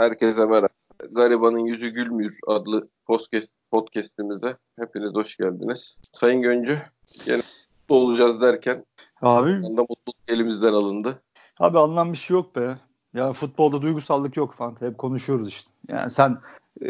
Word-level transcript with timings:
Herkese 0.00 0.46
merhaba. 0.46 0.68
Garibanın 1.10 1.58
Yüzü 1.58 1.88
Gülmüyor 1.88 2.32
adlı 2.46 2.88
podcast, 3.06 3.48
podcastimize 3.70 4.56
hepiniz 4.78 5.14
hoş 5.14 5.36
geldiniz. 5.36 5.98
Sayın 6.12 6.42
Göncü, 6.42 6.78
yine 7.26 7.36
mutlu 7.36 7.94
olacağız 7.94 8.40
derken 8.40 8.84
Abi, 9.22 9.50
anda 9.50 9.80
mutluluk 9.80 10.16
elimizden 10.28 10.72
alındı. 10.72 11.22
abi 11.58 11.78
alınan 11.78 12.12
bir 12.12 12.18
şey 12.18 12.34
yok 12.34 12.56
be. 12.56 12.76
Ya 13.14 13.32
futbolda 13.32 13.82
duygusallık 13.82 14.36
yok 14.36 14.54
falan. 14.54 14.76
Hep 14.80 14.98
konuşuyoruz 14.98 15.48
işte. 15.48 15.70
Yani 15.88 16.10
sen 16.10 16.38
e, 16.82 16.88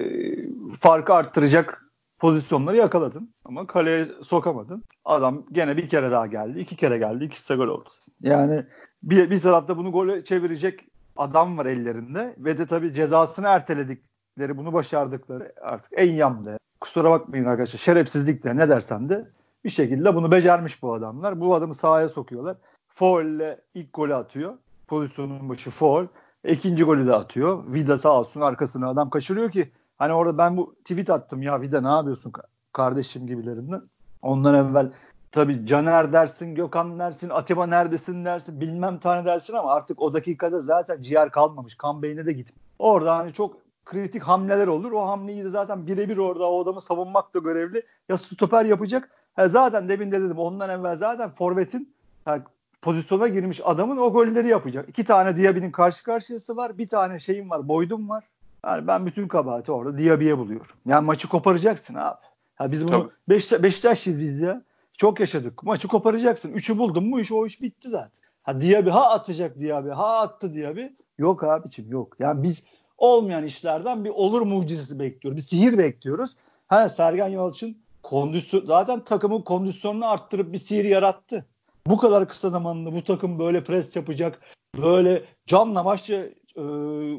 farkı 0.81 1.15
arttıracak 1.15 1.91
pozisyonları 2.19 2.77
yakaladın 2.77 3.35
ama 3.45 3.67
kaleye 3.67 4.09
sokamadın. 4.23 4.85
Adam 5.05 5.45
gene 5.53 5.77
bir 5.77 5.89
kere 5.89 6.11
daha 6.11 6.27
geldi, 6.27 6.59
iki 6.61 6.77
kere 6.77 6.99
geldi, 6.99 7.25
ikisi 7.25 7.49
de 7.49 7.57
gol 7.57 7.69
oldu. 7.69 7.89
Yani 8.21 8.65
bir, 9.03 9.31
bir 9.31 9.41
tarafta 9.41 9.77
bunu 9.77 9.93
gole 9.93 10.25
çevirecek 10.25 10.87
adam 11.17 11.59
var 11.59 11.67
ellerinde 11.67 12.35
ve 12.39 12.59
de 12.59 12.67
tabii 12.67 12.95
cezasını 12.95 13.47
erteledikleri, 13.49 14.57
bunu 14.57 14.73
başardıkları 14.73 15.53
artık 15.63 15.93
en 15.97 16.13
yamlı. 16.13 16.59
Kusura 16.81 17.11
bakmayın 17.11 17.45
arkadaşlar 17.45 17.79
şerefsizlik 17.79 18.45
de 18.45 18.57
ne 18.57 18.69
dersen 18.69 19.09
de 19.09 19.29
bir 19.65 19.71
şekilde 19.71 20.15
bunu 20.15 20.31
becermiş 20.33 20.83
bu 20.83 20.95
adamlar. 20.95 21.41
Bu 21.41 21.55
adamı 21.55 21.75
sahaya 21.75 22.09
sokuyorlar. 22.09 22.57
Foul 22.89 23.25
ile 23.25 23.61
ilk 23.75 23.93
golü 23.93 24.15
atıyor. 24.15 24.55
Pozisyonun 24.87 25.49
başı 25.49 25.71
foul. 25.71 26.07
İkinci 26.45 26.85
golü 26.85 27.07
de 27.07 27.15
atıyor. 27.15 27.65
Vida 27.73 27.99
sağ 27.99 28.21
olsun 28.21 28.41
arkasına 28.41 28.89
adam 28.89 29.11
kaçırıyor 29.11 29.51
ki 29.51 29.73
hani 29.99 30.13
orada 30.13 30.39
ben 30.39 30.57
bu 30.57 30.75
tweet 30.75 31.11
attım 31.11 31.43
ya 31.43 31.61
Vida 31.61 31.81
ne 31.81 31.89
yapıyorsun 31.89 32.33
kardeşim 32.73 33.27
gibilerinden. 33.27 33.83
Ondan 34.23 34.55
evvel 34.55 34.93
tabii 35.33 35.67
Caner 35.67 36.13
dersin, 36.13 36.55
Gökhan 36.55 36.99
dersin, 36.99 37.31
Atiba 37.31 37.67
neredesin 37.67 38.25
dersin, 38.25 38.61
bilmem 38.61 38.99
tane 38.99 39.25
dersin 39.25 39.55
ama 39.55 39.73
artık 39.73 40.03
o 40.03 40.15
dakikada 40.15 40.63
zaten 40.63 41.03
ciğer 41.03 41.31
kalmamış. 41.31 41.75
Kan 41.75 42.03
beyne 42.03 42.27
de 42.27 42.33
gitmiş. 42.33 42.61
Orada 42.79 43.17
hani 43.17 43.33
çok 43.33 43.57
kritik 43.85 44.23
hamleler 44.23 44.67
olur. 44.67 44.93
O 44.93 45.09
hamleyi 45.09 45.45
de 45.45 45.51
zaten 45.51 45.87
birebir 45.87 46.17
orada 46.17 46.51
o 46.51 46.63
adamı 46.63 46.81
savunmakla 46.81 47.41
görevli. 47.41 47.83
Ya 48.09 48.17
stoper 48.17 48.65
yapacak. 48.65 49.11
Ha 49.37 49.49
zaten 49.49 49.89
demin 49.89 50.13
de 50.13 50.21
dedim 50.21 50.39
ondan 50.39 50.71
evvel 50.71 50.97
zaten 50.97 51.31
forvetin 51.31 51.95
yani 52.27 52.43
pozisyona 52.83 53.29
girmiş 53.29 53.61
adamın 53.65 53.97
o 53.97 54.13
golleri 54.13 54.49
yapacak. 54.49 54.89
İki 54.89 55.05
tane 55.05 55.37
Diaby'nin 55.37 55.71
karşı 55.71 56.05
karşıyası 56.05 56.57
var. 56.57 56.79
Bir 56.79 56.89
tane 56.89 57.21
şeyim 57.21 57.51
var. 57.51 57.69
Boydum 57.69 58.09
var. 58.09 58.25
Yani 58.65 58.87
ben 58.87 59.07
bütün 59.07 59.29
kabahati 59.29 59.73
orada 59.73 59.99
Diaby'ye 59.99 60.39
buluyorum. 60.39 60.77
Yani 60.87 61.07
maçı 61.07 61.29
koparacaksın 61.29 61.95
abi. 61.95 62.21
Ya 62.61 62.73
biz 62.73 62.89
bunu 62.89 63.11
Beş, 63.29 63.53
Beşiktaş'ız 63.53 64.21
biz 64.21 64.41
ya. 64.41 64.63
Çok 65.01 65.21
yaşadık. 65.21 65.63
Maçı 65.63 65.89
koparacaksın. 65.89 66.53
Üçü 66.53 66.79
buldun 66.79 67.05
mu 67.05 67.21
iş 67.21 67.33
o 67.33 67.47
iş 67.47 67.63
bitti 67.63 67.89
zaten. 67.89 68.11
Ha 68.43 68.61
Diaby 68.61 68.91
ha 68.91 69.11
atacak 69.11 69.61
Diaby. 69.61 69.89
Ha 69.89 70.21
attı 70.21 70.55
Diaby. 70.55 70.83
Yok 71.19 71.45
abiciğim 71.45 71.91
yok. 71.91 72.17
Yani 72.19 72.43
biz 72.43 72.63
olmayan 72.99 73.45
işlerden 73.45 74.05
bir 74.05 74.11
olur 74.11 74.43
mucizesi 74.43 74.99
bekliyoruz. 74.99 75.37
Bir 75.37 75.43
sihir 75.43 75.79
bekliyoruz. 75.79 76.37
Ha 76.69 76.89
Sergen 76.89 77.29
Yalçın 77.29 77.77
kondisyon 78.03 78.67
zaten 78.67 79.05
takımın 79.05 79.43
kondisyonunu 79.43 80.11
arttırıp 80.11 80.53
bir 80.53 80.59
sihir 80.59 80.85
yarattı. 80.85 81.47
Bu 81.87 81.99
kadar 81.99 82.29
kısa 82.29 82.51
zamanda 82.51 82.93
bu 82.93 83.05
takım 83.05 83.39
böyle 83.39 83.65
pres 83.65 83.97
yapacak, 83.97 84.41
böyle 84.79 85.25
canla 85.47 85.83
maçça 85.83 86.15
e, 86.57 86.63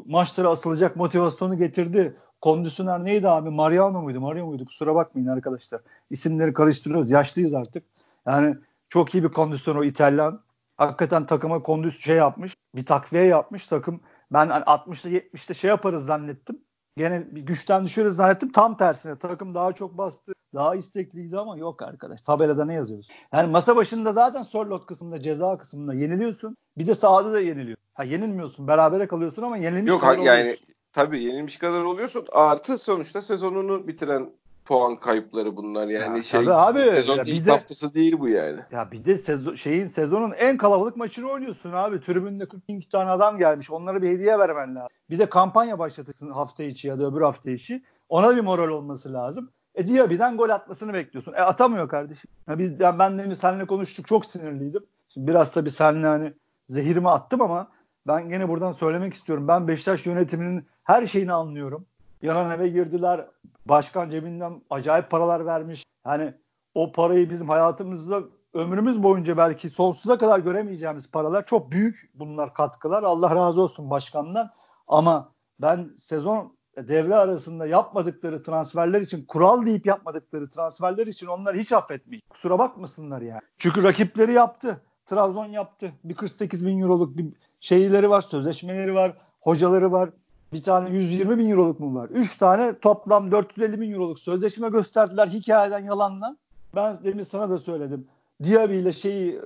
maçlara 0.05 0.49
asılacak 0.49 0.95
motivasyonu 0.95 1.57
getirdi. 1.57 2.17
Kondisyoner 2.41 3.05
neydi 3.05 3.27
abi? 3.27 3.49
Mariano 3.49 4.01
muydu? 4.01 4.21
Mario 4.21 4.45
muydu? 4.45 4.65
Kusura 4.65 4.95
bakmayın 4.95 5.27
arkadaşlar. 5.27 5.81
İsimleri 6.09 6.53
karıştırıyoruz. 6.53 7.11
Yaşlıyız 7.11 7.53
artık. 7.53 7.83
Yani 8.27 8.55
çok 8.89 9.15
iyi 9.15 9.23
bir 9.23 9.29
kondisyon 9.29 9.75
o 9.75 9.83
İtalyan. 9.83 10.41
Hakikaten 10.77 11.25
takıma 11.25 11.63
kondisyon 11.63 12.01
şey 12.01 12.15
yapmış. 12.15 12.55
Bir 12.75 12.85
takviye 12.85 13.23
yapmış 13.23 13.67
takım. 13.67 14.01
Ben 14.31 14.47
60'ta 14.47 15.09
70'te 15.09 15.53
şey 15.53 15.67
yaparız 15.67 16.05
zannettim. 16.05 16.61
Gene 16.97 17.35
bir 17.35 17.41
güçten 17.41 17.85
düşürüz 17.85 18.15
zannettim. 18.15 18.51
Tam 18.51 18.77
tersine 18.77 19.19
takım 19.19 19.55
daha 19.55 19.73
çok 19.73 19.97
bastı. 19.97 20.33
Daha 20.53 20.75
istekliydi 20.75 21.37
ama 21.37 21.57
yok 21.57 21.81
arkadaş. 21.81 22.21
Tabelada 22.21 22.65
ne 22.65 22.73
yazıyoruz? 22.73 23.07
Yani 23.33 23.51
masa 23.51 23.75
başında 23.75 24.11
zaten 24.11 24.41
Sorlot 24.41 24.85
kısmında 24.85 25.21
ceza 25.21 25.57
kısmında 25.57 25.93
yeniliyorsun. 25.93 26.57
Bir 26.77 26.87
de 26.87 26.95
sahada 26.95 27.33
da 27.33 27.39
yeniliyorsun. 27.39 27.85
Ha 27.93 28.03
yenilmiyorsun. 28.03 28.67
Berabere 28.67 29.07
kalıyorsun 29.07 29.43
ama 29.43 29.57
yenilmiş 29.57 29.89
Yok 29.89 30.03
yani 30.23 30.57
tabii 30.93 31.23
yenilmiş 31.23 31.57
kadar 31.57 31.83
oluyorsun. 31.83 32.25
Artı 32.31 32.77
sonuçta 32.77 33.21
sezonunu 33.21 33.87
bitiren 33.87 34.29
puan 34.65 34.95
kayıpları 34.95 35.55
bunlar 35.55 35.87
yani 35.87 36.17
ya, 36.17 36.23
şey 36.23 36.45
abi, 36.47 36.79
sezon 36.79 37.17
ya 37.17 37.23
ilk 37.23 37.45
de, 37.45 37.51
haftası 37.51 37.93
değil 37.93 38.19
bu 38.19 38.29
yani. 38.29 38.59
Ya 38.71 38.91
bir 38.91 39.05
de 39.05 39.17
sezon, 39.17 39.55
şeyin 39.55 39.87
sezonun 39.87 40.31
en 40.31 40.57
kalabalık 40.57 40.97
maçını 40.97 41.29
oynuyorsun 41.29 41.71
abi. 41.71 42.01
Tribünde 42.01 42.47
42 42.47 42.89
tane 42.89 43.09
adam 43.09 43.37
gelmiş. 43.37 43.71
Onlara 43.71 44.01
bir 44.01 44.09
hediye 44.09 44.39
vermen 44.39 44.75
lazım. 44.75 44.89
Bir 45.09 45.19
de 45.19 45.29
kampanya 45.29 45.79
başlatırsın 45.79 46.31
hafta 46.31 46.63
içi 46.63 46.87
ya 46.87 46.99
da 46.99 47.07
öbür 47.07 47.21
hafta 47.21 47.51
içi. 47.51 47.83
Ona 48.09 48.35
bir 48.35 48.41
moral 48.41 48.69
olması 48.69 49.13
lazım. 49.13 49.49
E 49.75 49.87
Diaby'den 49.87 50.37
gol 50.37 50.49
atmasını 50.49 50.93
bekliyorsun. 50.93 51.33
E 51.33 51.41
atamıyor 51.41 51.89
kardeşim. 51.89 52.31
Ya 52.47 52.59
biz, 52.59 52.79
yani 52.79 52.99
ben 52.99 53.19
de 53.19 53.35
seninle 53.35 53.65
konuştuk 53.65 54.07
çok 54.07 54.25
sinirliydim. 54.25 54.83
Şimdi 55.09 55.27
biraz 55.27 55.51
tabii 55.51 55.71
seninle 55.71 56.07
hani 56.07 56.33
zehirimi 56.69 57.09
attım 57.09 57.41
ama 57.41 57.67
ben 58.07 58.29
gene 58.29 58.49
buradan 58.49 58.71
söylemek 58.71 59.13
istiyorum. 59.13 59.47
Ben 59.47 59.67
Beşiktaş 59.67 60.05
yönetiminin 60.05 60.67
her 60.83 61.07
şeyini 61.07 61.33
anlıyorum. 61.33 61.85
Yanan 62.21 62.51
eve 62.51 62.67
girdiler. 62.67 63.27
Başkan 63.65 64.09
cebinden 64.09 64.61
acayip 64.69 65.09
paralar 65.09 65.45
vermiş. 65.45 65.85
Yani 66.05 66.33
o 66.75 66.91
parayı 66.91 67.29
bizim 67.29 67.49
hayatımızda 67.49 68.21
ömrümüz 68.53 69.03
boyunca 69.03 69.37
belki 69.37 69.69
sonsuza 69.69 70.17
kadar 70.17 70.39
göremeyeceğimiz 70.39 71.11
paralar. 71.11 71.45
Çok 71.45 71.71
büyük 71.71 72.11
bunlar 72.13 72.53
katkılar. 72.53 73.03
Allah 73.03 73.35
razı 73.35 73.61
olsun 73.61 73.89
başkandan. 73.89 74.49
Ama 74.87 75.31
ben 75.59 75.89
sezon 75.97 76.57
devre 76.77 77.15
arasında 77.15 77.65
yapmadıkları 77.65 78.43
transferler 78.43 79.01
için 79.01 79.25
kural 79.25 79.65
deyip 79.65 79.85
yapmadıkları 79.85 80.49
transferler 80.49 81.07
için 81.07 81.27
onları 81.27 81.57
hiç 81.57 81.71
affetmeyin. 81.71 82.23
Kusura 82.29 82.59
bakmasınlar 82.59 83.21
yani. 83.21 83.41
Çünkü 83.57 83.83
rakipleri 83.83 84.33
yaptı. 84.33 84.81
Trabzon 85.05 85.45
yaptı. 85.45 85.91
Bir 86.03 86.15
48 86.15 86.65
bin 86.65 86.81
euroluk 86.81 87.17
bir 87.17 87.33
şeyleri 87.61 88.09
var, 88.09 88.21
sözleşmeleri 88.21 88.95
var, 88.95 89.17
hocaları 89.41 89.91
var. 89.91 90.09
Bir 90.53 90.63
tane 90.63 90.89
120 90.89 91.37
bin 91.37 91.49
euroluk 91.49 91.79
mu 91.79 91.95
var? 91.95 92.09
3 92.09 92.37
tane 92.37 92.79
toplam 92.79 93.31
450 93.31 93.81
bin 93.81 93.91
euroluk 93.91 94.19
sözleşme 94.19 94.69
gösterdiler 94.69 95.27
hikayeden 95.27 95.79
yalandan. 95.79 96.37
Ben 96.75 97.03
demin 97.03 97.23
sana 97.23 97.49
da 97.49 97.57
söyledim. 97.57 98.07
Diaby 98.43 98.79
ile 98.79 98.93
şeyi 98.93 99.35
e, 99.35 99.41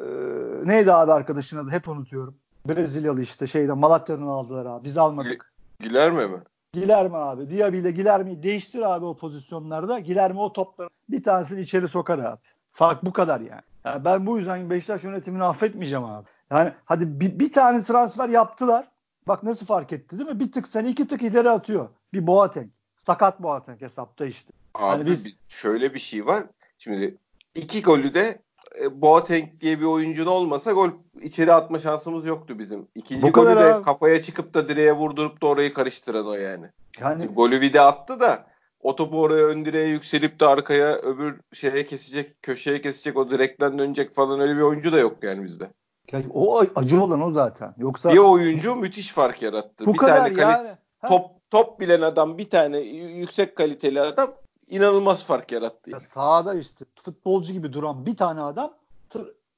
neydi 0.66 0.94
abi 0.94 1.12
arkadaşın 1.12 1.58
adı 1.58 1.70
hep 1.70 1.88
unutuyorum. 1.88 2.36
Brezilyalı 2.70 3.22
işte 3.22 3.48
şeyden 3.48 3.78
Malatya'dan 3.78 4.28
aldılar 4.28 4.66
abi. 4.66 4.84
Biz 4.84 4.98
almadık. 4.98 5.54
Gilerme 5.80 6.28
mi? 6.28 6.44
Gilerme 6.74 7.18
abi. 7.18 7.50
Diaby 7.50 7.78
ile 7.78 7.92
Gilerme'yi 7.92 8.44
değiştir 8.44 8.96
abi 8.96 9.06
o 9.06 9.18
pozisyonlarda. 9.18 10.00
Gilerme 10.00 10.40
o 10.40 10.54
topları 10.54 10.90
bir 11.10 11.24
tanesini 11.24 11.62
içeri 11.62 11.88
sokar 11.88 12.20
abi. 12.20 12.40
Fark 12.72 13.06
bu 13.06 13.14
kadar 13.14 13.40
yani. 13.40 13.62
yani 13.86 14.06
ben 14.06 14.26
bu 14.26 14.38
yüzden 14.38 14.70
Beşiktaş 14.70 15.04
yönetimini 15.04 15.44
affetmeyeceğim 15.44 16.06
abi. 16.06 16.28
Yani 16.52 16.74
hadi 16.86 17.20
bir, 17.20 17.40
bir 17.40 17.54
tane 17.54 17.84
transfer 17.84 18.30
yaptılar. 18.30 18.88
Bak 19.28 19.44
nasıl 19.44 19.66
fark 19.66 19.94
etti 19.94 20.20
değil 20.20 20.30
mi? 20.30 20.40
Bir 20.40 20.52
tık 20.52 20.68
seni 20.68 20.90
iki 20.90 21.08
tık 21.08 21.22
ileri 21.22 21.50
atıyor. 21.50 21.90
Bir 22.14 22.28
Boateng. 22.28 22.68
Sakat 22.98 23.44
Boateng 23.44 23.82
hesapta 23.82 24.26
işte. 24.26 24.54
Abi 24.74 25.00
yani 25.00 25.06
biz... 25.06 25.24
şöyle 25.48 25.94
bir 25.94 26.00
şey 26.00 26.26
var. 26.26 26.44
Şimdi 26.78 27.18
iki 27.56 27.82
golü 27.82 28.14
de 28.14 28.42
e, 28.82 29.02
Boateng 29.02 29.62
diye 29.62 29.80
bir 29.80 29.86
oyuncun 29.86 30.26
olmasa 30.26 30.72
gol 30.72 30.90
içeri 31.22 31.54
atma 31.54 31.80
şansımız 31.80 32.26
yoktu 32.26 32.60
bizim. 32.60 32.88
İkinci 32.96 33.22
Bu 33.22 33.32
golü 33.32 33.56
de 33.56 33.74
abi. 33.74 33.84
kafaya 33.84 34.22
çıkıp 34.22 34.54
da 34.54 34.70
direğe 34.70 34.94
vurdurup 34.94 35.42
da 35.42 35.48
orayı 35.48 35.74
karıştıran 35.74 36.28
o 36.28 36.34
yani. 36.34 36.66
Yani 37.00 37.24
Şimdi 37.24 37.36
golü 37.36 37.62
bir 37.62 37.74
de 37.74 37.82
attı 37.82 38.20
da 38.20 38.48
o 38.80 38.96
topu 38.96 39.22
oraya 39.22 39.46
ön 39.46 39.66
direğe 39.66 39.88
yükselip 39.88 40.40
de 40.40 40.46
arkaya 40.46 40.96
öbür 40.96 41.40
şeye 41.54 41.86
kesecek, 41.86 42.44
köşeye 42.44 42.82
kesecek, 42.82 43.18
o 43.18 43.32
direkten 43.32 43.80
dönecek 43.80 44.16
falan 44.16 44.40
öyle 44.40 44.56
bir 44.56 44.62
oyuncu 44.62 44.94
da 44.94 45.00
yok 45.00 45.24
yani 45.24 45.44
bizde. 45.44 45.70
Yani 46.12 46.26
o 46.34 46.64
acı 46.76 47.04
olan 47.04 47.22
o 47.22 47.32
zaten. 47.32 47.74
Yoksa 47.78 48.14
bir 48.14 48.18
oyuncu 48.18 48.76
müthiş 48.76 49.12
fark 49.12 49.42
yarattı. 49.42 49.86
Bu 49.86 49.94
bir 49.94 49.98
kadar 49.98 50.36
tane 50.36 50.42
yani. 50.42 50.78
top 51.08 51.32
top 51.50 51.80
bilen 51.80 52.02
adam, 52.02 52.38
bir 52.38 52.50
tane 52.50 52.78
yüksek 52.80 53.56
kaliteli 53.56 54.02
adam 54.02 54.34
inanılmaz 54.68 55.26
fark 55.26 55.52
yarattı. 55.52 55.92
Ya 55.92 56.00
sahada 56.00 56.54
işte 56.54 56.86
futbolcu 57.04 57.54
gibi 57.54 57.74
duran 57.74 58.06
bir 58.06 58.18
tane 58.18 58.42
adam 58.42 58.74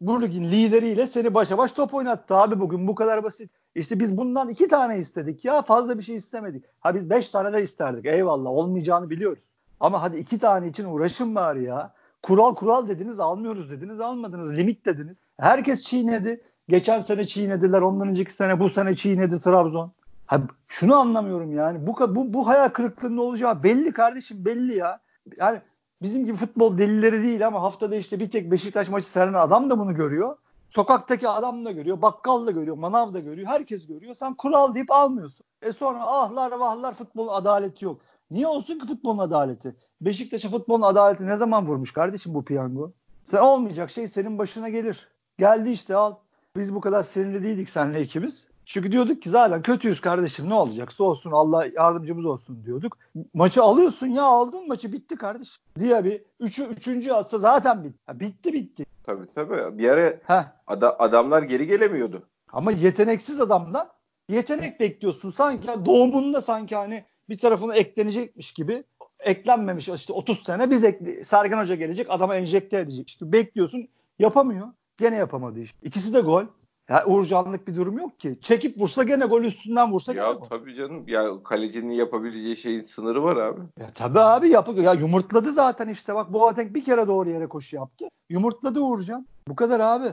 bu 0.01 0.22
ligin 0.22 0.51
lideriyle 0.51 1.07
seni 1.07 1.33
başa 1.33 1.57
baş 1.57 1.72
top 1.72 1.94
oynattı 1.94 2.36
abi 2.36 2.60
bugün 2.60 2.88
bu 2.88 2.95
kadar 2.95 3.24
basit. 3.24 3.51
İşte 3.75 4.00
biz 4.00 4.18
bundan 4.18 4.50
iki 4.50 4.68
tane 4.68 4.98
istedik 4.98 5.45
ya 5.45 5.62
fazla 5.62 5.98
bir 5.98 6.04
şey 6.04 6.16
istemedik. 6.16 6.66
Ha 6.80 6.95
biz 6.95 7.10
beş 7.10 7.30
tane 7.30 7.54
de 7.54 7.63
isterdik 7.63 8.06
eyvallah 8.06 8.50
olmayacağını 8.50 9.10
biliyoruz. 9.10 9.44
Ama 9.80 10.01
hadi 10.01 10.18
iki 10.18 10.39
tane 10.39 10.68
için 10.68 10.86
uğraşın 10.86 11.36
bari 11.36 11.63
ya. 11.63 11.94
Kural 12.24 12.56
kural 12.56 12.88
dediniz 12.88 13.19
almıyoruz 13.19 13.72
dediniz 13.72 14.00
almadınız 14.00 14.57
limit 14.57 14.86
dediniz. 14.86 15.18
Herkes 15.39 15.84
çiğnedi. 15.84 16.42
Geçen 16.69 17.01
sene 17.01 17.28
çiğnediler 17.28 17.81
ondan 17.81 18.07
önceki 18.07 18.34
sene 18.34 18.60
bu 18.60 18.69
sene 18.69 18.95
çiğnedi 18.95 19.42
Trabzon. 19.42 19.92
Ha, 20.25 20.42
şunu 20.68 20.95
anlamıyorum 20.95 21.54
yani 21.54 21.88
bu, 21.88 22.16
bu, 22.16 22.34
bu 22.34 22.48
hayal 22.48 22.69
kırıklığının 22.69 23.18
olacağı 23.18 23.63
belli 23.63 23.92
kardeşim 23.94 24.45
belli 24.45 24.75
ya. 24.75 25.00
Yani 25.38 25.62
bizim 26.01 26.25
gibi 26.25 26.38
futbol 26.38 26.78
delileri 26.78 27.24
değil 27.24 27.48
ama 27.48 27.62
haftada 27.62 27.95
işte 27.95 28.19
bir 28.19 28.30
tek 28.30 28.51
Beşiktaş 28.51 28.89
maçı 28.89 29.10
seyreden 29.10 29.34
adam 29.34 29.69
da 29.69 29.80
bunu 29.80 29.95
görüyor. 29.95 30.38
Sokaktaki 30.69 31.30
adam 31.30 31.66
da 31.66 31.72
görüyor, 31.72 32.01
bakkal 32.01 32.48
da 32.48 32.51
görüyor, 32.51 32.78
manav 32.78 33.13
da 33.13 33.19
görüyor, 33.19 33.48
herkes 33.48 33.88
görüyor. 33.88 34.13
Sen 34.13 34.34
kural 34.34 34.75
deyip 34.75 34.92
almıyorsun. 34.92 35.45
E 35.62 35.72
sonra 35.72 36.00
ahlar 36.00 36.51
vahlar 36.51 36.94
futbolun 36.94 37.34
adaleti 37.34 37.86
yok. 37.86 38.01
Niye 38.31 38.48
olsun 38.48 38.80
ki 38.80 38.88
futbolun 38.88 39.18
adaleti? 39.18 39.75
Beşiktaş'a 40.01 40.50
futbolun 40.50 40.81
adaleti 40.81 41.28
ne 41.28 41.36
zaman 41.36 41.68
vurmuş 41.68 41.94
kardeşim 41.94 42.34
bu 42.34 42.45
piyango? 42.45 42.92
Sen 43.25 43.38
olmayacak 43.38 43.92
şey 43.92 44.07
senin 44.10 44.38
başına 44.38 44.69
gelir. 44.69 45.17
Geldi 45.39 45.69
işte 45.69 45.95
al. 45.95 46.16
Biz 46.56 46.75
bu 46.75 46.81
kadar 46.81 47.04
sinirli 47.04 47.44
değildik 47.44 47.69
seninle 47.69 48.01
ikimiz. 48.01 48.48
Çünkü 48.66 48.92
diyorduk 48.92 49.22
ki 49.22 49.30
zaten 49.30 49.62
kötüyüz 49.62 50.01
kardeşim 50.01 50.50
ne 50.50 50.54
olacaksa 50.54 51.04
olsun 51.04 51.31
Allah 51.31 51.66
yardımcımız 51.66 52.25
olsun 52.25 52.63
diyorduk. 52.66 52.98
Maçı 53.34 53.63
alıyorsun 53.63 54.07
ya 54.07 54.24
aldın 54.24 54.68
maçı 54.68 54.94
bitti 54.94 55.16
kardeşim. 55.16 55.63
Diye 55.80 56.04
bir 56.04 56.22
üçü, 56.39 56.63
üçüncü 56.63 57.12
atsa 57.12 57.38
zaten 57.38 57.84
bitti. 57.84 58.19
Bitti 58.19 58.54
bitti. 58.54 58.86
Tabii 59.04 59.28
tabii. 59.36 59.78
Bir 59.78 59.89
ara 59.89 60.19
ada, 60.68 61.00
adamlar 61.00 61.44
geri 61.44 61.68
gelemiyordu. 61.68 62.24
Ama 62.54 62.72
yeteneksiz 62.72 63.42
adamdan 63.42 63.89
yetenek 64.30 64.80
bekliyorsun. 64.80 65.31
Sanki 65.31 65.68
doğumunda 65.86 66.42
sanki 66.42 66.75
hani 66.75 67.06
bir 67.30 67.38
tarafına 67.38 67.75
eklenecekmiş 67.75 68.54
gibi 68.54 68.84
eklenmemiş 69.19 69.89
işte 69.89 70.13
30 70.13 70.44
sene 70.44 70.69
biz 70.69 70.84
ekli, 70.84 71.25
Sergen 71.25 71.57
Hoca 71.57 71.75
gelecek 71.75 72.07
adama 72.10 72.36
enjekte 72.36 72.80
edecek. 72.80 73.10
İşte 73.10 73.31
bekliyorsun 73.31 73.88
yapamıyor. 74.19 74.68
Gene 74.98 75.16
yapamadı 75.16 75.60
işte. 75.60 75.78
İkisi 75.84 76.14
de 76.14 76.20
gol. 76.20 76.44
Ya 76.90 77.06
Uğurcanlık 77.06 77.68
bir 77.68 77.76
durum 77.76 77.98
yok 77.98 78.20
ki. 78.20 78.40
Çekip 78.42 78.82
vursa 78.82 79.04
gene 79.04 79.26
gol 79.26 79.44
üstünden 79.44 79.92
vursa 79.92 80.14
ya, 80.14 80.24
gene 80.24 80.34
gol. 80.40 80.46
tabii 80.46 80.76
canım. 80.76 81.04
Ya 81.08 81.44
kalecinin 81.44 81.94
yapabileceği 81.94 82.56
şeyin 82.58 82.84
sınırı 82.84 83.24
var 83.24 83.36
abi. 83.36 83.62
Ya 83.80 83.88
tabii 83.96 84.20
abi 84.20 84.50
yapıyor. 84.50 84.78
Ya 84.78 84.94
yumurtladı 84.94 85.52
zaten 85.52 85.88
işte. 85.88 86.16
Bak 86.16 86.34
Boateng 86.34 86.76
bir 86.76 86.84
kere 86.84 87.08
doğru 87.08 87.30
yere 87.30 87.48
koşu 87.48 87.76
yaptı. 87.76 88.06
Yumurtladı 88.30 88.80
Uğurcan. 88.80 89.28
Bu 89.48 89.56
kadar 89.56 89.80
abi. 89.80 90.06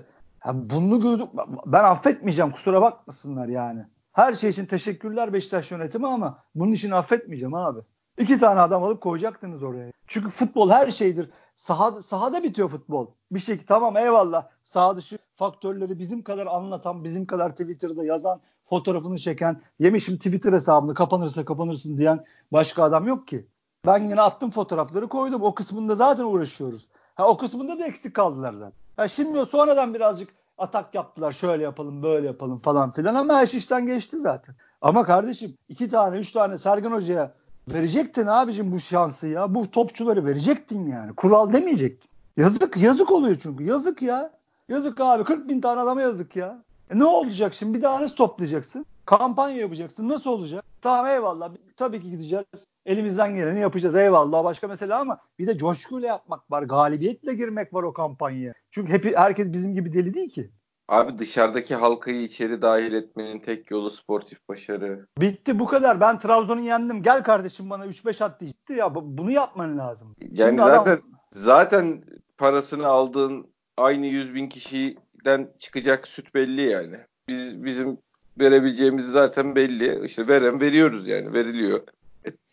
Ya 0.47 0.53
bunu 0.71 1.01
gördük. 1.01 1.29
Ben 1.67 1.85
affetmeyeceğim 1.85 2.51
kusura 2.53 2.83
bakmasınlar 2.83 3.49
yani. 3.49 3.85
Her 4.13 4.35
şey 4.35 4.51
için 4.51 4.67
teşekkürler 4.67 5.33
Beşiktaş 5.33 5.71
yönetimi 5.71 6.07
ama 6.07 6.39
bunun 6.55 6.73
için 6.73 6.91
affetmeyeceğim 6.91 7.55
abi. 7.55 7.81
İki 8.19 8.38
tane 8.38 8.61
adam 8.61 8.84
alıp 8.84 9.00
koyacaktınız 9.00 9.62
oraya. 9.62 9.93
Çünkü 10.06 10.31
futbol 10.31 10.70
her 10.70 10.90
şeydir. 10.90 11.31
Sahada, 11.56 12.02
sahada 12.02 12.43
bitiyor 12.43 12.69
futbol. 12.69 13.06
Bir 13.31 13.38
şey 13.38 13.64
tamam 13.64 13.96
eyvallah. 13.96 14.46
Saha 14.64 14.96
dışı 14.96 15.19
faktörleri 15.37 15.99
bizim 15.99 16.22
kadar 16.22 16.46
anlatan, 16.46 17.05
bizim 17.05 17.26
kadar 17.26 17.50
Twitter'da 17.50 18.05
yazan, 18.05 18.40
fotoğrafını 18.70 19.19
çeken, 19.19 19.61
yemişim 19.78 20.16
Twitter 20.16 20.52
hesabını 20.52 20.94
kapanırsa 20.94 21.44
kapanırsın 21.44 21.99
diyen 21.99 22.25
başka 22.52 22.82
adam 22.82 23.06
yok 23.06 23.28
ki. 23.28 23.46
Ben 23.87 23.99
yine 23.99 24.20
attım 24.20 24.50
fotoğrafları 24.50 25.08
koydum. 25.08 25.43
O 25.43 25.55
kısmında 25.55 25.94
zaten 25.94 26.25
uğraşıyoruz. 26.25 26.87
Ha, 27.14 27.28
o 27.28 27.37
kısmında 27.37 27.78
da 27.78 27.87
eksik 27.87 28.14
kaldılar 28.14 28.52
zaten. 28.52 28.72
Ha, 28.96 29.08
şimdi 29.08 29.46
sonradan 29.46 29.94
birazcık 29.94 30.28
atak 30.58 30.94
yaptılar. 30.94 31.32
Şöyle 31.32 31.62
yapalım, 31.62 32.02
böyle 32.02 32.26
yapalım 32.26 32.58
falan 32.58 32.93
filan 32.93 33.14
ama 33.14 33.34
her 33.34 33.46
şey 33.46 33.58
işten 33.58 33.87
geçti 33.87 34.20
zaten. 34.20 34.55
Ama 34.81 35.05
kardeşim 35.05 35.56
iki 35.69 35.90
tane, 35.90 36.16
üç 36.19 36.32
tane 36.32 36.58
Sergen 36.58 36.90
Hoca'ya 36.90 37.34
verecektin 37.69 38.26
abicim 38.26 38.72
bu 38.72 38.81
şansı 38.81 39.28
ya. 39.28 39.55
Bu 39.55 39.70
topçuları 39.70 40.26
verecektin 40.26 40.87
yani. 40.87 41.14
Kural 41.14 41.52
demeyecektin. 41.52 42.11
Yazık, 42.37 42.76
yazık 42.76 43.11
oluyor 43.11 43.37
çünkü. 43.43 43.64
Yazık 43.64 44.02
ya. 44.02 44.31
Yazık 44.69 45.00
abi 45.00 45.25
40 45.25 45.49
bin 45.49 45.61
tane 45.61 45.81
adama 45.81 46.02
yazık 46.02 46.37
ya. 46.37 46.62
E 46.90 46.99
ne 46.99 47.05
olacak 47.05 47.55
şimdi? 47.55 47.78
Bir 47.78 47.82
daha 47.82 48.02
nasıl 48.02 48.16
toplayacaksın? 48.16 48.87
Kampanya 49.06 49.56
yapacaksın. 49.56 50.08
Nasıl 50.08 50.31
olacak? 50.31 50.64
Tamam 50.82 51.06
eyvallah. 51.06 51.50
Tabii 51.76 52.00
ki 52.00 52.11
gideceğiz. 52.11 52.44
Elimizden 52.87 53.34
geleni 53.34 53.61
yapacağız. 53.61 53.94
Eyvallah 53.94 54.44
başka 54.44 54.69
mesele 54.69 54.94
ama 54.94 55.19
bir 55.38 55.46
de 55.46 55.58
coşkuyla 55.58 56.08
yapmak 56.08 56.50
var. 56.50 56.62
Galibiyetle 56.62 57.34
girmek 57.34 57.75
var 57.75 57.82
o 57.82 57.93
kampanyaya. 57.93 58.52
Çünkü 58.70 58.93
hep 58.93 59.16
herkes 59.16 59.52
bizim 59.52 59.75
gibi 59.75 59.93
deli 59.93 60.14
değil 60.14 60.31
ki. 60.31 60.50
Abi 60.89 61.19
dışarıdaki 61.19 61.75
halkayı 61.75 62.23
içeri 62.23 62.63
dahil 62.63 62.93
etmenin 62.93 63.39
tek 63.39 63.71
yolu 63.71 63.91
sportif 63.91 64.49
başarı. 64.49 65.07
Bitti 65.21 65.59
bu 65.59 65.67
kadar. 65.67 66.01
Ben 66.01 66.19
Trabzon'u 66.19 66.61
yendim. 66.61 67.03
Gel 67.03 67.23
kardeşim 67.23 67.71
bana 67.71 67.87
3-5 67.87 68.25
at 68.25 68.41
diyecekti 68.41 68.73
ya. 68.73 68.95
Bunu 68.95 69.31
yapman 69.31 69.79
lazım. 69.79 70.17
Yani 70.21 70.49
Şimdi 70.49 70.63
zaten 70.63 70.93
adam... 70.93 71.01
zaten 71.33 72.05
parasını 72.39 72.87
aldığın 72.87 73.47
aynı 73.77 74.07
100 74.07 74.35
bin 74.35 74.49
kişiden 74.49 75.49
çıkacak 75.59 76.09
süt 76.09 76.35
belli 76.35 76.63
yani. 76.63 76.97
Biz 77.29 77.65
bizim 77.65 77.99
verebileceğimiz 78.41 79.07
zaten 79.07 79.55
belli. 79.57 80.07
İşte 80.07 80.29
veren 80.29 80.61
veriyoruz 80.61 81.09
yani 81.09 81.33
veriliyor. 81.33 81.81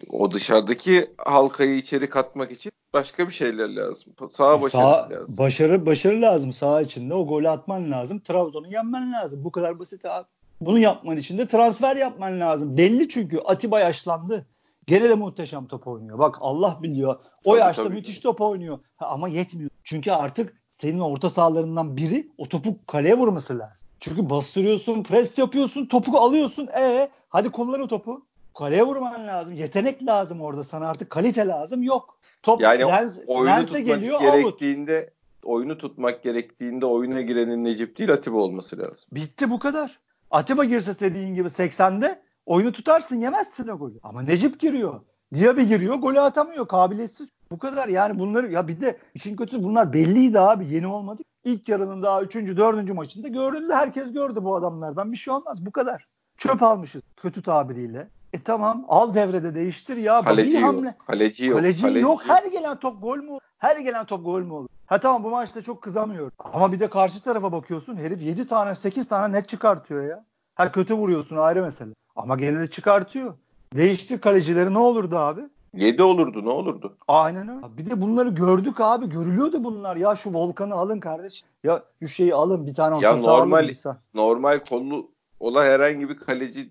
O 0.09 0.31
dışarıdaki 0.31 1.07
halkayı 1.17 1.75
içeri 1.75 2.09
katmak 2.09 2.51
için 2.51 2.71
başka 2.93 3.27
bir 3.27 3.33
şeyler 3.33 3.75
lazım. 3.75 4.13
Sağ 4.31 4.61
başarı 4.61 5.13
lazım. 5.13 5.37
Başarı 5.37 5.85
başarı 5.85 6.21
lazım 6.21 6.51
sağ 6.51 6.81
içinde. 6.81 7.13
O 7.13 7.27
golü 7.27 7.49
atman 7.49 7.91
lazım. 7.91 8.19
Trabzon'u 8.19 8.67
yenmen 8.67 9.13
lazım. 9.13 9.43
Bu 9.43 9.51
kadar 9.51 9.79
basit 9.79 10.05
abi. 10.05 10.27
Bunu 10.61 10.79
yapman 10.79 11.17
için 11.17 11.37
de 11.37 11.45
transfer 11.47 11.95
yapman 11.95 12.39
lazım. 12.39 12.77
Belli 12.77 13.09
çünkü 13.09 13.39
Atiba 13.39 13.79
yaşlandı. 13.79 14.47
Gene 14.87 15.09
de 15.09 15.15
muhteşem 15.15 15.67
top 15.67 15.87
oynuyor. 15.87 16.19
Bak 16.19 16.37
Allah 16.39 16.79
biliyor. 16.81 17.15
O 17.43 17.51
tabii, 17.51 17.59
yaşta 17.59 17.83
tabii. 17.83 17.93
müthiş 17.93 18.19
top 18.19 18.41
oynuyor. 18.41 18.79
Ha, 18.97 19.05
ama 19.07 19.27
yetmiyor. 19.27 19.69
Çünkü 19.83 20.11
artık 20.11 20.61
senin 20.71 20.99
orta 20.99 21.29
sahalarından 21.29 21.97
biri 21.97 22.31
o 22.37 22.47
topu 22.47 22.85
kaleye 22.87 23.17
vurması 23.17 23.59
lazım. 23.59 23.87
Çünkü 23.99 24.29
bastırıyorsun, 24.29 25.03
pres 25.03 25.37
yapıyorsun, 25.37 25.85
topu 25.85 26.17
alıyorsun. 26.17 26.67
E 26.67 27.09
hadi 27.29 27.49
kullan 27.49 27.81
o 27.81 27.87
topu. 27.87 28.25
Kaleye 28.53 28.83
vurman 28.83 29.27
lazım. 29.27 29.53
Yetenek 29.53 30.07
lazım 30.07 30.41
orada 30.41 30.63
sana 30.63 30.89
artık 30.89 31.09
kalite 31.09 31.47
lazım. 31.47 31.83
Yok. 31.83 32.17
Top 32.43 32.61
yani 32.61 32.81
lens, 32.81 33.19
oyunu 33.27 33.65
tutmak 33.65 33.85
geliyor, 33.85 34.19
gerektiğinde 34.21 34.99
out. 34.99 35.45
oyunu 35.45 35.77
tutmak 35.77 36.23
gerektiğinde 36.23 36.85
oyuna 36.85 37.21
girenin 37.21 37.63
Necip 37.63 37.97
değil 37.97 38.13
Atiba 38.13 38.37
olması 38.37 38.77
lazım. 38.77 39.05
Bitti 39.11 39.49
bu 39.49 39.59
kadar. 39.59 39.99
Atiba 40.31 40.65
girse 40.65 40.99
dediğin 40.99 41.35
gibi 41.35 41.47
80'de 41.47 42.21
oyunu 42.45 42.71
tutarsın 42.71 43.21
yemezsin 43.21 43.67
o 43.67 43.77
golü. 43.77 43.99
Ama 44.03 44.21
Necip 44.21 44.59
giriyor. 44.59 45.01
Diaby 45.33 45.61
giriyor 45.61 45.95
golü 45.95 46.19
atamıyor 46.19 46.67
kabiliyetsiz. 46.67 47.29
Bu 47.51 47.59
kadar 47.59 47.87
yani 47.87 48.19
bunları 48.19 48.51
ya 48.51 48.67
bir 48.67 48.81
de 48.81 48.97
işin 49.13 49.35
kötüsü 49.35 49.63
bunlar 49.63 49.93
belliydi 49.93 50.39
abi 50.39 50.73
yeni 50.73 50.87
olmadı. 50.87 51.21
İlk 51.43 51.69
yarının 51.69 52.03
daha 52.03 52.21
3. 52.21 52.35
4. 52.35 52.93
maçında 52.93 53.27
görüldü. 53.27 53.73
Herkes 53.73 54.13
gördü 54.13 54.39
bu 54.43 54.55
adamlardan 54.55 55.11
bir 55.11 55.17
şey 55.17 55.33
olmaz 55.33 55.65
bu 55.65 55.71
kadar. 55.71 56.07
Çöp 56.37 56.63
almışız 56.63 57.01
kötü 57.17 57.41
tabiriyle. 57.41 58.07
E 58.33 58.43
tamam 58.43 58.85
al 58.87 59.13
devrede 59.13 59.55
değiştir 59.55 59.97
ya. 59.97 60.21
Kaleci 60.21 60.57
yok. 60.57 60.63
Hamle. 60.63 60.95
Kaleci 61.07 61.45
yok. 61.45 61.59
Kaleci, 61.59 61.81
Kaleci 61.81 61.99
yok. 61.99 62.21
Her 62.27 62.45
gelen 62.45 62.79
top 62.79 63.01
gol 63.01 63.17
mü? 63.17 63.37
Her 63.57 63.77
gelen 63.77 64.05
top 64.05 64.25
gol 64.25 64.39
mü 64.39 64.53
olur? 64.53 64.67
Ha 64.85 64.99
tamam 64.99 65.23
bu 65.23 65.29
maçta 65.29 65.61
çok 65.61 65.81
kızamıyorum. 65.81 66.31
Ama 66.53 66.71
bir 66.71 66.79
de 66.79 66.89
karşı 66.89 67.23
tarafa 67.23 67.51
bakıyorsun. 67.51 67.95
Herif 67.95 68.21
7 68.21 68.47
tane 68.47 68.75
8 68.75 69.07
tane 69.07 69.33
net 69.37 69.49
çıkartıyor 69.49 70.03
ya. 70.03 70.25
Her 70.55 70.71
kötü 70.71 70.93
vuruyorsun 70.93 71.37
ayrı 71.37 71.61
mesele. 71.61 71.89
Ama 72.15 72.35
genelde 72.35 72.67
çıkartıyor. 72.69 73.33
Değiştir 73.75 74.21
kalecileri 74.21 74.73
ne 74.73 74.77
olurdu 74.77 75.17
abi? 75.17 75.41
7 75.73 76.03
olurdu 76.03 76.45
ne 76.45 76.49
olurdu? 76.49 76.97
Aynen 77.07 77.47
öyle. 77.49 77.77
Bir 77.77 77.89
de 77.89 78.01
bunları 78.01 78.29
gördük 78.29 78.81
abi. 78.81 79.09
Görülüyordu 79.09 79.63
bunlar. 79.63 79.95
Ya 79.95 80.15
şu 80.15 80.33
Volkan'ı 80.33 80.75
alın 80.75 80.99
kardeş. 80.99 81.43
Ya 81.63 81.83
şu 81.99 82.07
şeyi 82.07 82.35
alın 82.35 82.67
bir 82.67 82.73
tane 82.73 82.99
ya 83.03 83.15
normal, 83.15 83.69
normal 84.13 84.59
kollu 84.69 85.10
ola 85.41 85.63
herhangi 85.63 86.09
bir 86.09 86.17
kaleci 86.17 86.69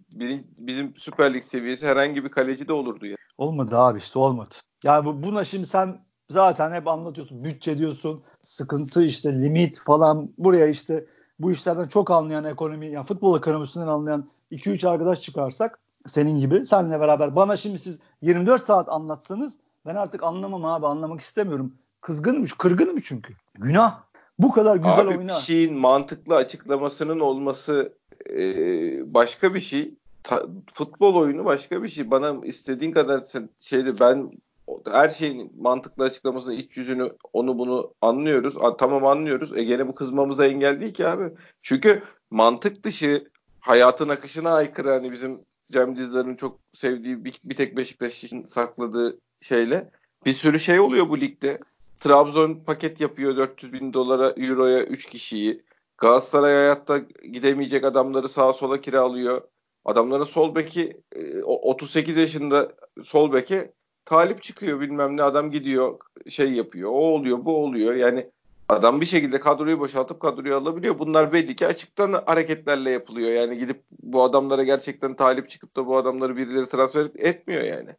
bizim 0.59 0.95
Süper 0.97 1.35
Lig 1.35 1.45
seviyesi 1.45 1.87
herhangi 1.87 2.25
bir 2.25 2.29
kaleci 2.29 2.69
de 2.69 2.73
olurdu 2.73 3.07
ya. 3.07 3.17
Olmadı 3.39 3.79
abi 3.79 3.99
işte 3.99 4.19
olmadı. 4.19 4.55
Yani 4.85 5.05
bu, 5.05 5.23
buna 5.23 5.45
şimdi 5.45 5.67
sen 5.67 5.99
zaten 6.31 6.73
hep 6.73 6.89
anlatıyorsun. 6.89 7.45
Bütçe 7.45 7.79
diyorsun. 7.79 8.23
Sıkıntı 8.43 9.05
işte 9.05 9.43
limit 9.43 9.81
falan. 9.81 10.31
Buraya 10.39 10.67
işte 10.67 11.07
bu 11.39 11.51
işlerden 11.51 11.89
çok 11.89 12.11
anlayan 12.11 12.45
ekonomi 12.45 12.91
yani 12.91 13.07
futbol 13.07 13.39
ekonomisinden 13.39 13.87
anlayan 13.87 14.31
2-3 14.53 14.89
arkadaş 14.89 15.21
çıkarsak 15.21 15.79
senin 16.07 16.41
gibi 16.41 16.67
senle 16.67 17.01
beraber 17.01 17.37
bana 17.37 17.57
şimdi 17.57 17.79
siz 17.79 17.99
24 18.23 18.65
saat 18.65 18.89
anlatsanız 18.89 19.59
ben 19.87 19.95
artık 19.95 20.23
anlamam 20.23 20.65
abi 20.65 20.87
anlamak 20.87 21.21
istemiyorum. 21.21 21.75
Kızgınım, 22.01 22.47
kırgınım 22.59 23.01
çünkü. 23.01 23.35
Günah. 23.55 24.01
Bu 24.39 24.53
kadar 24.53 24.77
güzel 24.77 25.01
abi, 25.01 25.09
oyna. 25.09 25.29
bir 25.29 25.33
şeyin 25.33 25.79
mantıklı 25.79 26.37
açıklamasının 26.37 27.21
olması 27.21 28.00
e, 28.31 29.15
başka 29.15 29.55
bir 29.55 29.61
şey. 29.61 29.95
Ta, 30.23 30.47
futbol 30.75 31.15
oyunu 31.15 31.45
başka 31.45 31.83
bir 31.83 31.89
şey. 31.89 32.11
Bana 32.11 32.47
istediğin 32.47 32.93
kadar 32.93 33.25
şeyde 33.61 34.01
ben 34.01 34.31
her 34.87 35.09
şeyin 35.09 35.53
mantıklı 35.59 36.05
açıklamasını, 36.05 36.55
iç 36.55 36.77
yüzünü, 36.77 37.13
onu 37.33 37.59
bunu 37.59 37.95
anlıyoruz. 38.01 38.55
A, 38.61 38.77
tamam 38.77 39.07
anlıyoruz. 39.07 39.57
E 39.57 39.65
gene 39.65 39.89
bu 39.89 39.95
kızmamıza 39.95 40.47
engel 40.47 40.81
değil 40.81 40.95
ki 40.95 41.07
abi. 41.07 41.31
Çünkü 41.63 42.03
mantık 42.31 42.85
dışı 42.85 43.29
hayatın 43.61 44.09
akışına 44.09 44.55
aykırı 44.55 44.89
hani 44.89 45.13
bizim 45.13 45.41
Cem 45.73 45.97
Dizdar'ın 45.97 46.37
çok 46.37 46.59
sevdiği 46.75 47.25
bir, 47.25 47.41
bir 47.45 47.57
tek 47.57 47.77
Beşiktaş 47.77 48.25
için 48.25 48.47
sakladığı 48.47 49.19
şeyle 49.41 49.91
bir 50.27 50.33
sürü 50.33 50.61
şey 50.61 50.81
oluyor 50.81 51.09
bu 51.09 51.21
ligde. 51.21 51.59
Trabzon 52.01 52.55
paket 52.55 53.01
yapıyor 53.01 53.37
400 53.37 53.73
bin 53.73 53.93
dolara, 53.93 54.31
euroya 54.31 54.85
3 54.85 55.07
kişiyi. 55.07 55.63
Galatasaray 56.01 56.55
hayatta 56.55 56.99
gidemeyecek 57.33 57.85
adamları 57.85 58.29
sağa 58.29 58.53
sola 58.53 58.81
kiralıyor. 58.81 59.41
Adamların 59.85 60.25
sol 60.25 60.55
beki 60.55 61.03
38 61.45 62.17
e, 62.17 62.21
yaşında 62.21 62.73
sol 63.05 63.33
beke 63.33 63.73
talip 64.05 64.43
çıkıyor 64.43 64.81
bilmem 64.81 65.17
ne 65.17 65.23
adam 65.23 65.51
gidiyor 65.51 65.99
şey 66.29 66.53
yapıyor. 66.53 66.91
O 66.91 66.95
oluyor 66.95 67.45
bu 67.45 67.57
oluyor. 67.57 67.95
Yani 67.95 68.31
Adam 68.71 69.01
bir 69.01 69.07
şekilde 69.07 69.41
kadroyu 69.41 69.81
boşaltıp 69.81 70.21
kadroyu 70.21 70.57
alabiliyor. 70.57 70.99
Bunlar 70.99 71.33
belli 71.33 71.57
ki 71.57 71.67
açıktan 71.67 72.23
hareketlerle 72.27 72.91
yapılıyor. 72.91 73.31
Yani 73.31 73.59
gidip 73.59 73.83
bu 74.03 74.23
adamlara 74.23 74.63
gerçekten 74.63 75.15
talip 75.15 75.51
çıkıp 75.51 75.77
da 75.77 75.87
bu 75.87 75.97
adamları 75.97 76.37
birileri 76.37 76.69
transfer 76.69 77.11
etmiyor 77.19 77.63
yani. 77.63 77.91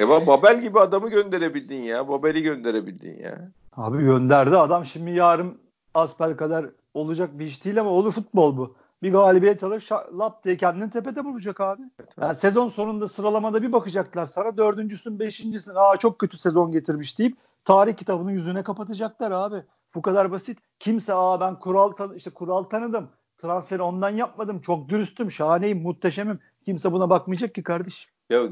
E 0.00 0.08
Babel 0.08 0.60
gibi 0.60 0.80
adamı 0.80 1.10
gönderebildin 1.10 1.82
ya. 1.82 2.08
Babel'i 2.08 2.42
gönderebildin 2.42 3.18
ya. 3.22 3.50
Abi 3.76 3.98
gönderdi 3.98 4.56
adam 4.56 4.86
şimdi 4.86 5.10
yarın 5.10 5.58
asper 5.94 6.36
kadar 6.36 6.66
olacak 6.98 7.38
bir 7.38 7.46
iş 7.46 7.64
değil 7.64 7.80
ama 7.80 7.90
olur 7.90 8.12
futbol 8.12 8.56
bu. 8.56 8.76
Bir 9.02 9.12
galibiyet 9.12 9.64
alır 9.64 9.88
lap 10.18 10.44
diye 10.44 10.56
kendini 10.56 10.90
tepede 10.90 11.24
bulacak 11.24 11.60
abi. 11.60 11.82
Yani 12.20 12.34
sezon 12.34 12.68
sonunda 12.68 13.08
sıralamada 13.08 13.62
bir 13.62 13.72
bakacaklar 13.72 14.26
sana 14.26 14.56
dördüncüsün 14.56 15.18
beşincisin 15.18 15.72
aa 15.74 15.96
çok 15.96 16.18
kötü 16.18 16.38
sezon 16.38 16.72
getirmiş 16.72 17.18
deyip 17.18 17.36
tarih 17.64 17.96
kitabının 17.96 18.30
yüzüne 18.30 18.62
kapatacaklar 18.62 19.30
abi. 19.30 19.62
Bu 19.94 20.02
kadar 20.02 20.30
basit. 20.30 20.58
Kimse 20.78 21.14
aa 21.14 21.40
ben 21.40 21.58
kural 21.58 21.90
tan 21.90 22.14
işte 22.14 22.30
kural 22.30 22.62
tanıdım. 22.62 23.08
Transferi 23.38 23.82
ondan 23.82 24.10
yapmadım. 24.10 24.60
Çok 24.60 24.88
dürüstüm, 24.88 25.30
şahaneyim, 25.30 25.82
muhteşemim. 25.82 26.40
Kimse 26.64 26.92
buna 26.92 27.10
bakmayacak 27.10 27.54
ki 27.54 27.62
kardeş. 27.62 28.08
Ya 28.30 28.42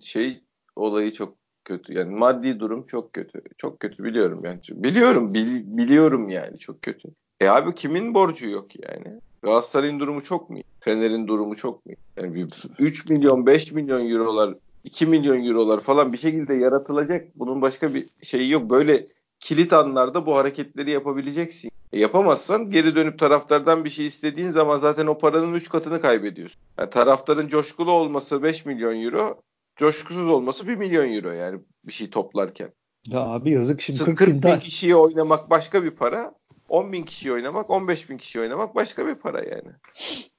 şey 0.00 0.44
olayı 0.76 1.12
çok 1.12 1.36
kötü. 1.64 1.92
Yani 1.92 2.14
maddi 2.14 2.60
durum 2.60 2.86
çok 2.86 3.12
kötü. 3.12 3.42
Çok 3.58 3.80
kötü 3.80 4.04
biliyorum 4.04 4.40
yani. 4.44 4.60
Biliyorum, 4.70 5.34
bil, 5.34 5.76
biliyorum 5.76 6.28
yani 6.28 6.58
çok 6.58 6.82
kötü. 6.82 7.08
E 7.40 7.48
abi 7.48 7.74
kimin 7.74 8.14
borcu 8.14 8.48
yok 8.48 8.66
yani? 8.82 9.20
Galatasaray'ın 9.42 10.00
durumu 10.00 10.22
çok 10.22 10.50
mu? 10.50 10.58
Fener'in 10.80 11.28
durumu 11.28 11.56
çok 11.56 11.86
mu? 11.86 11.92
Yani 12.16 12.34
bir 12.34 12.48
3 12.78 13.10
milyon, 13.10 13.46
5 13.46 13.72
milyon 13.72 14.10
eurolar, 14.10 14.54
2 14.84 15.06
milyon 15.06 15.44
eurolar 15.44 15.80
falan 15.80 16.12
bir 16.12 16.18
şekilde 16.18 16.54
yaratılacak. 16.54 17.28
Bunun 17.36 17.62
başka 17.62 17.94
bir 17.94 18.08
şeyi 18.22 18.50
yok. 18.50 18.70
Böyle 18.70 19.06
kilit 19.40 19.72
anlarda 19.72 20.26
bu 20.26 20.36
hareketleri 20.36 20.90
yapabileceksin. 20.90 21.70
E 21.92 22.00
yapamazsan 22.00 22.70
geri 22.70 22.94
dönüp 22.94 23.18
taraftardan 23.18 23.84
bir 23.84 23.90
şey 23.90 24.06
istediğin 24.06 24.50
zaman 24.50 24.78
zaten 24.78 25.06
o 25.06 25.18
paranın 25.18 25.54
3 25.54 25.68
katını 25.68 26.00
kaybediyorsun. 26.00 26.60
Yani 26.78 26.90
taraftarın 26.90 27.48
coşkulu 27.48 27.92
olması 27.92 28.42
5 28.42 28.66
milyon 28.66 29.02
euro, 29.02 29.40
coşkusuz 29.76 30.28
olması 30.28 30.68
1 30.68 30.76
milyon 30.76 31.12
euro 31.12 31.30
yani 31.30 31.60
bir 31.84 31.92
şey 31.92 32.10
toplarken. 32.10 32.72
Ya 33.08 33.20
abi 33.20 33.52
yazık 33.52 33.80
şimdi 33.80 33.98
40, 33.98 34.18
40 34.18 34.44
bin 34.44 34.58
kişiye 34.58 34.96
oynamak 34.96 35.50
başka 35.50 35.84
bir 35.84 35.90
para. 35.90 36.34
10 36.68 36.92
bin 36.92 37.04
kişi 37.04 37.32
oynamak, 37.32 37.70
15 37.70 38.10
bin 38.10 38.16
kişi 38.16 38.40
oynamak 38.40 38.74
başka 38.74 39.06
bir 39.06 39.14
para 39.14 39.38
yani. 39.38 39.68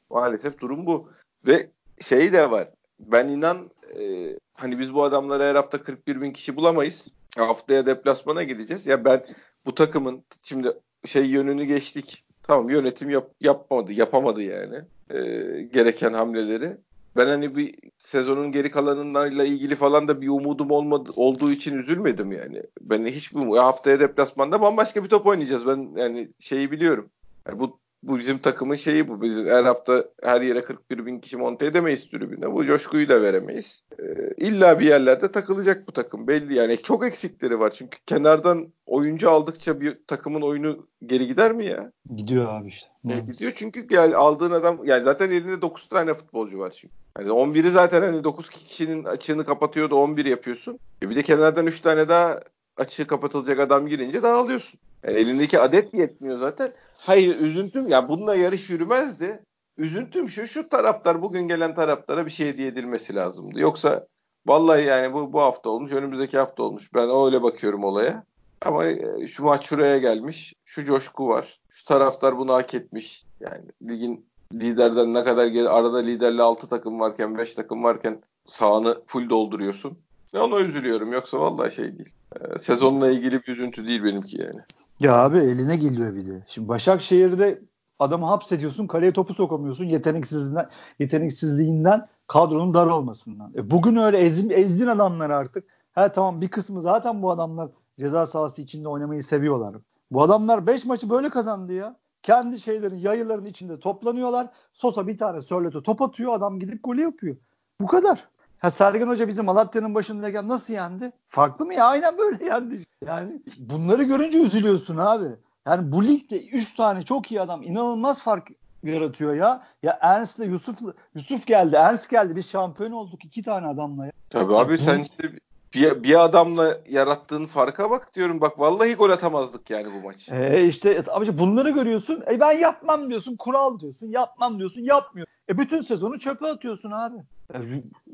Maalesef 0.09 0.59
durum 0.59 0.85
bu. 0.85 1.09
Ve 1.47 1.69
şey 2.01 2.33
de 2.33 2.51
var. 2.51 2.69
Ben 2.99 3.27
inan 3.27 3.71
e, 3.99 4.33
hani 4.53 4.79
biz 4.79 4.93
bu 4.93 5.03
adamları 5.03 5.43
her 5.43 5.55
hafta 5.55 5.83
41 5.83 6.21
bin 6.21 6.31
kişi 6.31 6.55
bulamayız. 6.55 7.07
Haftaya 7.37 7.85
deplasmana 7.85 8.43
gideceğiz. 8.43 8.87
Ya 8.87 9.05
ben 9.05 9.25
bu 9.65 9.75
takımın 9.75 10.23
şimdi 10.41 10.71
şey 11.05 11.25
yönünü 11.25 11.63
geçtik. 11.63 12.25
Tamam 12.43 12.69
yönetim 12.69 13.09
yap, 13.09 13.31
yapmadı, 13.41 13.93
yapamadı 13.93 14.41
yani. 14.41 14.81
E, 15.09 15.19
gereken 15.61 16.13
hamleleri. 16.13 16.77
Ben 17.17 17.27
hani 17.27 17.55
bir 17.55 17.75
sezonun 18.03 18.51
geri 18.51 18.71
kalanıyla 18.71 19.45
ilgili 19.45 19.75
falan 19.75 20.07
da 20.07 20.21
bir 20.21 20.29
umudum 20.29 20.71
olmadı, 20.71 21.11
olduğu 21.15 21.51
için 21.51 21.77
üzülmedim 21.77 22.31
yani. 22.31 22.63
Ben 22.81 23.05
hiçbir 23.05 23.57
haftaya 23.57 23.99
deplasmanda 23.99 24.61
bambaşka 24.61 25.03
bir 25.03 25.09
top 25.09 25.25
oynayacağız. 25.25 25.67
Ben 25.67 25.91
yani 25.95 26.29
şeyi 26.39 26.71
biliyorum. 26.71 27.09
Yani 27.47 27.59
bu 27.59 27.79
bu 28.07 28.19
bizim 28.19 28.37
takımın 28.37 28.75
şeyi 28.75 29.07
bu. 29.07 29.21
Biz 29.21 29.37
her 29.37 29.63
hafta 29.63 30.05
her 30.23 30.41
yere 30.41 30.63
41 30.63 31.05
bin 31.05 31.19
kişi 31.19 31.37
monte 31.37 31.65
edemeyiz 31.65 32.09
tribüne. 32.09 32.53
Bu 32.53 32.65
coşkuyu 32.65 33.09
da 33.09 33.21
veremeyiz. 33.21 33.83
Ee, 33.99 34.03
illa 34.37 34.79
bir 34.79 34.85
yerlerde 34.85 35.31
takılacak 35.31 35.87
bu 35.87 35.91
takım. 35.91 36.27
Belli 36.27 36.53
yani. 36.53 36.77
Çok 36.77 37.05
eksikleri 37.05 37.59
var. 37.59 37.73
Çünkü 37.77 37.97
kenardan 38.05 38.67
oyuncu 38.85 39.29
aldıkça 39.29 39.81
bir 39.81 39.97
takımın 40.07 40.41
oyunu 40.41 40.87
geri 41.05 41.27
gider 41.27 41.51
mi 41.51 41.65
ya? 41.65 41.91
Gidiyor 42.15 42.47
abi 42.47 42.67
işte. 42.67 42.87
E, 43.09 43.19
gidiyor 43.31 43.51
çünkü 43.55 43.87
yani 43.89 44.15
aldığın 44.15 44.51
adam 44.51 44.85
yani 44.85 45.03
zaten 45.03 45.31
elinde 45.31 45.61
9 45.61 45.89
tane 45.89 46.13
futbolcu 46.13 46.59
var 46.59 46.71
çünkü. 46.71 46.93
Yani 47.19 47.29
11'i 47.29 47.71
zaten 47.71 48.01
hani 48.01 48.23
9 48.23 48.49
kişinin 48.49 49.03
açığını 49.03 49.45
kapatıyordu 49.45 49.95
11 49.95 50.25
yapıyorsun. 50.25 50.79
E 51.01 51.09
bir 51.09 51.15
de 51.15 51.23
kenardan 51.23 51.67
3 51.67 51.81
tane 51.81 52.09
daha 52.09 52.39
açığı 52.77 53.07
kapatılacak 53.07 53.59
adam 53.59 53.87
girince 53.87 54.23
dağılıyorsun. 54.23 54.79
Yani 55.03 55.17
elindeki 55.17 55.59
adet 55.59 55.93
yetmiyor 55.93 56.37
zaten. 56.37 56.71
Hayır 56.97 57.39
üzüntüm 57.39 57.87
ya 57.87 58.07
bununla 58.07 58.35
yarış 58.35 58.69
yürümezdi. 58.69 59.43
Üzüntüm 59.77 60.29
şu 60.29 60.47
şu 60.47 60.69
taraftar 60.69 61.21
bugün 61.21 61.47
gelen 61.47 61.75
taraftara 61.75 62.25
bir 62.25 62.31
şey 62.31 62.47
hediye 62.47 62.67
edilmesi 62.67 63.15
lazımdı. 63.15 63.59
Yoksa 63.59 64.07
vallahi 64.45 64.83
yani 64.83 65.13
bu 65.13 65.33
bu 65.33 65.41
hafta 65.41 65.69
olmuş 65.69 65.91
önümüzdeki 65.91 66.37
hafta 66.37 66.63
olmuş. 66.63 66.93
Ben 66.93 67.09
öyle 67.25 67.43
bakıyorum 67.43 67.83
olaya. 67.83 68.23
Ama 68.61 68.85
e, 68.85 69.27
şu 69.27 69.43
maç 69.43 69.65
şuraya 69.65 69.97
gelmiş. 69.97 70.53
Şu 70.65 70.85
coşku 70.85 71.29
var. 71.29 71.59
Şu 71.69 71.85
taraftar 71.85 72.37
bunu 72.37 72.53
hak 72.53 72.73
etmiş. 72.73 73.25
Yani 73.39 73.63
ligin 73.87 74.25
liderden 74.53 75.13
ne 75.13 75.23
kadar 75.23 75.47
geri 75.47 75.69
arada 75.69 75.97
liderle 75.97 76.41
6 76.41 76.69
takım 76.69 76.99
varken 76.99 77.37
5 77.37 77.53
takım 77.53 77.83
varken 77.83 78.21
sahanı 78.45 79.01
full 79.07 79.29
dolduruyorsun. 79.29 79.97
Ona 80.33 80.59
üzülüyorum. 80.59 81.13
Yoksa 81.13 81.39
vallahi 81.39 81.75
şey 81.75 81.97
değil. 81.97 82.13
Ee, 82.35 82.59
sezonla 82.59 83.11
ilgili 83.11 83.41
bir 83.41 83.47
üzüntü 83.47 83.87
değil 83.87 84.03
benimki 84.03 84.41
yani. 84.41 84.61
Ya 84.99 85.15
abi 85.23 85.37
eline 85.37 85.75
geliyor 85.75 86.15
bir 86.15 86.27
de. 86.27 86.43
Şimdi 86.47 86.67
Başakşehir'de 86.67 87.61
adamı 87.99 88.25
hapsediyorsun, 88.25 88.87
kaleye 88.87 89.13
topu 89.13 89.33
sokamıyorsun 89.33 89.85
yeteneksizliğinden, 89.85 90.69
yeteneksizliğinden 90.99 92.07
kadronun 92.27 92.73
dar 92.73 92.87
olmasından. 92.87 93.51
E 93.55 93.71
bugün 93.71 93.95
öyle 93.95 94.17
ezdin, 94.17 94.49
ezdin 94.49 94.87
adamları 94.87 95.35
artık. 95.35 95.63
Ha 95.91 96.11
tamam 96.11 96.41
bir 96.41 96.47
kısmı 96.47 96.81
zaten 96.81 97.21
bu 97.21 97.31
adamlar 97.31 97.69
ceza 97.99 98.25
sahası 98.25 98.61
içinde 98.61 98.87
oynamayı 98.89 99.23
seviyorlar. 99.23 99.75
Bu 100.11 100.23
adamlar 100.23 100.67
5 100.67 100.85
maçı 100.85 101.09
böyle 101.09 101.29
kazandı 101.29 101.73
ya. 101.73 101.95
Kendi 102.23 102.59
şeylerin, 102.59 102.95
yayıların 102.95 103.45
içinde 103.45 103.79
toplanıyorlar. 103.79 104.47
Sosa 104.73 105.07
bir 105.07 105.17
tane 105.17 105.41
sörlete 105.41 105.83
top 105.83 106.01
atıyor. 106.01 106.33
Adam 106.33 106.59
gidip 106.59 106.83
golü 106.83 107.01
yapıyor. 107.01 107.35
Bu 107.81 107.87
kadar. 107.87 108.29
Ha 108.65 108.71
Sergen 108.71 109.07
Hoca 109.07 109.27
bizim 109.27 109.45
Malatya'nın 109.45 109.95
başındayken 109.95 110.47
nasıl 110.47 110.73
yendi? 110.73 111.11
Farklı 111.29 111.65
mı 111.65 111.73
ya? 111.73 111.85
Aynen 111.85 112.17
böyle 112.17 112.45
yendi. 112.45 112.83
Yani 113.05 113.41
bunları 113.59 114.03
görünce 114.03 114.39
üzülüyorsun 114.41 114.97
abi. 114.97 115.25
Yani 115.65 115.91
bu 115.91 116.05
ligde 116.05 116.45
3 116.45 116.75
tane 116.75 117.03
çok 117.03 117.31
iyi 117.31 117.41
adam 117.41 117.63
inanılmaz 117.63 118.21
fark 118.21 118.47
yaratıyor 118.83 119.33
ya. 119.33 119.63
Ya 119.83 119.97
Ernst 120.01 120.39
ile 120.39 120.45
Yusuf 120.45 120.77
Yusuf 121.15 121.45
geldi. 121.45 121.75
Ernst 121.75 122.09
geldi. 122.09 122.35
Biz 122.35 122.49
şampiyon 122.49 122.91
olduk 122.91 123.25
iki 123.25 123.43
tane 123.43 123.67
adamla 123.67 124.05
ya. 124.05 124.11
Tabii 124.29 124.55
abi, 124.55 124.55
abi 124.55 124.77
sen 124.77 124.99
işte 124.99 125.31
bir, 125.75 126.03
bir 126.03 126.23
adamla 126.23 126.77
yarattığın 126.89 127.45
farka 127.45 127.89
bak 127.89 128.15
diyorum. 128.15 128.41
Bak 128.41 128.59
vallahi 128.59 128.95
gol 128.95 129.09
atamazdık 129.09 129.69
yani 129.69 129.87
bu 129.93 130.07
maç. 130.07 130.29
E 130.31 130.67
işte 130.67 131.03
abici 131.07 131.39
bunları 131.39 131.69
görüyorsun. 131.69 132.23
E 132.31 132.39
ben 132.39 132.51
yapmam 132.51 133.09
diyorsun. 133.09 133.35
Kural 133.35 133.79
diyorsun. 133.79 134.07
Yapmam 134.07 134.59
diyorsun. 134.59 134.81
Yapmıyor. 134.81 135.27
E 135.49 135.57
bütün 135.57 135.81
sezonu 135.81 136.19
çöpe 136.19 136.47
atıyorsun 136.47 136.91
abi. 136.91 137.17
E, 137.53 137.59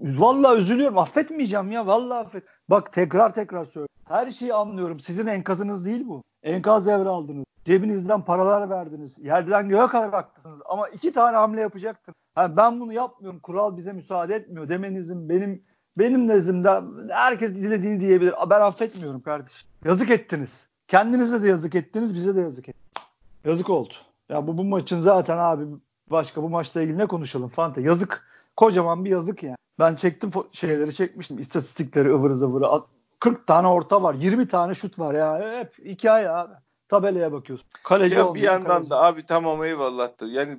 vallahi 0.04 0.60
üzülüyorum. 0.60 0.98
Affetmeyeceğim 0.98 1.72
ya. 1.72 1.88
Vallahi 1.88 2.20
affet. 2.20 2.44
Bak 2.70 2.94
tekrar 2.94 3.34
tekrar 3.34 3.66
söylüyorum. 3.66 3.96
Her 4.08 4.32
şeyi 4.32 4.54
anlıyorum. 4.54 5.00
Sizin 5.00 5.28
enkazınız 5.28 5.86
değil 5.86 6.08
bu. 6.08 6.24
Enkaz 6.44 6.88
devraldınız. 6.88 7.46
Cebinizden 7.66 8.22
paralar 8.22 8.70
verdiniz. 8.70 9.18
Yerden 9.20 9.70
göğe 9.70 9.88
kadar 9.88 10.12
baktınız. 10.12 10.60
Ama 10.66 10.90
iki 10.90 11.14
tane 11.14 11.38
hamle 11.38 11.62
yapacaktın. 11.62 12.16
Yani 12.38 12.58
ben 12.58 12.80
bunu 12.80 12.94
yapmıyorum. 12.94 13.40
Kural 13.40 13.78
bize 13.78 13.94
müsaade 13.94 14.36
etmiyor 14.36 14.70
demenizin 14.70 15.30
benim 15.30 15.64
benim 15.98 16.28
nezdimde 16.28 16.82
herkes 17.10 17.56
dilediğini 17.56 18.00
diyebilir. 18.00 18.34
Ben 18.50 18.62
affetmiyorum 18.62 19.22
kardeşim. 19.22 19.70
Yazık 19.86 20.10
ettiniz. 20.10 20.68
Kendinize 20.88 21.44
de 21.44 21.48
yazık 21.48 21.76
ettiniz, 21.76 22.16
bize 22.16 22.36
de 22.36 22.42
yazık 22.42 22.70
ettiniz. 22.70 23.08
Yazık 23.46 23.70
oldu. 23.70 23.94
Ya 24.30 24.48
bu, 24.48 24.58
bu 24.58 24.64
maçın 24.64 25.02
zaten 25.02 25.38
abi 25.38 25.64
başka 26.12 26.44
bu 26.44 26.50
maçla 26.50 26.82
ilgili 26.82 26.98
ne 26.98 27.06
konuşalım 27.06 27.50
Fante? 27.50 27.82
Yazık. 27.82 28.32
Kocaman 28.56 29.06
bir 29.06 29.10
yazık 29.10 29.44
yani. 29.44 29.56
Ben 29.80 29.96
çektim 29.96 30.32
şeyleri 30.52 30.94
çekmiştim. 30.96 31.40
İstatistikleri 31.40 32.10
ıvırı 32.10 32.38
zıvırı. 32.38 32.82
40 33.20 33.48
tane 33.48 33.68
orta 33.68 34.04
var. 34.04 34.14
20 34.14 34.48
tane 34.48 34.74
şut 34.74 35.00
var 35.00 35.14
ya. 35.14 35.60
Hep 35.60 35.86
hikaye 35.86 36.30
abi. 36.30 36.54
Tabelaya 36.90 37.32
bakıyorsun. 37.32 37.68
Kaleci 37.84 38.16
ya 38.16 38.36
bir 38.36 38.42
yandan 38.42 38.68
kaleci. 38.68 38.90
da 38.90 39.04
abi 39.04 39.26
tamam 39.26 39.64
eyvallahtır. 39.64 40.28
Yani 40.28 40.58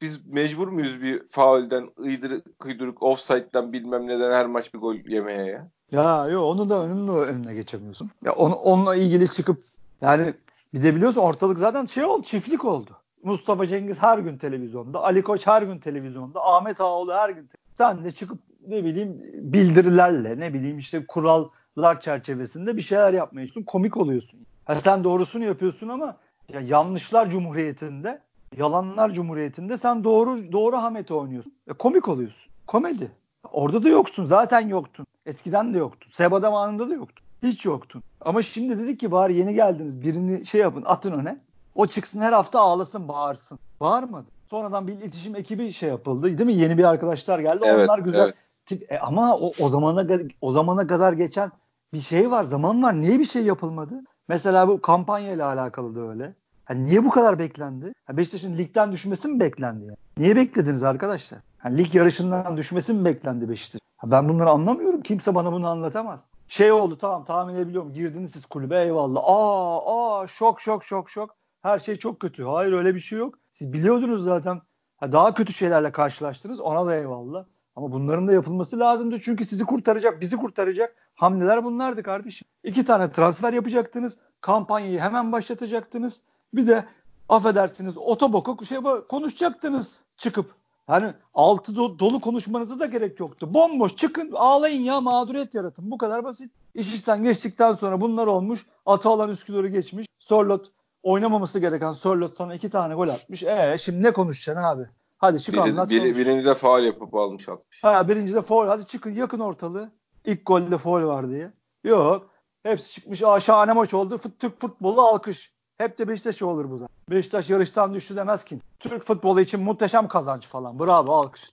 biz 0.00 0.26
mecbur 0.26 0.68
muyuz 0.68 1.02
bir 1.02 1.22
faulden, 1.28 1.88
ıydırık, 2.00 2.58
kıydırık, 2.58 3.02
offside'den 3.02 3.72
bilmem 3.72 4.06
neden 4.06 4.32
her 4.32 4.46
maç 4.46 4.74
bir 4.74 4.78
gol 4.78 4.94
yemeye 4.94 5.46
ya? 5.46 5.68
Ya 5.92 6.28
yok 6.28 6.44
onu 6.44 6.70
da 6.70 6.84
önünü 6.84 7.10
önüne 7.10 7.54
geçemiyorsun. 7.54 8.10
Ya 8.24 8.32
onu, 8.32 8.54
onunla 8.54 8.96
ilgili 8.96 9.28
çıkıp 9.28 9.64
yani 10.00 10.34
bir 10.74 10.82
de 10.82 10.96
biliyorsun 10.96 11.20
ortalık 11.20 11.58
zaten 11.58 11.84
şey 11.84 12.04
oldu, 12.04 12.22
çiftlik 12.26 12.64
oldu. 12.64 12.90
Mustafa 13.22 13.66
Cengiz 13.66 13.96
her 13.98 14.18
gün 14.18 14.38
televizyonda, 14.38 15.04
Ali 15.04 15.22
Koç 15.22 15.46
her 15.46 15.62
gün 15.62 15.78
televizyonda, 15.78 16.46
Ahmet 16.46 16.80
Ağoğlu 16.80 17.12
her 17.12 17.30
gün. 17.30 17.50
Sen 17.74 18.04
de 18.04 18.10
çıkıp 18.10 18.38
ne 18.68 18.84
bileyim 18.84 19.22
bildirilerle, 19.34 20.38
ne 20.38 20.54
bileyim 20.54 20.78
işte 20.78 21.06
kurallar 21.06 22.00
çerçevesinde 22.00 22.76
bir 22.76 22.82
şeyler 22.82 23.12
yapmaya 23.12 23.46
çalışıyorsun. 23.46 23.70
Komik 23.72 23.96
oluyorsun. 23.96 24.40
Ha 24.64 24.80
sen 24.80 25.04
doğrusunu 25.04 25.44
yapıyorsun 25.44 25.88
ama 25.88 26.16
ya 26.52 26.60
yanlışlar 26.60 27.30
cumhuriyetinde 27.30 28.20
Yalanlar 28.58 29.10
Cumhuriyeti'nde 29.10 29.76
sen 29.76 30.04
doğru 30.04 30.52
doğru 30.52 30.76
Hamet'i 30.76 31.14
oynuyorsun. 31.14 31.52
E, 31.68 31.72
komik 31.72 32.08
oluyorsun. 32.08 32.52
Komedi. 32.66 33.12
Orada 33.52 33.82
da 33.82 33.88
yoksun. 33.88 34.24
Zaten 34.24 34.68
yoktun. 34.68 35.06
Eskiden 35.26 35.74
de 35.74 35.78
yoktun. 35.78 36.10
Seba 36.12 36.40
zamanında 36.40 36.90
da 36.90 36.94
yoktun. 36.94 37.24
Hiç 37.42 37.64
yoktun. 37.64 38.02
Ama 38.20 38.42
şimdi 38.42 38.78
dedik 38.78 39.00
ki 39.00 39.10
bari 39.12 39.34
yeni 39.34 39.54
geldiniz. 39.54 40.02
Birini 40.02 40.46
şey 40.46 40.60
yapın 40.60 40.82
atın 40.86 41.12
öne. 41.12 41.36
O 41.74 41.86
çıksın 41.86 42.20
her 42.20 42.32
hafta 42.32 42.60
ağlasın 42.60 43.08
bağırsın. 43.08 43.58
Bağırmadı. 43.80 44.26
Sonradan 44.46 44.86
bir 44.86 44.92
iletişim 44.92 45.36
ekibi 45.36 45.72
şey 45.72 45.88
yapıldı 45.88 46.38
değil 46.38 46.46
mi? 46.46 46.54
Yeni 46.54 46.78
bir 46.78 46.84
arkadaşlar 46.84 47.38
geldi. 47.38 47.64
Evet, 47.64 47.88
Onlar 47.88 47.98
güzel. 47.98 48.24
Evet. 48.24 48.34
Tip, 48.66 48.92
e, 48.92 48.98
ama 48.98 49.36
o, 49.36 49.52
o 49.60 49.68
zamana 49.68 50.18
o 50.40 50.52
zamana 50.52 50.86
kadar 50.86 51.12
geçen 51.12 51.52
bir 51.92 52.00
şey 52.00 52.30
var, 52.30 52.44
zaman 52.44 52.82
var. 52.82 53.00
Niye 53.00 53.18
bir 53.18 53.24
şey 53.24 53.44
yapılmadı? 53.44 53.94
Mesela 54.28 54.68
bu 54.68 54.80
kampanya 54.80 55.32
ile 55.32 55.44
alakalı 55.44 55.96
da 55.96 56.00
öyle. 56.00 56.34
Yani 56.70 56.84
niye 56.84 57.04
bu 57.04 57.10
kadar 57.10 57.38
beklendi? 57.38 57.92
Yani 58.08 58.16
Beşiktaş'ın 58.16 58.58
ligden 58.58 58.92
düşmesi 58.92 59.28
mi 59.28 59.40
beklendi 59.40 59.84
yani? 59.84 59.96
Niye 60.18 60.36
beklediniz 60.36 60.82
arkadaşlar? 60.82 61.40
Yani 61.64 61.78
lig 61.78 61.94
yarışından 61.94 62.56
düşmesi 62.56 62.94
mi 62.94 63.04
beklendi 63.04 63.48
Beşiktaş? 63.48 63.80
Ben 64.04 64.28
bunları 64.28 64.50
anlamıyorum. 64.50 65.02
Kimse 65.02 65.34
bana 65.34 65.52
bunu 65.52 65.68
anlatamaz. 65.68 66.20
Şey 66.48 66.72
oldu 66.72 66.98
tamam 66.98 67.24
tahmin 67.24 67.54
edebiliyorum. 67.54 67.92
Girdiniz 67.92 68.32
siz 68.32 68.46
kulübe 68.46 68.82
eyvallah. 68.82 69.20
Aa 69.24 70.20
aa 70.20 70.26
şok 70.26 70.60
şok 70.60 70.84
şok 70.84 71.10
şok. 71.10 71.36
Her 71.62 71.78
şey 71.78 71.96
çok 71.96 72.20
kötü. 72.20 72.44
Hayır 72.44 72.72
öyle 72.72 72.94
bir 72.94 73.00
şey 73.00 73.18
yok. 73.18 73.38
Siz 73.52 73.72
biliyordunuz 73.72 74.24
zaten. 74.24 74.60
daha 75.02 75.34
kötü 75.34 75.52
şeylerle 75.52 75.92
karşılaştınız. 75.92 76.60
Ona 76.60 76.86
da 76.86 76.96
eyvallah. 76.96 77.44
Ama 77.76 77.92
bunların 77.92 78.28
da 78.28 78.32
yapılması 78.32 78.78
lazımdı. 78.78 79.20
Çünkü 79.20 79.44
sizi 79.44 79.64
kurtaracak, 79.64 80.20
bizi 80.20 80.36
kurtaracak 80.36 80.96
hamleler 81.14 81.64
bunlardı 81.64 82.02
kardeşim. 82.02 82.48
İki 82.64 82.84
tane 82.84 83.10
transfer 83.10 83.52
yapacaktınız. 83.52 84.18
Kampanyayı 84.40 85.00
hemen 85.00 85.32
başlatacaktınız. 85.32 86.22
Bir 86.56 86.66
de 86.66 86.84
affedersiniz 87.28 87.98
otoboku 87.98 88.66
şey 88.66 88.78
konuşacaktınız 89.08 90.00
çıkıp. 90.16 90.54
Yani 90.88 91.12
altı 91.34 91.72
do- 91.72 91.98
dolu 91.98 92.20
konuşmanıza 92.20 92.80
da 92.80 92.86
gerek 92.86 93.20
yoktu. 93.20 93.54
Bomboş 93.54 93.96
çıkın 93.96 94.32
ağlayın 94.34 94.82
ya 94.82 95.00
mağduriyet 95.00 95.54
yaratın. 95.54 95.90
Bu 95.90 95.98
kadar 95.98 96.24
basit. 96.24 96.52
İş 96.74 96.94
işten 96.94 97.24
geçtikten 97.24 97.74
sonra 97.74 98.00
bunlar 98.00 98.26
olmuş. 98.26 98.66
Atalan 98.86 99.30
Üsküdar'ı 99.30 99.68
geçmiş. 99.68 100.06
Sorlot 100.18 100.66
oynamaması 101.02 101.58
gereken 101.58 101.92
Sorlot 101.92 102.36
sana 102.36 102.54
iki 102.54 102.70
tane 102.70 102.94
gol 102.94 103.08
atmış. 103.08 103.42
E 103.42 103.76
şimdi 103.80 104.02
ne 104.02 104.12
konuşacaksın 104.12 104.62
abi? 104.62 104.82
Hadi 105.18 105.40
çık 105.40 105.54
biri, 105.54 105.62
anlat. 105.62 105.90
Biri, 105.90 106.16
birinci 106.18 106.44
de 106.44 106.54
faal 106.54 106.84
yapıp 106.84 107.14
almış 107.14 107.48
atmış. 107.48 107.84
Ha 107.84 108.08
birinci 108.08 108.34
de 108.34 108.42
faal. 108.42 108.68
Hadi 108.68 108.86
çıkın 108.86 109.10
yakın 109.14 109.40
ortalığı. 109.40 109.90
İlk 110.24 110.46
golde 110.46 110.78
faal 110.78 111.02
var 111.02 111.30
diye. 111.30 111.50
Yok. 111.84 112.30
Hepsi 112.62 112.92
çıkmış. 112.92 113.22
Aa 113.22 113.40
şahane 113.40 113.72
maç 113.72 113.94
oldu. 113.94 114.18
Fut, 114.18 114.38
Türk 114.40 114.60
futbolu 114.60 115.00
alkış. 115.00 115.53
Hep 115.78 115.98
de 115.98 116.08
Beşiktaş 116.08 116.42
olur 116.42 116.70
bu 116.70 116.76
zaman. 116.78 116.88
Beşiktaş 117.10 117.50
yarıştan 117.50 117.94
düştü 117.94 118.16
demez 118.16 118.44
ki. 118.44 118.58
Türk 118.80 119.06
futbolu 119.06 119.40
için 119.40 119.60
muhteşem 119.60 120.08
kazanç 120.08 120.46
falan. 120.46 120.78
Bravo 120.78 121.12
alkış. 121.12 121.50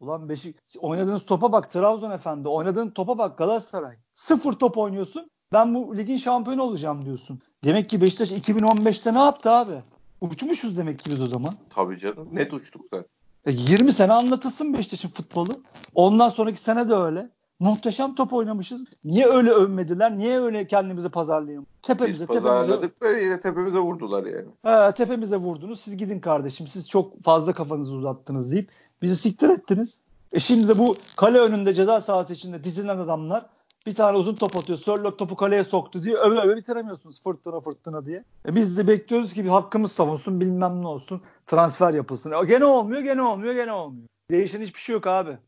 Ulan 0.00 0.28
Beşik 0.28 0.56
oynadığınız 0.80 1.24
topa 1.24 1.52
bak 1.52 1.70
Trabzon 1.70 2.10
efendi. 2.10 2.48
Oynadığın 2.48 2.90
topa 2.90 3.18
bak 3.18 3.38
Galatasaray. 3.38 3.96
Sıfır 4.14 4.52
top 4.52 4.78
oynuyorsun. 4.78 5.30
Ben 5.52 5.74
bu 5.74 5.96
ligin 5.96 6.16
şampiyonu 6.16 6.62
olacağım 6.62 7.04
diyorsun. 7.04 7.40
Demek 7.64 7.90
ki 7.90 8.00
Beşiktaş 8.00 8.32
2015'te 8.32 9.14
ne 9.14 9.18
yaptı 9.18 9.50
abi? 9.50 9.82
Uçmuşuz 10.20 10.78
demek 10.78 10.98
ki 10.98 11.10
biz 11.10 11.22
o 11.22 11.26
zaman. 11.26 11.54
Tabii 11.70 11.98
canım. 11.98 12.28
Net 12.32 12.52
uçtuk 12.52 12.82
zaten. 12.92 13.08
E 13.46 13.52
20 13.52 13.92
sene 13.92 14.12
anlatılsın 14.12 14.74
Beşiktaş'ın 14.74 15.08
futbolu. 15.08 15.52
Ondan 15.94 16.28
sonraki 16.28 16.60
sene 16.60 16.88
de 16.88 16.94
öyle. 16.94 17.30
Muhteşem 17.60 18.14
top 18.14 18.32
oynamışız. 18.32 18.84
Niye 19.04 19.26
öyle 19.26 19.50
övmediler? 19.50 20.16
Niye 20.16 20.40
öyle 20.40 20.66
kendimizi 20.66 21.08
pazarlayalım? 21.08 21.66
Tepemize, 21.82 22.20
Biz 22.20 22.26
pazarladık 22.26 23.00
tepemize... 23.00 23.18
ve 23.20 23.24
yine 23.24 23.40
tepemize 23.40 23.78
vurdular 23.78 24.24
yani. 24.26 24.48
He, 24.62 24.92
tepemize 24.92 25.36
vurdunuz. 25.36 25.80
Siz 25.80 25.96
gidin 25.96 26.20
kardeşim. 26.20 26.66
Siz 26.66 26.88
çok 26.88 27.24
fazla 27.24 27.52
kafanızı 27.52 27.92
uzattınız 27.92 28.50
deyip 28.50 28.70
bizi 29.02 29.16
siktir 29.16 29.48
ettiniz. 29.48 30.00
E 30.32 30.40
şimdi 30.40 30.68
de 30.68 30.78
bu 30.78 30.96
kale 31.16 31.38
önünde 31.38 31.74
ceza 31.74 32.00
sahası 32.00 32.32
içinde 32.32 32.64
dizilen 32.64 32.98
adamlar 32.98 33.46
bir 33.86 33.94
tane 33.94 34.18
uzun 34.18 34.34
top 34.34 34.56
atıyor. 34.56 34.78
Sörlot 34.78 35.18
topu 35.18 35.36
kaleye 35.36 35.64
soktu 35.64 36.02
diye 36.02 36.16
öve 36.16 36.40
öve 36.40 36.56
bitiremiyorsunuz 36.56 37.22
fırtına 37.22 37.60
fırtına 37.60 38.06
diye. 38.06 38.24
E 38.48 38.54
biz 38.54 38.78
de 38.78 38.88
bekliyoruz 38.88 39.32
ki 39.32 39.44
bir 39.44 39.48
hakkımız 39.48 39.92
savunsun 39.92 40.40
bilmem 40.40 40.82
ne 40.82 40.86
olsun. 40.86 41.22
Transfer 41.46 41.94
yapılsın. 41.94 42.32
E 42.32 42.44
gene 42.46 42.64
olmuyor 42.64 43.00
gene 43.00 43.22
olmuyor 43.22 43.54
gene 43.54 43.72
olmuyor. 43.72 44.06
Değişen 44.30 44.60
hiçbir 44.60 44.80
şey 44.80 44.92
yok 44.92 45.06
abi. 45.06 45.38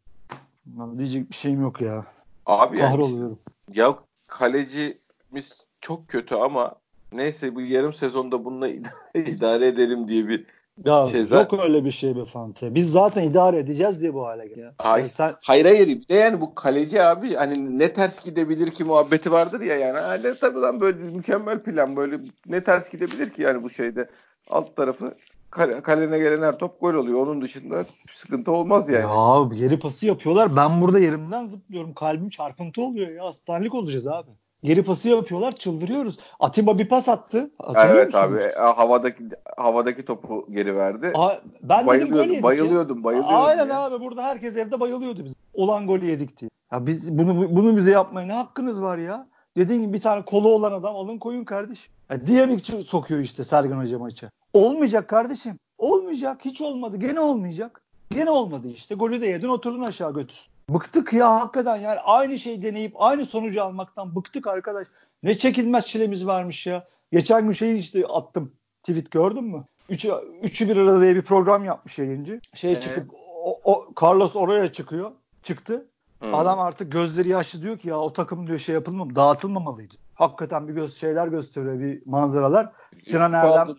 Diyecek 0.98 1.30
bir 1.30 1.34
şeyim 1.34 1.62
yok 1.62 1.80
ya. 1.80 2.06
Abi 2.46 2.78
Kahroluyorum. 2.78 3.38
Yani, 3.74 3.88
ya 3.88 3.98
kalecimiz 4.28 5.66
çok 5.80 6.08
kötü 6.08 6.34
ama 6.34 6.74
neyse 7.12 7.54
bu 7.54 7.60
yarım 7.60 7.92
sezonda 7.92 8.44
bununla 8.44 8.68
idare 9.14 9.66
edelim 9.66 10.08
diye 10.08 10.28
bir 10.28 10.46
ya 10.84 11.06
şey 11.10 11.20
yok 11.20 11.28
zaten... 11.28 11.60
öyle 11.60 11.84
bir 11.84 11.90
şey 11.90 12.16
be 12.16 12.24
Fante. 12.24 12.74
Biz 12.74 12.90
zaten 12.90 13.22
idare 13.22 13.58
edeceğiz 13.58 14.00
diye 14.00 14.14
bu 14.14 14.26
hale 14.26 14.46
geldik. 14.46 14.64
Hayır, 14.78 15.02
yani 15.02 15.08
sen... 15.08 15.34
hayır 15.42 15.64
hayır. 15.64 15.86
Bir 15.86 16.08
de 16.08 16.14
yani 16.14 16.40
bu 16.40 16.54
kaleci 16.54 17.02
abi 17.02 17.34
hani 17.34 17.78
ne 17.78 17.92
ters 17.92 18.24
gidebilir 18.24 18.70
ki 18.70 18.84
muhabbeti 18.84 19.32
vardır 19.32 19.60
ya 19.60 19.76
yani. 19.76 19.98
Hala 19.98 20.38
tabii 20.38 20.58
lan 20.58 20.80
böyle 20.80 20.98
mükemmel 20.98 21.62
plan 21.62 21.96
böyle 21.96 22.18
ne 22.46 22.64
ters 22.64 22.90
gidebilir 22.90 23.30
ki 23.30 23.42
yani 23.42 23.62
bu 23.62 23.70
şeyde. 23.70 24.10
Alt 24.50 24.76
tarafı 24.76 25.14
kale, 25.50 25.82
kalene 25.82 26.18
gelen 26.18 26.42
her 26.42 26.58
top 26.58 26.80
gol 26.80 26.94
oluyor. 26.94 27.26
Onun 27.26 27.42
dışında 27.42 27.84
sıkıntı 28.14 28.52
olmaz 28.52 28.88
yani. 28.88 29.02
Ya 29.02 29.58
geri 29.58 29.78
pası 29.78 30.06
yapıyorlar. 30.06 30.56
Ben 30.56 30.80
burada 30.80 30.98
yerimden 30.98 31.46
zıplıyorum. 31.46 31.94
Kalbim 31.94 32.30
çarpıntı 32.30 32.82
oluyor 32.82 33.10
ya. 33.12 33.24
Hastanelik 33.24 33.74
olacağız 33.74 34.08
abi. 34.08 34.30
Geri 34.62 34.84
pası 34.84 35.08
yapıyorlar 35.08 35.52
çıldırıyoruz. 35.52 36.18
Atiba 36.40 36.78
bir 36.78 36.88
pas 36.88 37.08
attı. 37.08 37.50
Hatırlıyor 37.58 37.94
evet 37.94 38.14
musunuz? 38.14 38.42
abi 38.42 38.52
havadaki 38.60 39.24
havadaki 39.56 40.04
topu 40.04 40.46
geri 40.50 40.76
verdi. 40.76 41.12
Aa, 41.14 41.40
ben 41.62 41.86
bayılıyordum, 41.86 42.30
dedim 42.30 42.40
gol 42.40 42.48
bayılıyordum, 42.48 42.98
ya. 42.98 43.04
bayılıyordum. 43.04 43.44
Aynen 43.44 43.68
ya. 43.68 43.80
abi 43.80 44.04
burada 44.04 44.22
herkes 44.22 44.56
evde 44.56 44.80
bayılıyordu 44.80 45.24
biz. 45.24 45.34
Olan 45.54 45.86
golü 45.86 46.06
yedik 46.06 46.40
diye. 46.40 46.50
Ya 46.72 46.86
biz 46.86 47.18
bunu 47.18 47.56
bunu 47.56 47.76
bize 47.76 47.90
yapmaya 47.90 48.26
ne 48.26 48.32
hakkınız 48.32 48.82
var 48.82 48.98
ya? 48.98 49.28
Dediğin 49.56 49.82
gibi 49.82 49.92
bir 49.92 50.00
tane 50.00 50.24
kolu 50.24 50.48
olan 50.48 50.72
adam 50.72 50.96
alın 50.96 51.18
koyun 51.18 51.44
kardeşim. 51.44 51.92
Ya 52.10 52.26
diğer 52.26 52.58
sokuyor 52.86 53.20
işte 53.20 53.44
Sergen 53.44 53.76
Hoca 53.76 53.98
maçı. 53.98 54.30
Olmayacak 54.54 55.08
kardeşim. 55.08 55.58
Olmayacak. 55.78 56.44
Hiç 56.44 56.60
olmadı. 56.60 56.96
Gene 56.96 57.20
olmayacak. 57.20 57.82
Gene 58.10 58.30
olmadı 58.30 58.68
işte. 58.68 58.94
Golü 58.94 59.20
de 59.20 59.26
yedin 59.26 59.48
oturdun 59.48 59.82
aşağı 59.82 60.14
götür. 60.14 60.38
Bıktık 60.68 61.12
ya 61.12 61.40
hakikaten 61.40 61.76
yani 61.76 62.00
aynı 62.00 62.38
şey 62.38 62.62
deneyip 62.62 62.92
aynı 62.94 63.26
sonucu 63.26 63.64
almaktan 63.64 64.16
bıktık 64.16 64.46
arkadaş. 64.46 64.88
Ne 65.22 65.38
çekilmez 65.38 65.86
çilemiz 65.86 66.26
varmış 66.26 66.66
ya. 66.66 66.88
Geçen 67.12 67.44
gün 67.44 67.52
şeyi 67.52 67.78
işte 67.78 68.06
attım. 68.06 68.52
Tweet 68.82 69.10
gördün 69.10 69.44
mü? 69.44 69.64
Üçü, 69.88 70.12
üçü 70.42 70.68
bir 70.68 70.76
arada 70.76 71.00
diye 71.00 71.16
bir 71.16 71.22
program 71.22 71.64
yapmış 71.64 71.98
yayıncı. 71.98 72.40
Şey 72.54 72.72
ee? 72.72 72.80
çıkıp 72.80 73.10
o, 73.44 73.60
o, 73.64 73.88
Carlos 74.02 74.36
oraya 74.36 74.72
çıkıyor. 74.72 75.10
Çıktı. 75.42 75.86
Hmm. 76.20 76.34
Adam 76.34 76.60
artık 76.60 76.92
gözleri 76.92 77.28
yaşlı 77.28 77.62
diyor 77.62 77.78
ki 77.78 77.88
ya 77.88 77.98
o 77.98 78.12
takım 78.12 78.46
diyor 78.46 78.58
şey 78.58 78.74
yapılmam 78.74 79.16
dağıtılmamalıydı. 79.16 79.94
Hakikaten 80.20 80.68
bir 80.68 80.74
göz 80.74 80.96
şeyler 80.96 81.28
gösteriyor 81.28 81.80
bir 81.80 82.02
manzaralar. 82.06 82.72
Sinan 83.02 83.32
Erdem 83.32 83.76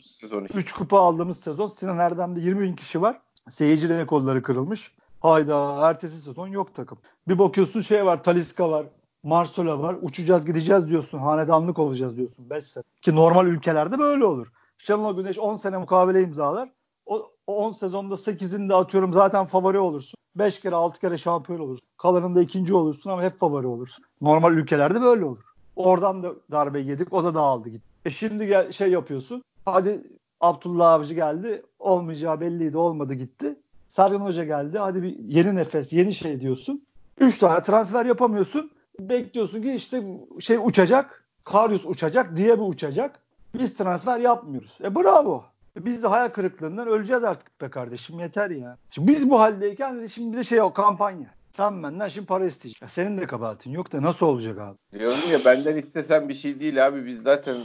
3 0.53 0.73
kupa 0.73 0.99
aldığımız 0.99 1.39
sezon 1.39 1.67
Sinan 1.67 1.97
Erdem'de 1.97 2.39
20 2.39 2.61
bin 2.61 2.75
kişi 2.75 3.01
var. 3.01 3.21
Seyirci 3.49 3.89
rekorları 3.89 4.41
kırılmış. 4.43 4.95
Hayda 5.19 5.89
ertesi 5.89 6.21
sezon 6.21 6.47
yok 6.47 6.75
takım. 6.75 6.97
Bir 7.27 7.39
bakıyorsun 7.39 7.81
şey 7.81 8.05
var 8.05 8.23
Taliska 8.23 8.71
var. 8.71 8.85
Marcelo 9.23 9.81
var. 9.81 9.95
Uçacağız 10.01 10.45
gideceğiz 10.45 10.89
diyorsun. 10.89 11.19
Hanedanlık 11.19 11.79
olacağız 11.79 12.17
diyorsun 12.17 12.49
5 12.49 12.63
sene. 12.63 12.83
Ki 13.01 13.15
normal 13.15 13.47
ülkelerde 13.47 13.99
böyle 13.99 14.25
olur. 14.25 14.47
Şenol 14.77 15.17
Güneş 15.17 15.39
10 15.39 15.55
sene 15.55 15.77
mukavele 15.77 16.21
imzalar. 16.21 16.69
O, 17.05 17.31
o 17.47 17.55
10 17.55 17.71
sezonda 17.71 18.13
8'inde 18.13 18.73
atıyorum 18.73 19.13
zaten 19.13 19.45
favori 19.45 19.79
olursun. 19.79 20.17
5 20.35 20.59
kere 20.59 20.75
6 20.75 20.99
kere 20.99 21.17
şampiyon 21.17 21.59
olursun. 21.59 21.87
Kalanında 21.97 22.41
ikinci 22.41 22.73
olursun 22.73 23.09
ama 23.09 23.23
hep 23.23 23.39
favori 23.39 23.67
olursun. 23.67 24.05
Normal 24.21 24.53
ülkelerde 24.53 25.01
böyle 25.01 25.25
olur. 25.25 25.50
Oradan 25.81 26.23
da 26.23 26.31
darbe 26.51 26.79
yedik. 26.79 27.13
O 27.13 27.23
da 27.23 27.35
dağıldı 27.35 27.69
gitti. 27.69 27.85
E 28.05 28.09
şimdi 28.09 28.47
gel, 28.47 28.71
şey 28.71 28.91
yapıyorsun. 28.91 29.43
Hadi 29.65 30.01
Abdullah 30.41 30.93
Avcı 30.93 31.13
geldi. 31.13 31.63
Olmayacağı 31.79 32.41
belliydi. 32.41 32.77
Olmadı 32.77 33.13
gitti. 33.13 33.55
Sergen 33.87 34.19
Hoca 34.19 34.43
geldi. 34.43 34.77
Hadi 34.77 35.03
bir 35.03 35.19
yeni 35.19 35.55
nefes, 35.55 35.93
yeni 35.93 36.13
şey 36.13 36.41
diyorsun. 36.41 36.85
Üç 37.19 37.39
tane 37.39 37.63
transfer 37.63 38.05
yapamıyorsun. 38.05 38.71
Bekliyorsun 38.99 39.61
ki 39.61 39.73
işte 39.73 40.03
şey 40.39 40.57
uçacak. 40.63 41.25
Karius 41.43 41.85
uçacak. 41.85 42.37
diye 42.37 42.59
bir 42.59 42.65
uçacak. 42.65 43.19
Biz 43.53 43.75
transfer 43.75 44.19
yapmıyoruz. 44.19 44.77
E 44.83 44.95
bravo. 44.95 45.43
E 45.77 45.85
biz 45.85 46.03
de 46.03 46.07
hayal 46.07 46.29
kırıklığından 46.29 46.87
öleceğiz 46.87 47.23
artık 47.23 47.61
be 47.61 47.69
kardeşim. 47.69 48.19
Yeter 48.19 48.49
ya. 48.49 48.77
Şimdi 48.91 49.15
biz 49.15 49.29
bu 49.29 49.39
haldeyken 49.39 50.07
şimdi 50.07 50.33
bir 50.33 50.37
de 50.37 50.43
şey 50.43 50.61
o 50.61 50.73
kampanya. 50.73 51.27
Sen 51.51 51.83
benden 51.83 52.07
şimdi 52.07 52.27
para 52.27 52.45
isteyeceksin. 52.45 52.87
Senin 52.87 53.17
de 53.17 53.27
kabahatin 53.27 53.71
yok 53.71 53.91
da 53.91 54.01
nasıl 54.01 54.25
olacak 54.25 54.59
abi? 54.59 54.77
Diyorum 54.99 55.19
ya 55.31 55.39
benden 55.45 55.77
istesen 55.77 56.29
bir 56.29 56.33
şey 56.33 56.59
değil 56.59 56.87
abi. 56.87 57.05
Biz 57.05 57.21
zaten 57.23 57.57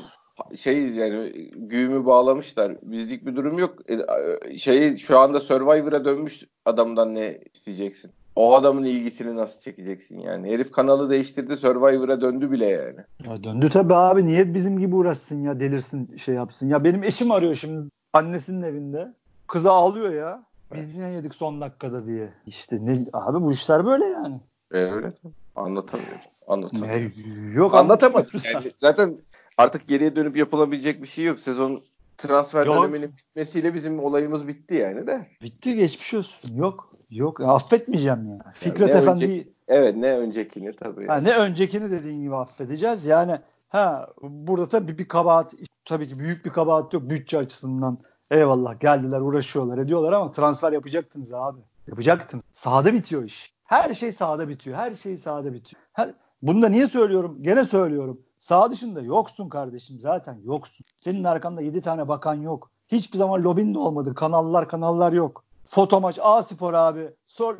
şey 0.56 0.88
yani 0.88 1.50
güğümü 1.56 2.06
bağlamışlar. 2.06 2.72
Bizlik 2.82 3.26
bir 3.26 3.36
durum 3.36 3.58
yok. 3.58 3.90
E, 3.90 4.58
şeyi 4.58 4.98
şu 4.98 5.18
anda 5.18 5.40
Survivor'a 5.40 6.04
dönmüş 6.04 6.44
adamdan 6.64 7.14
ne 7.14 7.38
isteyeceksin? 7.54 8.10
O 8.36 8.56
adamın 8.56 8.84
ilgisini 8.84 9.36
nasıl 9.36 9.60
çekeceksin 9.60 10.18
yani? 10.20 10.50
Herif 10.52 10.72
kanalı 10.72 11.10
değiştirdi 11.10 11.56
Survivor'a 11.56 12.20
döndü 12.20 12.50
bile 12.50 12.66
yani. 12.66 13.00
Ya 13.26 13.44
döndü 13.44 13.68
tabii 13.70 13.94
abi. 13.94 14.26
Niye 14.26 14.54
bizim 14.54 14.78
gibi 14.78 14.94
uğraşsın 14.94 15.42
ya 15.42 15.60
delirsin 15.60 16.16
şey 16.16 16.34
yapsın. 16.34 16.68
Ya 16.68 16.84
benim 16.84 17.04
eşim 17.04 17.30
arıyor 17.30 17.54
şimdi 17.54 17.90
annesinin 18.12 18.62
evinde. 18.62 19.14
Kızı 19.46 19.70
ağlıyor 19.70 20.10
ya. 20.10 20.44
Biz 20.74 20.96
niye 20.96 21.08
yedik 21.08 21.34
son 21.34 21.60
dakikada 21.60 22.06
diye. 22.06 22.32
İşte 22.46 22.78
ne 22.86 23.06
abi 23.12 23.40
bu 23.40 23.52
işler 23.52 23.86
böyle 23.86 24.04
yani. 24.04 24.40
Evet. 24.72 25.18
Anlatamıyorum. 25.56 26.20
Anlatamıyor. 26.46 27.12
Yok 27.54 27.74
anlatamadım. 27.74 28.40
Yani 28.54 28.72
zaten 28.80 29.18
artık 29.58 29.88
geriye 29.88 30.16
dönüp 30.16 30.36
yapılabilecek 30.36 31.02
bir 31.02 31.08
şey 31.08 31.24
yok. 31.24 31.40
Sezon 31.40 31.82
transfer 32.18 32.66
yok. 32.66 32.76
döneminin 32.76 33.16
bitmesiyle 33.16 33.74
bizim 33.74 34.00
olayımız 34.00 34.48
bitti 34.48 34.74
yani 34.74 35.06
de. 35.06 35.26
Bitti 35.42 35.74
geçmiş 35.76 36.14
olsun. 36.14 36.56
Yok. 36.56 36.92
Yok 37.10 37.40
affetmeyeceğim 37.40 38.28
ya. 38.28 38.52
Fikret 38.54 38.88
yani 38.90 39.00
Efendi 39.00 39.48
Evet 39.68 39.96
ne 39.96 40.12
öncekini 40.12 40.76
tabii. 40.76 41.06
Ha, 41.06 41.16
ne 41.16 41.36
öncekini 41.36 41.90
dediğin 41.90 42.22
gibi 42.22 42.36
affedeceğiz. 42.36 43.04
Yani 43.04 43.38
ha 43.68 44.08
burada 44.22 44.68
tabii 44.68 44.98
bir 44.98 45.08
kabahat 45.08 45.54
tabii 45.84 46.08
ki 46.08 46.18
büyük 46.18 46.44
bir 46.44 46.50
kabahat 46.50 46.92
yok 46.92 47.10
bütçe 47.10 47.38
açısından. 47.38 47.98
Eyvallah 48.30 48.80
geldiler 48.80 49.20
uğraşıyorlar 49.20 49.78
ediyorlar 49.78 50.12
ama 50.12 50.30
transfer 50.30 50.72
yapacaktınız 50.72 51.32
abi. 51.32 51.60
Yapacaktınız. 51.88 52.44
Sahada 52.52 52.92
bitiyor 52.92 53.22
iş. 53.22 53.52
Her 53.64 53.94
şey 53.94 54.12
sahada 54.12 54.48
bitiyor. 54.48 54.76
Her 54.76 54.94
şey 54.94 55.16
sahada 55.16 55.52
bitiyor. 55.52 55.82
Her, 55.92 56.14
bunu 56.42 56.62
da 56.62 56.68
niye 56.68 56.88
söylüyorum? 56.88 57.38
Gene 57.42 57.64
söylüyorum. 57.64 58.20
Sağ 58.40 58.70
dışında 58.70 59.00
yoksun 59.00 59.48
kardeşim 59.48 59.98
zaten 60.00 60.38
yoksun. 60.44 60.86
Senin 60.96 61.24
arkanda 61.24 61.60
7 61.60 61.80
tane 61.82 62.08
bakan 62.08 62.34
yok. 62.34 62.70
Hiçbir 62.88 63.18
zaman 63.18 63.44
lobin 63.44 63.74
de 63.74 63.78
olmadı. 63.78 64.14
Kanallar 64.14 64.68
kanallar 64.68 65.12
yok. 65.12 65.44
Foto 65.66 66.00
maç 66.00 66.18
A 66.22 66.42
Spor 66.42 66.74
abi. 66.74 67.10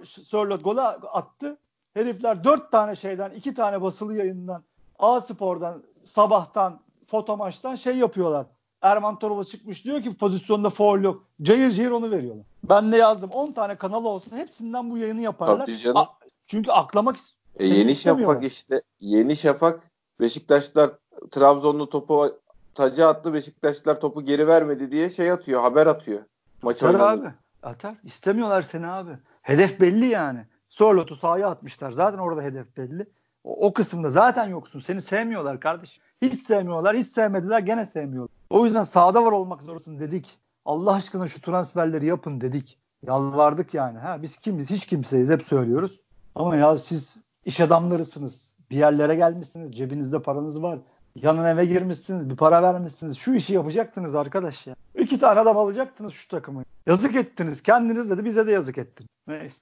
Sörlot 0.05 0.65
golü 0.65 0.81
attı. 0.81 1.59
Herifler 1.95 2.45
4 2.45 2.73
tane 2.73 2.97
şeyden 2.97 3.31
2 3.31 3.55
tane 3.55 3.83
basılı 3.83 4.17
yayından 4.17 4.63
A 4.99 5.21
Spor'dan 5.21 5.83
sabahtan 6.05 6.81
foto 7.07 7.37
maçtan 7.37 7.75
şey 7.75 7.97
yapıyorlar. 7.97 8.47
Erman 8.83 9.19
Torova 9.19 9.45
çıkmış 9.45 9.85
diyor 9.85 10.03
ki 10.03 10.17
pozisyonda 10.17 10.71
foul 10.71 11.03
yok. 11.03 11.25
Cayır 11.43 11.71
cayır 11.71 11.91
onu 11.91 12.11
veriyorlar. 12.11 12.45
Ben 12.69 12.93
de 12.93 12.97
yazdım 12.97 13.31
10 13.31 13.53
tane 13.53 13.77
kanal 13.77 14.05
olsa 14.05 14.37
hepsinden 14.37 14.91
bu 14.91 14.99
yayını 14.99 15.21
yaparlar. 15.21 15.69
A- 15.95 16.07
çünkü 16.47 16.71
aklamak 16.71 17.17
e, 17.59 17.67
Yeni 17.67 17.95
Şafak 17.97 18.45
işte 18.45 18.83
Yeni 19.01 19.37
Şafak 19.37 19.81
Beşiktaşlar 20.21 20.91
Trabzonlu 21.31 21.89
topu 21.89 22.41
tacı 22.75 23.07
attı 23.07 23.35
Beşiktaşlar 23.35 24.01
topu 24.01 24.25
geri 24.25 24.47
vermedi 24.47 24.93
diye 24.93 25.11
şey 25.11 25.31
atıyor 25.31 25.61
haber 25.61 25.87
atıyor. 25.87 26.21
Maç 26.63 26.83
Atar 26.83 27.01
abi 27.01 27.33
atar. 27.63 27.95
İstemiyorlar 28.05 28.63
seni 28.63 28.87
abi. 28.87 29.11
Hedef 29.43 29.81
belli 29.81 30.07
yani. 30.07 30.47
Sorlot'u 30.69 31.17
sahaya 31.17 31.49
atmışlar. 31.49 31.93
Zaten 31.93 32.19
orada 32.19 32.43
hedef 32.43 32.77
belli. 32.77 33.07
O, 33.45 33.67
o 33.67 33.73
kısımda 33.73 34.11
zaten 34.11 34.49
yoksun. 34.49 34.81
Seni 34.81 35.03
sevmiyorlar 35.03 35.61
kardeş. 35.61 36.01
Hiç 36.23 36.41
sevmiyorlar. 36.41 36.97
Hiç 36.97 37.09
sevmediler. 37.09 37.59
Gene 37.59 37.87
sevmiyorlar. 37.87 38.36
O 38.51 38.65
yüzden 38.65 38.83
sahada 38.83 39.25
var 39.25 39.33
olmak 39.33 39.63
zorundasın 39.63 40.01
dedik. 40.01 40.39
Allah 40.65 40.95
aşkına 40.95 41.29
şu 41.29 41.41
transferleri 41.41 42.07
yapın 42.07 42.41
dedik. 42.41 42.79
Yalvardık 43.07 43.75
yani. 43.75 43.99
Ha 43.99 44.23
biz 44.23 44.37
kimiz? 44.37 44.71
Hiç 44.71 44.87
kimseyiz. 44.87 45.31
Hep 45.31 45.43
söylüyoruz. 45.43 46.01
Ama 46.35 46.57
ya 46.57 46.79
siz 46.79 47.17
iş 47.45 47.61
adamlarısınız. 47.61 48.57
Bir 48.71 48.77
yerlere 48.77 49.15
gelmişsiniz. 49.15 49.77
Cebinizde 49.77 50.23
paranız 50.23 50.63
var. 50.63 50.79
Yanın 51.23 51.45
eve 51.45 51.67
girmişsiniz. 51.67 52.31
Bir 52.31 52.37
para 52.37 52.63
vermişsiniz. 52.63 53.19
Şu 53.19 53.35
işi 53.35 53.55
yapacaktınız 53.55 54.15
arkadaş 54.15 54.67
ya. 54.67 54.77
İki 54.99 55.19
tane 55.19 55.41
adam 55.41 55.59
alacaktınız 55.59 56.13
şu 56.13 56.29
takımı. 56.29 56.63
Yazık 56.87 57.17
ettiniz. 57.17 57.63
Kendiniz 57.63 58.11
dedi 58.11 58.25
bize 58.25 58.47
de 58.47 58.53
yazık 58.53 58.79
ettiniz. 58.79 59.09
Neyse. 59.27 59.59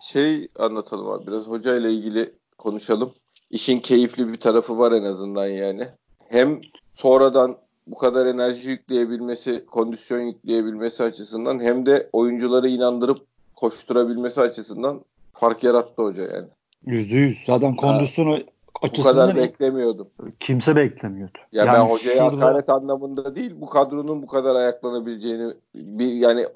Şey 0.00 0.48
anlatalım 0.58 1.08
abi. 1.08 1.26
Biraz 1.26 1.46
hoca 1.46 1.76
ile 1.76 1.92
ilgili 1.92 2.34
konuşalım. 2.58 3.12
İşin 3.50 3.80
keyifli 3.80 4.32
bir 4.32 4.40
tarafı 4.40 4.78
var 4.78 4.92
en 4.92 5.02
azından 5.02 5.46
yani. 5.46 5.88
Hem 6.28 6.60
sonradan 6.94 7.56
bu 7.88 7.96
kadar 7.96 8.26
enerji 8.26 8.68
yükleyebilmesi, 8.70 9.66
kondisyon 9.66 10.20
yükleyebilmesi 10.20 11.02
açısından 11.02 11.60
hem 11.60 11.86
de 11.86 12.08
oyuncuları 12.12 12.68
inandırıp 12.68 13.18
koşturabilmesi 13.56 14.40
açısından 14.40 15.00
fark 15.32 15.64
yarattı 15.64 16.02
hoca 16.02 16.22
yani. 16.22 16.48
Yüzde 16.86 17.16
yüz. 17.16 17.44
Zaten 17.46 17.76
kondisyonu 17.76 18.34
ha, 18.34 18.42
açısından 18.82 19.28
bu 19.28 19.32
kadar 19.32 19.36
beklemiyordum. 19.36 20.08
Kimse 20.40 20.76
beklemiyordu. 20.76 21.38
Ya 21.52 21.64
yani 21.64 21.74
ben 21.74 21.80
hocaya 21.80 22.16
şurada... 22.16 22.46
hakaret 22.46 22.68
anlamında 22.68 23.36
değil 23.36 23.52
bu 23.56 23.66
kadronun 23.66 24.22
bu 24.22 24.26
kadar 24.26 24.54
ayaklanabileceğini 24.54 25.52
bir 25.74 26.12
yani 26.12 26.46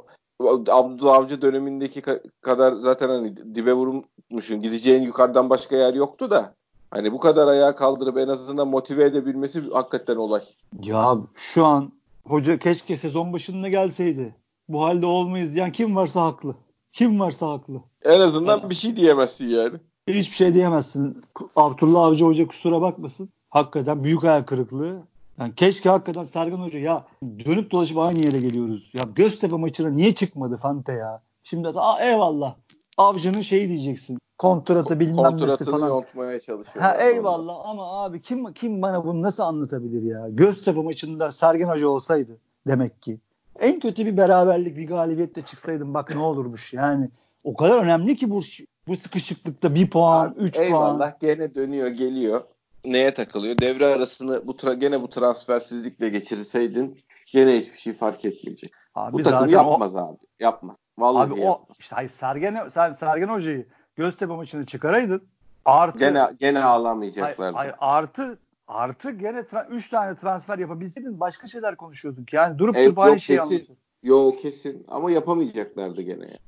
Abdullah 0.68 1.14
Avcı 1.14 1.42
dönemindeki 1.42 2.02
kadar 2.40 2.72
zaten 2.72 3.08
hani 3.08 3.36
dibe 3.54 3.72
vurmuşsun. 3.72 4.60
Gideceğin 4.60 5.02
yukarıdan 5.02 5.50
başka 5.50 5.76
yer 5.76 5.94
yoktu 5.94 6.30
da 6.30 6.54
hani 6.92 7.12
bu 7.12 7.18
kadar 7.18 7.48
ayağa 7.48 7.74
kaldırıp 7.74 8.18
en 8.18 8.28
azından 8.28 8.68
motive 8.68 9.04
edebilmesi 9.04 9.70
hakikaten 9.72 10.16
olay. 10.16 10.42
Ya 10.82 11.16
şu 11.34 11.66
an 11.66 11.92
hoca 12.24 12.58
keşke 12.58 12.96
sezon 12.96 13.32
başında 13.32 13.68
gelseydi. 13.68 14.34
Bu 14.68 14.84
halde 14.84 15.06
olmayız 15.06 15.54
diyen 15.54 15.72
kim 15.72 15.96
varsa 15.96 16.24
haklı. 16.24 16.54
Kim 16.92 17.20
varsa 17.20 17.50
haklı. 17.50 17.80
En 18.02 18.20
azından 18.20 18.58
yani, 18.58 18.70
bir 18.70 18.74
şey 18.74 18.96
diyemezsin 18.96 19.46
yani. 19.46 19.74
Hiçbir 20.08 20.36
şey 20.36 20.54
diyemezsin. 20.54 21.22
Abdullah 21.56 22.02
Avcı 22.04 22.24
Hoca 22.24 22.46
kusura 22.46 22.80
bakmasın. 22.80 23.28
Hakikaten 23.50 24.04
büyük 24.04 24.24
ayak 24.24 24.48
kırıklığı. 24.48 25.02
Yani 25.38 25.54
keşke 25.54 25.88
hakikaten 25.88 26.24
Sergen 26.24 26.56
Hoca 26.56 26.78
ya 26.78 27.06
dönüp 27.22 27.70
dolaşıp 27.70 27.98
aynı 27.98 28.18
yere 28.18 28.38
geliyoruz. 28.38 28.90
Ya 28.94 29.04
Göztepe 29.14 29.56
maçına 29.56 29.90
niye 29.90 30.14
çıkmadı 30.14 30.56
Fante 30.56 30.92
ya? 30.92 31.22
Şimdi 31.42 31.68
aa, 31.68 32.00
eyvallah. 32.00 32.54
Avcı'nın 32.96 33.40
şeyi 33.40 33.68
diyeceksin. 33.68 34.18
Kontratı 34.42 35.00
bilmem 35.00 35.16
Kontratını 35.16 35.52
nesi 35.52 35.64
falan. 35.64 35.88
yontmaya 35.88 36.40
çalışıyor. 36.40 36.84
Ha 36.84 36.94
eyvallah 36.94 37.56
onda. 37.56 37.68
ama 37.68 38.04
abi 38.04 38.22
kim 38.22 38.52
kim 38.52 38.82
bana 38.82 39.04
bunu 39.04 39.22
nasıl 39.22 39.42
anlatabilir 39.42 40.02
ya? 40.02 40.28
Göztepe 40.28 40.80
maçında 40.80 41.32
Sergen 41.32 41.68
Hoca 41.68 41.88
olsaydı 41.88 42.38
demek 42.66 43.02
ki. 43.02 43.18
En 43.60 43.80
kötü 43.80 44.06
bir 44.06 44.16
beraberlik, 44.16 44.76
bir 44.76 44.88
galibiyetle 44.88 45.42
çıksaydım 45.42 45.94
bak 45.94 46.14
ne 46.14 46.20
olurmuş 46.20 46.72
yani. 46.72 47.10
O 47.44 47.56
kadar 47.56 47.84
önemli 47.84 48.16
ki 48.16 48.30
bu 48.30 48.40
bu 48.88 48.96
sıkışıklıkta 48.96 49.74
bir 49.74 49.90
puan, 49.90 50.34
üç 50.38 50.54
puan. 50.54 50.66
Eyvallah 50.66 51.20
gene 51.20 51.54
dönüyor 51.54 51.88
geliyor. 51.88 52.40
Neye 52.84 53.14
takılıyor? 53.14 53.58
Devre 53.58 53.86
arasını 53.86 54.46
bu 54.46 54.52
tra- 54.52 54.78
gene 54.78 55.02
bu 55.02 55.10
transfersizlikle 55.10 56.08
geçirseydin 56.08 57.00
gene 57.26 57.58
hiçbir 57.58 57.78
şey 57.78 57.92
fark 57.92 58.24
etmeyecek. 58.24 58.72
Abi 58.94 59.12
bu 59.12 59.22
takım 59.22 59.48
yapmaz 59.48 59.96
o... 59.96 59.98
abi. 59.98 60.18
Yapmaz. 60.40 60.76
Vallahi 60.98 61.32
abi 61.32 61.40
yapmaz. 61.40 61.66
O, 61.68 61.72
işte, 61.80 62.08
Sergen, 62.08 62.68
sen 62.74 62.92
Sergen 62.92 63.28
Hoca'yı 63.28 63.66
Göztepe 63.96 64.34
maçını 64.34 64.66
çıkaraydın. 64.66 65.22
Artı, 65.64 65.98
gene 65.98 66.30
gene 66.40 66.64
ağlamayacaklardı. 66.64 67.56
Hayır, 67.56 67.74
artı 67.78 68.38
artı 68.68 69.10
gene 69.10 69.38
3 69.38 69.46
tra- 69.52 69.90
tane 69.90 70.16
transfer 70.16 70.58
yapabilseydin 70.58 71.20
başka 71.20 71.46
şeyler 71.46 71.76
konuşuyorduk. 71.76 72.32
Yani 72.32 72.58
durup 72.58 72.76
evet, 72.76 72.86
durup 72.86 72.98
aynı 72.98 73.20
şeyi 73.20 73.40
anlatıyorduk. 73.40 73.76
Yok 74.02 74.38
kesin 74.38 74.86
ama 74.88 75.10
yapamayacaklardı 75.10 76.02
gene. 76.02 76.24
Ya. 76.24 76.38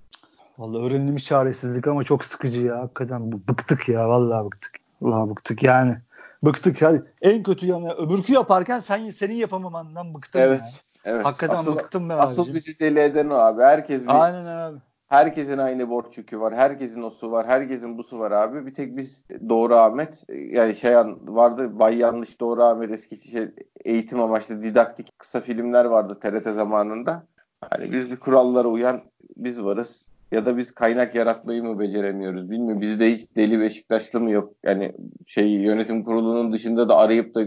Vallahi 0.59 0.83
öğrenilmiş 0.83 1.25
çaresizlik 1.25 1.87
ama 1.87 2.05
çok 2.05 2.25
sıkıcı 2.25 2.63
ya. 2.63 2.81
Hakikaten 2.81 3.33
bıktık 3.33 3.89
ya. 3.89 4.09
Vallahi 4.09 4.45
bıktık. 4.47 4.73
Vallahi 5.03 5.31
bıktık 5.31 5.63
yani. 5.63 5.97
Bıktık 6.45 6.83
yani. 6.83 7.01
En 7.23 7.43
kötü 7.43 7.67
yanı 7.67 7.93
öbürkü 7.93 8.33
yaparken 8.33 8.81
sen 8.81 9.11
senin 9.11 9.35
yapamamandan 9.35 10.15
bıktım 10.15 10.41
evet, 10.41 10.61
ya. 10.61 11.13
Evet. 11.13 11.25
Hakikaten 11.25 11.57
asıl, 11.57 11.79
bıktım 11.79 12.09
ben 12.09 12.19
Asıl 12.19 12.43
abicim. 12.43 12.55
bizi 12.55 12.81
deli 12.81 13.01
eden 13.01 13.31
o 13.31 13.35
abi. 13.35 13.63
Herkes 13.63 14.03
bir, 14.03 14.25
Aynen 14.25 14.57
abi. 14.57 14.79
Herkesin 15.09 15.59
aynı 15.59 15.91
borç 15.91 16.19
yükü 16.19 16.41
var. 16.41 16.55
Herkesin 16.55 17.03
o 17.03 17.11
su 17.11 17.31
var. 17.31 17.47
Herkesin 17.47 17.99
bu 17.99 18.03
su 18.03 18.19
var 18.19 18.31
abi. 18.31 18.67
Bir 18.67 18.75
tek 18.75 18.97
biz 18.97 19.25
Doğru 19.49 19.75
Ahmet 19.75 20.25
yani 20.29 20.75
şey 20.75 20.97
vardı 21.27 21.79
Bay 21.79 21.99
Yanlış 21.99 22.41
Doğru 22.41 22.63
Ahmet 22.63 22.91
eski 22.91 23.31
şey, 23.31 23.49
eğitim 23.85 24.21
amaçlı 24.21 24.63
didaktik 24.63 25.19
kısa 25.19 25.41
filmler 25.41 25.85
vardı 25.85 26.19
TRT 26.21 26.45
zamanında. 26.55 27.27
Hani 27.71 27.93
biz 27.93 28.11
bir 28.11 28.17
kurallara 28.17 28.69
uyan 28.69 29.01
biz 29.37 29.65
varız 29.65 30.11
ya 30.33 30.47
da 30.47 30.57
biz 30.57 30.71
kaynak 30.71 31.15
yaratmayı 31.15 31.63
mı 31.63 31.79
beceremiyoruz 31.79 32.51
bilmiyorum. 32.51 32.81
Bizde 32.81 33.15
hiç 33.15 33.37
deli 33.37 33.61
Beşiktaşlı 33.61 34.21
mı 34.21 34.31
yok? 34.31 34.55
Yani 34.63 34.93
şey 35.27 35.49
yönetim 35.51 36.05
kurulunun 36.05 36.53
dışında 36.53 36.89
da 36.89 36.97
arayıp 36.97 37.35
da 37.35 37.45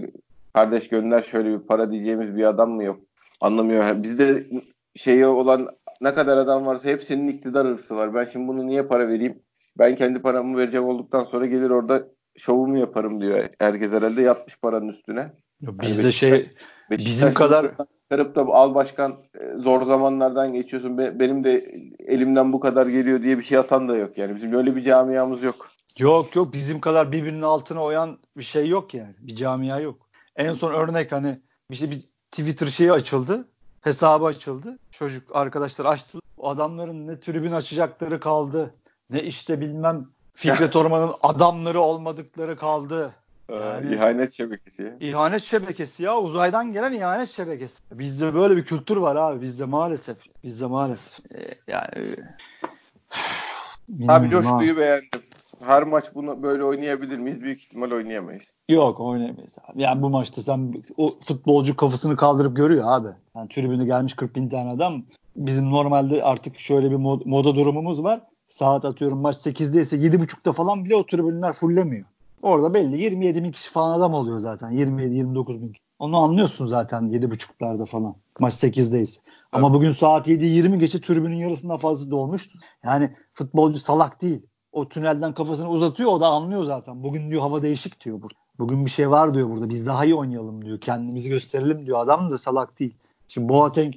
kardeş 0.54 0.90
gönder 0.90 1.22
şöyle 1.22 1.50
bir 1.50 1.68
para 1.68 1.92
diyeceğimiz 1.92 2.36
bir 2.36 2.44
adam 2.44 2.72
mı 2.72 2.84
yok? 2.84 3.00
Anlamıyor. 3.42 4.04
Bizde 4.04 4.44
şeyi 4.96 5.26
olan 5.26 5.68
ne 6.02 6.14
kadar 6.14 6.38
adam 6.38 6.66
varsa 6.66 6.90
hepsinin 6.90 7.28
iktidar 7.28 7.68
hırsı 7.68 7.96
var. 7.96 8.14
Ben 8.14 8.26
şimdi 8.26 8.48
bunu 8.48 8.68
niye 8.68 8.84
para 8.84 9.08
vereyim? 9.08 9.42
Ben 9.78 9.96
kendi 9.96 10.22
paramı 10.22 10.58
vereceğim 10.58 10.86
olduktan 10.86 11.24
sonra 11.24 11.46
gelir 11.46 11.70
orada 11.70 12.08
şovumu 12.36 12.78
yaparım 12.78 13.22
diyor. 13.22 13.50
Herkes 13.60 13.92
herhalde 13.92 14.22
yapmış 14.22 14.60
paranın 14.62 14.88
üstüne. 14.88 15.34
Bizde 15.62 16.02
yani 16.02 16.14
şey 16.14 16.52
bizim 16.92 17.34
kadar 17.34 17.72
çıkarıp 18.04 18.36
da 18.36 18.42
al 18.42 18.76
başkan 18.76 19.18
e, 19.40 19.58
zor 19.58 19.86
zamanlardan 19.86 20.54
geçiyorsun 20.54 20.98
benim 20.98 21.44
de 21.44 21.76
elimden 22.00 22.54
bu 22.54 22.60
kadar 22.60 22.88
geliyor 22.88 23.24
diye 23.24 23.38
bir 23.38 23.44
şey 23.44 23.58
atan 23.58 23.90
da 23.90 23.98
yok 23.98 24.18
yani 24.18 24.36
bizim 24.36 24.54
öyle 24.54 24.76
bir 24.76 24.82
camiamız 24.82 25.44
yok. 25.44 25.70
Yok 26.00 26.36
yok 26.36 26.54
bizim 26.54 26.82
kadar 26.82 27.12
birbirinin 27.12 27.42
altına 27.42 27.84
oyan 27.84 28.20
bir 28.38 28.44
şey 28.44 28.68
yok 28.68 28.94
yani 28.94 29.16
bir 29.20 29.36
camia 29.36 29.80
yok. 29.80 30.10
En 30.36 30.54
son 30.54 30.74
örnek 30.74 31.12
hani 31.12 31.42
işte 31.70 31.92
bir 31.92 32.02
Twitter 32.32 32.68
şeyi 32.68 32.92
açıldı 32.92 33.48
hesabı 33.88 34.26
açıldı 34.26 34.80
çocuk 34.92 35.36
arkadaşlar 35.36 35.86
açtı 35.86 36.20
o 36.38 36.50
adamların 36.50 37.08
ne 37.08 37.20
tribün 37.20 37.52
açacakları 37.52 38.20
kaldı 38.20 38.74
ne 39.10 39.24
işte 39.24 39.62
bilmem 39.62 40.08
Fikret 40.38 40.76
Orman'ın 40.76 41.14
adamları 41.24 41.80
olmadıkları 41.80 42.58
kaldı. 42.58 43.14
Yani, 43.52 43.96
ihanet 43.96 44.34
şebekesi 44.34 44.84
ya. 44.84 44.96
İhanet 45.00 45.42
şebekesi 45.42 46.04
ya. 46.04 46.20
Uzaydan 46.20 46.74
gelen 46.74 46.94
ihanet 46.94 47.30
şebekesi. 47.30 47.84
Bizde 47.92 48.34
böyle 48.34 48.58
bir 48.58 48.66
kültür 48.66 48.98
var 48.98 49.16
abi. 49.16 49.42
Bizde 49.42 49.66
maalesef. 49.66 50.18
Bizde 50.44 50.66
maalesef. 50.66 51.32
Ee, 51.36 51.56
yani 51.68 52.16
Abi 54.08 54.30
coşkuyu 54.30 54.78
beğendim. 54.78 55.22
Her 55.66 55.84
maç 55.84 56.06
bunu 56.16 56.44
böyle 56.44 56.64
oynayabilir 56.64 57.18
miyiz? 57.18 57.42
Büyük 57.42 57.60
ihtimal 57.60 57.92
oynayamayız. 57.92 58.54
Yok 58.70 59.00
oynayamayız 59.00 59.58
abi. 59.68 59.82
Yani 59.82 60.02
bu 60.02 60.10
maçta 60.10 60.42
sen 60.42 60.84
o 60.98 61.16
futbolcu 61.28 61.76
kafasını 61.76 62.16
kaldırıp 62.18 62.56
görüyor 62.56 62.84
abi. 62.88 63.08
Yani 63.36 63.50
tribüne 63.50 63.86
gelmiş 63.86 64.14
40 64.14 64.36
bin 64.36 64.50
tane 64.50 64.70
adam. 64.70 65.04
Bizim 65.36 65.72
normalde 65.72 66.24
artık 66.24 66.60
şöyle 66.60 66.92
bir 66.92 66.96
mod, 66.96 67.22
moda 67.26 67.56
durumumuz 67.56 68.04
var. 68.04 68.22
Saat 68.50 68.86
atıyorum 68.86 69.20
maç 69.20 69.36
8'de 69.36 69.82
ise 69.82 69.98
7.30'da 69.98 70.54
falan 70.54 70.86
bile 70.86 70.96
o 70.96 71.06
tribünler 71.06 71.54
fullemiyor. 71.54 72.06
Orada 72.42 72.74
belli 72.74 73.02
27 73.02 73.44
bin 73.44 73.52
kişi 73.52 73.72
falan 73.72 73.98
adam 74.00 74.14
oluyor 74.14 74.40
zaten. 74.40 74.72
27-29 74.72 75.62
bin. 75.62 75.74
Onu 76.00 76.18
anlıyorsun 76.18 76.68
zaten 76.68 77.04
7.30'larda 77.04 77.86
falan. 77.86 78.16
Maç 78.40 78.54
8'deyiz. 78.54 79.20
Ama 79.52 79.74
bugün 79.74 79.92
saat 79.92 80.28
7.20 80.28 80.80
geçe 80.80 81.02
tribünün 81.02 81.36
yarısından 81.36 81.78
fazla 81.78 82.12
dolmuş. 82.12 82.50
Yani 82.84 83.16
futbolcu 83.34 83.80
salak 83.80 84.22
değil. 84.22 84.42
O 84.78 84.90
tünelden 84.90 85.34
kafasını 85.34 85.70
uzatıyor 85.70 86.12
o 86.12 86.20
da 86.20 86.28
anlıyor 86.28 86.64
zaten. 86.64 87.04
Bugün 87.04 87.32
diyor 87.32 87.42
hava 87.42 87.62
değişik 87.62 88.06
diyor 88.06 88.22
burada. 88.22 88.36
Bugün 88.60 88.86
bir 88.86 88.92
şey 88.92 89.10
var 89.10 89.34
diyor 89.34 89.50
burada. 89.50 89.70
Biz 89.70 89.86
daha 89.86 90.06
iyi 90.06 90.16
oynayalım 90.16 90.66
diyor. 90.66 90.82
Kendimizi 90.82 91.30
gösterelim 91.30 91.86
diyor. 91.86 92.00
Adam 92.00 92.32
da 92.32 92.38
salak 92.38 92.80
değil. 92.80 92.94
Şimdi 93.28 93.50
Boateng 93.50 93.94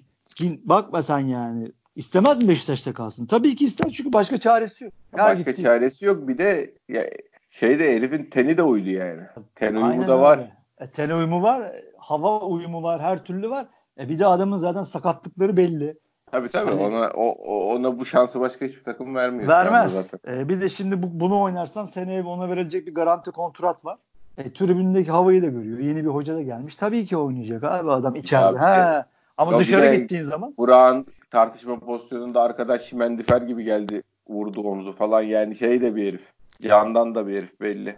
bakma 0.64 1.02
sen 1.02 1.18
yani. 1.18 1.72
İstemez 1.96 2.42
mi 2.42 2.48
Beşiktaş'ta 2.48 2.94
kalsın? 2.94 3.26
Tabii 3.26 3.56
ki 3.56 3.64
ister 3.64 3.90
çünkü 3.90 4.12
başka 4.12 4.38
çaresi 4.38 4.84
yok. 4.84 4.92
Her 5.16 5.36
başka 5.36 5.50
gitti. 5.50 5.62
çaresi 5.62 6.04
yok. 6.04 6.28
Bir 6.28 6.38
de 6.38 6.74
ya, 6.88 7.10
şeyde 7.48 7.96
herifin 7.96 8.24
teni 8.24 8.56
de 8.56 8.62
uydu 8.62 8.90
yani. 8.90 9.22
Ten 9.54 9.74
uyumu 9.74 9.90
Aynen 9.90 10.08
da 10.08 10.20
var. 10.20 10.50
E, 10.78 10.90
ten 10.90 11.10
uyumu 11.10 11.42
var. 11.42 11.72
Hava 11.98 12.40
uyumu 12.40 12.82
var. 12.82 13.02
Her 13.02 13.24
türlü 13.24 13.50
var. 13.50 13.66
E, 13.98 14.08
bir 14.08 14.18
de 14.18 14.26
adamın 14.26 14.56
zaten 14.56 14.82
sakatlıkları 14.82 15.56
belli. 15.56 15.98
Tabii 16.32 16.48
tabii 16.48 16.70
hani, 16.70 16.80
ona 16.80 17.10
o, 17.10 17.74
ona 17.74 17.98
bu 17.98 18.06
şansı 18.06 18.40
başka 18.40 18.66
hiçbir 18.66 18.84
takım 18.84 19.14
vermiyor. 19.14 19.48
Vermez. 19.48 19.92
Zaten. 19.92 20.38
E, 20.38 20.48
bir 20.48 20.60
de 20.60 20.68
şimdi 20.68 21.02
bu, 21.02 21.06
bunu 21.12 21.40
oynarsan 21.40 21.84
seneye 21.84 22.22
ona 22.22 22.48
verilecek 22.48 22.86
bir 22.86 22.94
garanti 22.94 23.30
kontrat 23.30 23.84
var. 23.84 23.98
E, 24.38 24.52
tribündeki 24.52 25.10
havayı 25.10 25.42
da 25.42 25.46
görüyor. 25.46 25.78
Yeni 25.78 26.04
bir 26.04 26.10
hoca 26.10 26.34
da 26.34 26.42
gelmiş. 26.42 26.76
Tabii 26.76 27.06
ki 27.06 27.16
oynayacak 27.16 27.64
abi 27.64 27.90
adam 27.90 28.14
içeride. 28.16 28.58
Ya, 28.58 28.98
He. 28.98 29.04
Ama 29.38 29.58
dışarı 29.58 29.96
gittiğin 29.96 30.22
zaman. 30.22 30.54
Burak'ın 30.58 31.06
tartışma 31.30 31.78
pozisyonunda 31.78 32.42
arkadaş 32.42 32.82
Şimendifer 32.82 33.42
gibi 33.42 33.64
geldi. 33.64 34.02
Vurdu 34.28 34.60
omzu 34.60 34.92
falan 34.92 35.22
yani 35.22 35.54
şey 35.54 35.80
de 35.80 35.96
bir 35.96 36.06
herif. 36.06 36.32
Candan 36.62 37.14
da 37.14 37.26
bir 37.26 37.36
herif 37.38 37.60
belli. 37.60 37.96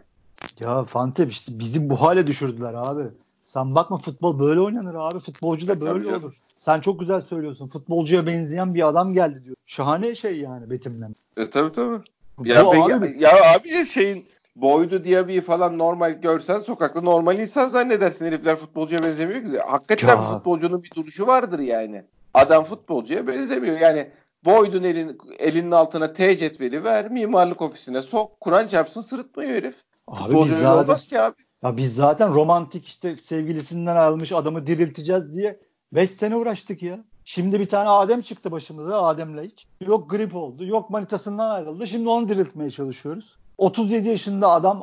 Ya 0.61 0.85
Fante 0.85 1.27
işte 1.27 1.59
bizi 1.59 1.91
bu 1.91 2.01
hale 2.01 2.27
düşürdüler 2.27 2.75
abi. 2.75 3.03
Sen 3.47 3.75
bakma 3.75 3.97
futbol 3.97 4.39
böyle 4.39 4.61
oynanır 4.61 4.95
abi. 4.95 5.19
Futbolcu 5.19 5.69
da 5.69 5.81
böyle 5.81 6.05
tabii 6.05 6.17
olur. 6.17 6.35
Sen 6.63 6.81
çok 6.81 7.01
güzel 7.01 7.21
söylüyorsun. 7.21 7.69
Futbolcuya 7.69 8.27
benzeyen 8.27 8.75
bir 8.75 8.89
adam 8.89 9.13
geldi 9.15 9.45
diyor. 9.45 9.57
Şahane 9.67 10.15
şey 10.15 10.39
yani 10.39 10.71
betimleme. 10.71 11.15
E 11.37 11.51
tabii 11.51 11.73
tabii. 11.73 12.01
Ya, 12.45 12.71
peki, 12.71 12.95
abi, 12.95 13.17
ya 13.19 13.31
abi 13.55 13.87
şeyin 13.87 14.25
boydu 14.57 15.05
diye 15.05 15.29
bir 15.29 15.41
falan 15.41 15.79
normal 15.79 16.13
görsen 16.13 16.61
sokakta 16.61 17.01
normal 17.01 17.39
insan 17.39 17.69
zannedersin. 17.69 18.27
Herifler 18.27 18.57
futbolcuya 18.57 19.03
benzemiyor 19.03 19.41
ki. 19.41 19.59
Hakikaten 19.59 20.09
ya. 20.09 20.23
futbolcunun 20.23 20.83
bir 20.83 20.91
duruşu 20.91 21.27
vardır 21.27 21.59
yani. 21.59 22.05
Adam 22.35 22.65
futbolcuya 22.65 23.27
benzemiyor. 23.27 23.81
Yani 23.81 24.11
Boyd'un 24.45 24.83
elin, 24.83 25.19
elinin 25.39 25.71
altına 25.71 26.13
T 26.13 26.39
cetveli 26.39 26.85
ver, 26.85 27.11
mimarlık 27.11 27.63
ofisine 27.63 28.03
sok, 28.03 28.41
Kur'an 28.41 28.69
çarpsın 28.69 29.03
sırıtmıyor 29.03 29.51
herif. 29.51 29.77
Abi 30.09 30.19
Futbolcu 30.19 30.53
biz 30.53 30.61
zaten, 30.61 30.85
olmaz 30.85 31.07
ki 31.07 31.21
abi. 31.21 31.37
Ya 31.63 31.77
biz 31.77 31.95
zaten 31.95 32.35
romantik 32.35 32.87
işte 32.87 33.17
sevgilisinden 33.17 33.97
ayrılmış 33.97 34.33
adamı 34.33 34.67
dirilteceğiz 34.67 35.35
diye 35.35 35.59
5 35.93 36.11
sene 36.11 36.37
uğraştık 36.37 36.83
ya. 36.83 36.99
Şimdi 37.25 37.61
bir 37.61 37.69
tane 37.69 37.89
Adem 37.89 38.23
çıktı 38.23 38.51
başımıza 38.53 39.03
Adem'le 39.03 39.43
hiç. 39.43 39.67
Yok 39.81 40.11
grip 40.11 40.37
oldu, 40.37 40.65
yok 40.65 40.91
manitasından 40.91 41.51
ayrıldı. 41.51 41.87
Şimdi 41.87 42.09
onu 42.09 42.29
diriltmeye 42.29 42.71
çalışıyoruz. 42.71 43.37
37 43.59 44.09
yaşında 44.09 44.51
adam 44.51 44.83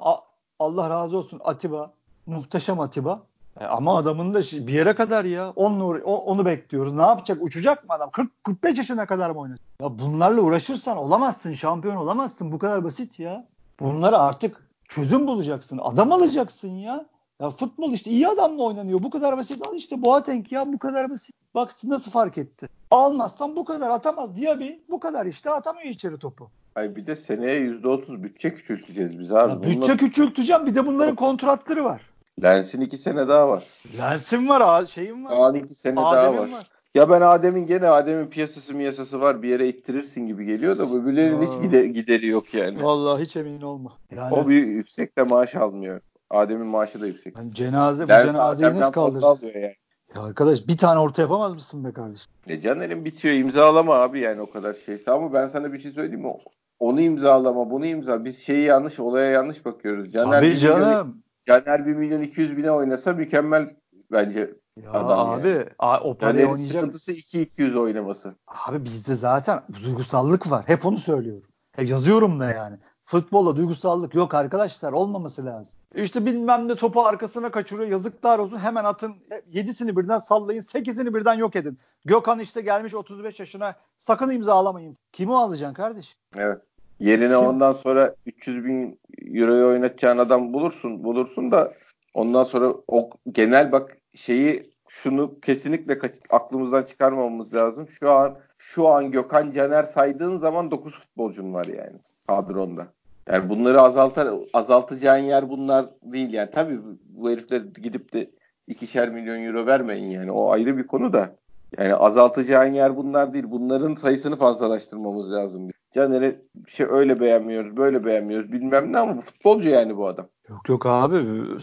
Allah 0.60 0.90
razı 0.90 1.18
olsun 1.18 1.42
Atiba. 1.44 1.94
Muhteşem 2.26 2.80
Atiba. 2.80 3.24
E 3.60 3.66
ama 3.66 3.98
adamın 3.98 4.34
da 4.34 4.40
bir 4.40 4.74
yere 4.74 4.96
kadar 4.96 5.26
ya. 5.26 5.54
Onunla, 5.56 6.04
onu 6.04 6.46
bekliyoruz. 6.46 6.94
Ne 6.94 7.02
yapacak? 7.02 7.38
Uçacak 7.42 7.90
mı 7.90 7.96
adam? 7.96 8.10
40 8.12 8.44
45 8.44 8.78
yaşına 8.78 9.06
kadar 9.06 9.30
mı 9.30 9.40
oynayacak? 9.40 9.66
Ya 9.82 10.00
bunlarla 10.00 10.42
uğraşırsan 10.42 10.98
olamazsın. 10.98 11.54
Şampiyon 11.54 11.96
olamazsın. 11.96 12.52
Bu 12.52 12.60
kadar 12.60 12.84
basit 12.84 13.20
ya. 13.20 13.48
Bunları 13.80 14.18
artık 14.18 14.70
çözüm 14.90 15.28
bulacaksın. 15.28 15.80
Adam 15.84 16.12
alacaksın 16.12 16.70
ya. 16.70 17.06
Ya 17.42 17.50
futbol 17.50 17.94
işte 17.94 18.12
iyi 18.12 18.28
adamla 18.28 18.64
oynanıyor. 18.64 19.04
Bu 19.04 19.10
kadar 19.10 19.38
basit. 19.38 19.68
Al 19.68 19.76
işte 19.76 20.02
Boateng 20.02 20.52
ya 20.52 20.74
bu 20.74 20.80
kadar 20.80 21.10
basit. 21.10 21.36
Bak 21.56 21.72
nasıl 21.84 22.12
fark 22.12 22.38
etti. 22.38 22.70
Almazsan 22.92 23.56
bu 23.56 23.66
kadar 23.66 23.90
atamaz. 23.90 24.38
Diaby 24.38 24.70
bu 24.90 25.00
kadar 25.00 25.26
işte 25.26 25.50
atamıyor 25.50 25.90
içeri 25.90 26.20
topu. 26.20 26.50
Ay 26.76 26.96
bir 26.96 27.08
de 27.08 27.16
seneye 27.16 27.60
%30 27.60 28.24
bütçe 28.24 28.56
küçülteceğiz 28.56 29.20
biz 29.20 29.32
abi. 29.32 29.52
Ya 29.52 29.64
bütçe 29.64 29.98
küçülteceğim. 29.98 30.66
Bir 30.66 30.76
de 30.76 30.86
bunların 30.86 31.16
kontratları 31.16 31.84
var. 31.84 32.02
Lens'in 32.44 32.82
iki 32.82 32.98
sene 32.98 33.28
daha 33.28 33.50
var. 33.50 33.64
Lens'in 33.98 34.50
var 34.50 34.62
abi 34.62 34.88
şeyim 34.88 35.26
var. 35.26 35.50
Adem'in 35.50 35.64
iki 35.64 35.76
sene 35.76 36.00
Adem'in 36.00 36.38
daha 36.38 36.44
var. 36.44 36.52
var. 36.52 36.70
Ya 36.96 37.10
ben 37.10 37.22
Adem'in 37.22 37.68
gene 37.68 37.88
Adem'in 37.88 38.28
piyasası 38.28 38.76
miyasası 38.76 39.22
var 39.22 39.42
bir 39.44 39.50
yere 39.50 39.68
ittirirsin 39.68 40.28
gibi 40.28 40.46
geliyor 40.46 40.78
da 40.78 40.84
öbürlerinin 40.84 41.46
hiç 41.46 41.62
gider, 41.62 41.84
gideri 41.84 42.28
yok 42.28 42.54
yani. 42.54 42.84
Vallahi 42.84 43.24
hiç 43.24 43.36
emin 43.36 43.62
olma. 43.62 43.98
Yani... 44.12 44.34
O 44.34 44.50
bir 44.50 44.68
yüksek 44.68 45.18
de 45.18 45.24
maaş 45.24 45.56
almıyor. 45.56 46.02
Adem'in 46.30 46.68
maaşı 46.68 47.02
da 47.02 47.08
yüksek. 47.08 47.38
Yani 47.38 47.54
cenaze 47.54 48.04
bu 48.04 48.08
cenazeyi 48.08 48.76
nasıl 48.76 48.92
kaldıracağız? 48.92 49.44
Yani. 49.44 49.76
Ya 50.16 50.22
arkadaş 50.22 50.68
bir 50.68 50.78
tane 50.78 51.00
orta 51.00 51.22
yapamaz 51.22 51.54
mısın 51.54 51.84
be 51.84 51.94
kardeşim? 51.94 52.32
Ne 52.48 52.62
Caner'in 52.62 53.06
bitiyor 53.06 53.36
imzalama 53.36 53.96
abi 53.96 54.20
yani 54.20 54.42
o 54.42 54.52
kadar 54.52 54.74
şeyse 54.74 55.12
ama 55.12 55.34
ben 55.34 55.48
sana 55.48 55.74
bir 55.74 55.80
şey 55.80 55.92
söyleyeyim 55.92 56.22
mi? 56.22 56.34
Onu 56.80 57.02
imzalama 57.02 57.70
bunu 57.70 57.86
imza. 57.86 58.26
Biz 58.26 58.40
şeyi 58.40 58.64
yanlış 58.64 59.00
olaya 59.00 59.32
yanlış 59.32 59.66
bakıyoruz. 59.66 60.12
Caner 60.12 60.44
Tabii 60.44 60.58
canım. 60.58 61.24
Caner 61.46 61.86
1 61.86 61.94
milyon 61.94 62.22
200 62.22 62.58
bine 62.58 62.72
oynasa 62.72 63.14
mükemmel 63.14 63.76
bence 64.12 64.56
ya 64.84 64.92
adam 64.92 65.30
abi 65.30 65.48
yani. 65.48 65.66
a, 65.80 66.00
o 66.00 66.18
parayı 66.18 66.40
yani 66.40 66.52
oynayacak. 66.52 66.74
sıkıntısı 66.74 67.12
2-200 67.12 67.80
oynaması. 67.80 68.36
Abi 68.48 68.86
bizde 68.86 69.16
zaten 69.16 69.62
duygusallık 69.84 70.52
var. 70.52 70.64
Hep 70.68 70.86
onu 70.86 70.98
söylüyorum. 70.98 71.50
Hep 71.72 71.90
yazıyorum 71.90 72.40
da 72.40 72.52
yani. 72.52 72.78
Futbolla 73.10 73.56
duygusallık 73.56 74.16
yok 74.16 74.34
arkadaşlar 74.34 74.92
olmaması 74.92 75.46
lazım. 75.46 75.74
İşte 75.96 76.26
bilmem 76.26 76.68
ne 76.68 76.76
topu 76.76 77.02
arkasına 77.02 77.52
kaçırıyor 77.52 77.90
yazıklar 77.90 78.40
olsun 78.40 78.58
hemen 78.58 78.84
atın 78.84 79.16
yedisini 79.52 79.98
birden 79.98 80.18
sallayın 80.18 80.62
sekizini 80.62 81.14
birden 81.14 81.34
yok 81.34 81.56
edin. 81.56 81.80
Gökhan 82.06 82.40
işte 82.40 82.62
gelmiş 82.62 82.94
35 82.94 83.40
yaşına 83.40 83.76
sakın 83.98 84.32
imzalamayın. 84.32 84.98
Kimi 85.12 85.36
alacaksın 85.36 85.74
kardeş? 85.74 86.18
Evet. 86.38 86.62
Yerine 87.00 87.28
Kim? 87.28 87.48
ondan 87.48 87.72
sonra 87.72 88.16
300 88.26 88.66
bin 88.66 89.00
euroyu 89.36 89.68
oynatacağın 89.68 90.18
adam 90.18 90.54
bulursun 90.54 91.04
bulursun 91.04 91.52
da 91.52 91.74
ondan 92.14 92.44
sonra 92.44 92.74
o 92.88 93.10
genel 93.32 93.72
bak 93.72 93.98
şeyi 94.16 94.72
şunu 94.88 95.40
kesinlikle 95.40 96.00
aklımızdan 96.30 96.84
çıkarmamamız 96.84 97.54
lazım. 97.54 97.90
Şu 97.90 98.12
an 98.12 98.38
şu 98.58 98.88
an 98.88 99.12
Gökhan 99.12 99.52
Caner 99.52 99.84
saydığın 99.84 100.38
zaman 100.38 100.72
9 100.72 100.94
futbolcun 100.94 101.54
var 101.54 101.66
yani 101.66 102.00
kadronda. 102.28 102.99
Yani 103.32 103.50
bunları 103.50 103.82
azaltar 103.82 104.28
azaltacağın 104.54 105.24
yer 105.24 105.50
bunlar 105.50 105.86
değil 106.04 106.34
yani. 106.34 106.50
Tabii 106.52 106.80
bu 107.10 107.30
herifler 107.30 107.62
gidip 107.62 108.14
de 108.14 108.32
ikişer 108.68 109.10
milyon 109.10 109.44
euro 109.44 109.66
vermeyin 109.66 110.10
yani. 110.10 110.32
O 110.32 110.52
ayrı 110.52 110.78
bir 110.78 110.88
konu 110.88 111.14
da. 111.14 111.36
Yani 111.78 111.96
azaltacağın 111.96 112.74
yer 112.74 112.98
bunlar 112.98 113.34
değil. 113.34 113.46
Bunların 113.48 113.96
sayısını 113.96 114.36
fazlalaştırmamız 114.36 115.32
lazım. 115.32 115.70
Caner'i 115.92 116.42
şey 116.68 116.86
öyle 116.90 117.20
beğenmiyoruz, 117.20 117.78
böyle 117.78 118.06
beğenmiyoruz 118.06 118.52
bilmem 118.52 118.94
ne 118.94 118.98
ama 118.98 119.22
futbolcu 119.22 119.70
yani 119.70 119.98
bu 119.98 120.08
adam. 120.08 120.28
Yok 120.50 120.70
yok 120.70 120.86
abi 120.86 121.16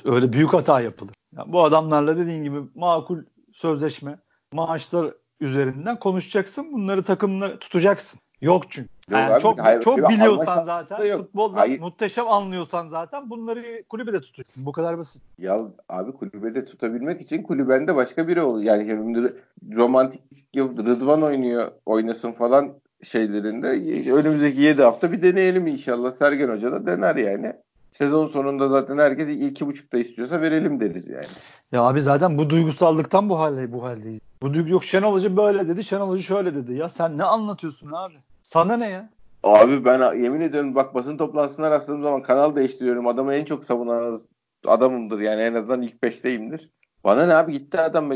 öyle 0.04 0.32
büyük 0.32 0.52
hata 0.54 0.80
yapılır. 0.80 1.14
Yani 1.36 1.52
bu 1.52 1.64
adamlarla 1.64 2.16
dediğin 2.16 2.44
gibi 2.44 2.58
makul 2.74 3.18
sözleşme, 3.52 4.18
maaşlar 4.52 5.14
üzerinden 5.40 5.98
konuşacaksın. 5.98 6.72
Bunları 6.72 7.02
takımla 7.02 7.58
tutacaksın. 7.58 8.20
Yok 8.40 8.70
çünkü. 8.70 8.88
Yok 9.10 9.20
yani 9.20 9.34
abi, 9.34 9.42
çok 9.42 9.60
hayır, 9.60 9.82
çok 9.82 10.08
biliyorsan 10.08 10.64
zaten 10.64 11.16
futbolda 11.18 11.60
hayır. 11.60 11.80
muhteşem 11.80 12.28
anlıyorsan 12.28 12.88
zaten 12.88 13.30
bunları 13.30 13.82
kulübede 13.88 14.20
tutuyorsun. 14.20 14.66
Bu 14.66 14.72
kadar 14.72 14.98
basit. 14.98 15.22
Ya 15.38 15.60
abi 15.88 16.12
kulübede 16.12 16.64
tutabilmek 16.64 17.20
için 17.20 17.42
kulübende 17.42 17.96
başka 17.96 18.28
biri 18.28 18.42
olur. 18.42 18.62
Yani 18.62 18.86
şimdi 18.86 19.36
romantik 19.76 20.22
Rıdvan 20.56 21.22
oynuyor 21.22 21.70
oynasın 21.86 22.32
falan 22.32 22.72
şeylerinde 23.02 23.66
önümüzdeki 24.12 24.60
7 24.60 24.82
hafta 24.82 25.12
bir 25.12 25.22
deneyelim 25.22 25.66
inşallah. 25.66 26.12
Sergen 26.12 26.48
Hoca 26.48 26.72
da 26.72 26.86
dener 26.86 27.16
yani. 27.16 27.52
Sezon 27.98 28.26
sonunda 28.26 28.68
zaten 28.68 28.98
herkes 28.98 29.28
iki 29.28 29.66
buçukta 29.66 29.98
istiyorsa 29.98 30.40
verelim 30.40 30.80
deriz 30.80 31.08
yani. 31.08 31.26
Ya 31.72 31.82
abi 31.82 32.02
zaten 32.02 32.38
bu 32.38 32.50
duygusallıktan 32.50 33.28
bu 33.28 33.38
halde 33.38 33.72
bu 33.72 33.82
haldeyiz. 33.82 34.20
Bu 34.42 34.54
duygu 34.54 34.68
yok 34.68 34.84
Şenol 34.84 35.12
Hoca 35.12 35.36
böyle 35.36 35.68
dedi, 35.68 35.84
Şenol 35.84 36.08
Hoca 36.08 36.22
şöyle 36.22 36.54
dedi. 36.54 36.72
Ya 36.74 36.88
sen 36.88 37.18
ne 37.18 37.24
anlatıyorsun 37.24 37.92
abi? 37.92 38.14
Sana 38.42 38.76
ne 38.76 38.88
ya? 38.88 39.10
Abi 39.42 39.84
ben 39.84 40.18
yemin 40.18 40.40
ediyorum 40.40 40.74
bak 40.74 40.94
basın 40.94 41.16
toplantısına 41.16 41.70
rastladığım 41.70 42.02
zaman 42.02 42.22
kanal 42.22 42.56
değiştiriyorum. 42.56 43.06
Adamı 43.06 43.34
en 43.34 43.44
çok 43.44 43.64
savunan 43.64 44.20
adamımdır 44.66 45.18
yani 45.18 45.42
en 45.42 45.54
azından 45.54 45.82
ilk 45.82 46.02
beşteyimdir. 46.02 46.70
Bana 47.04 47.26
ne 47.26 47.34
abi 47.34 47.52
gitti 47.52 47.80
adam 47.80 48.10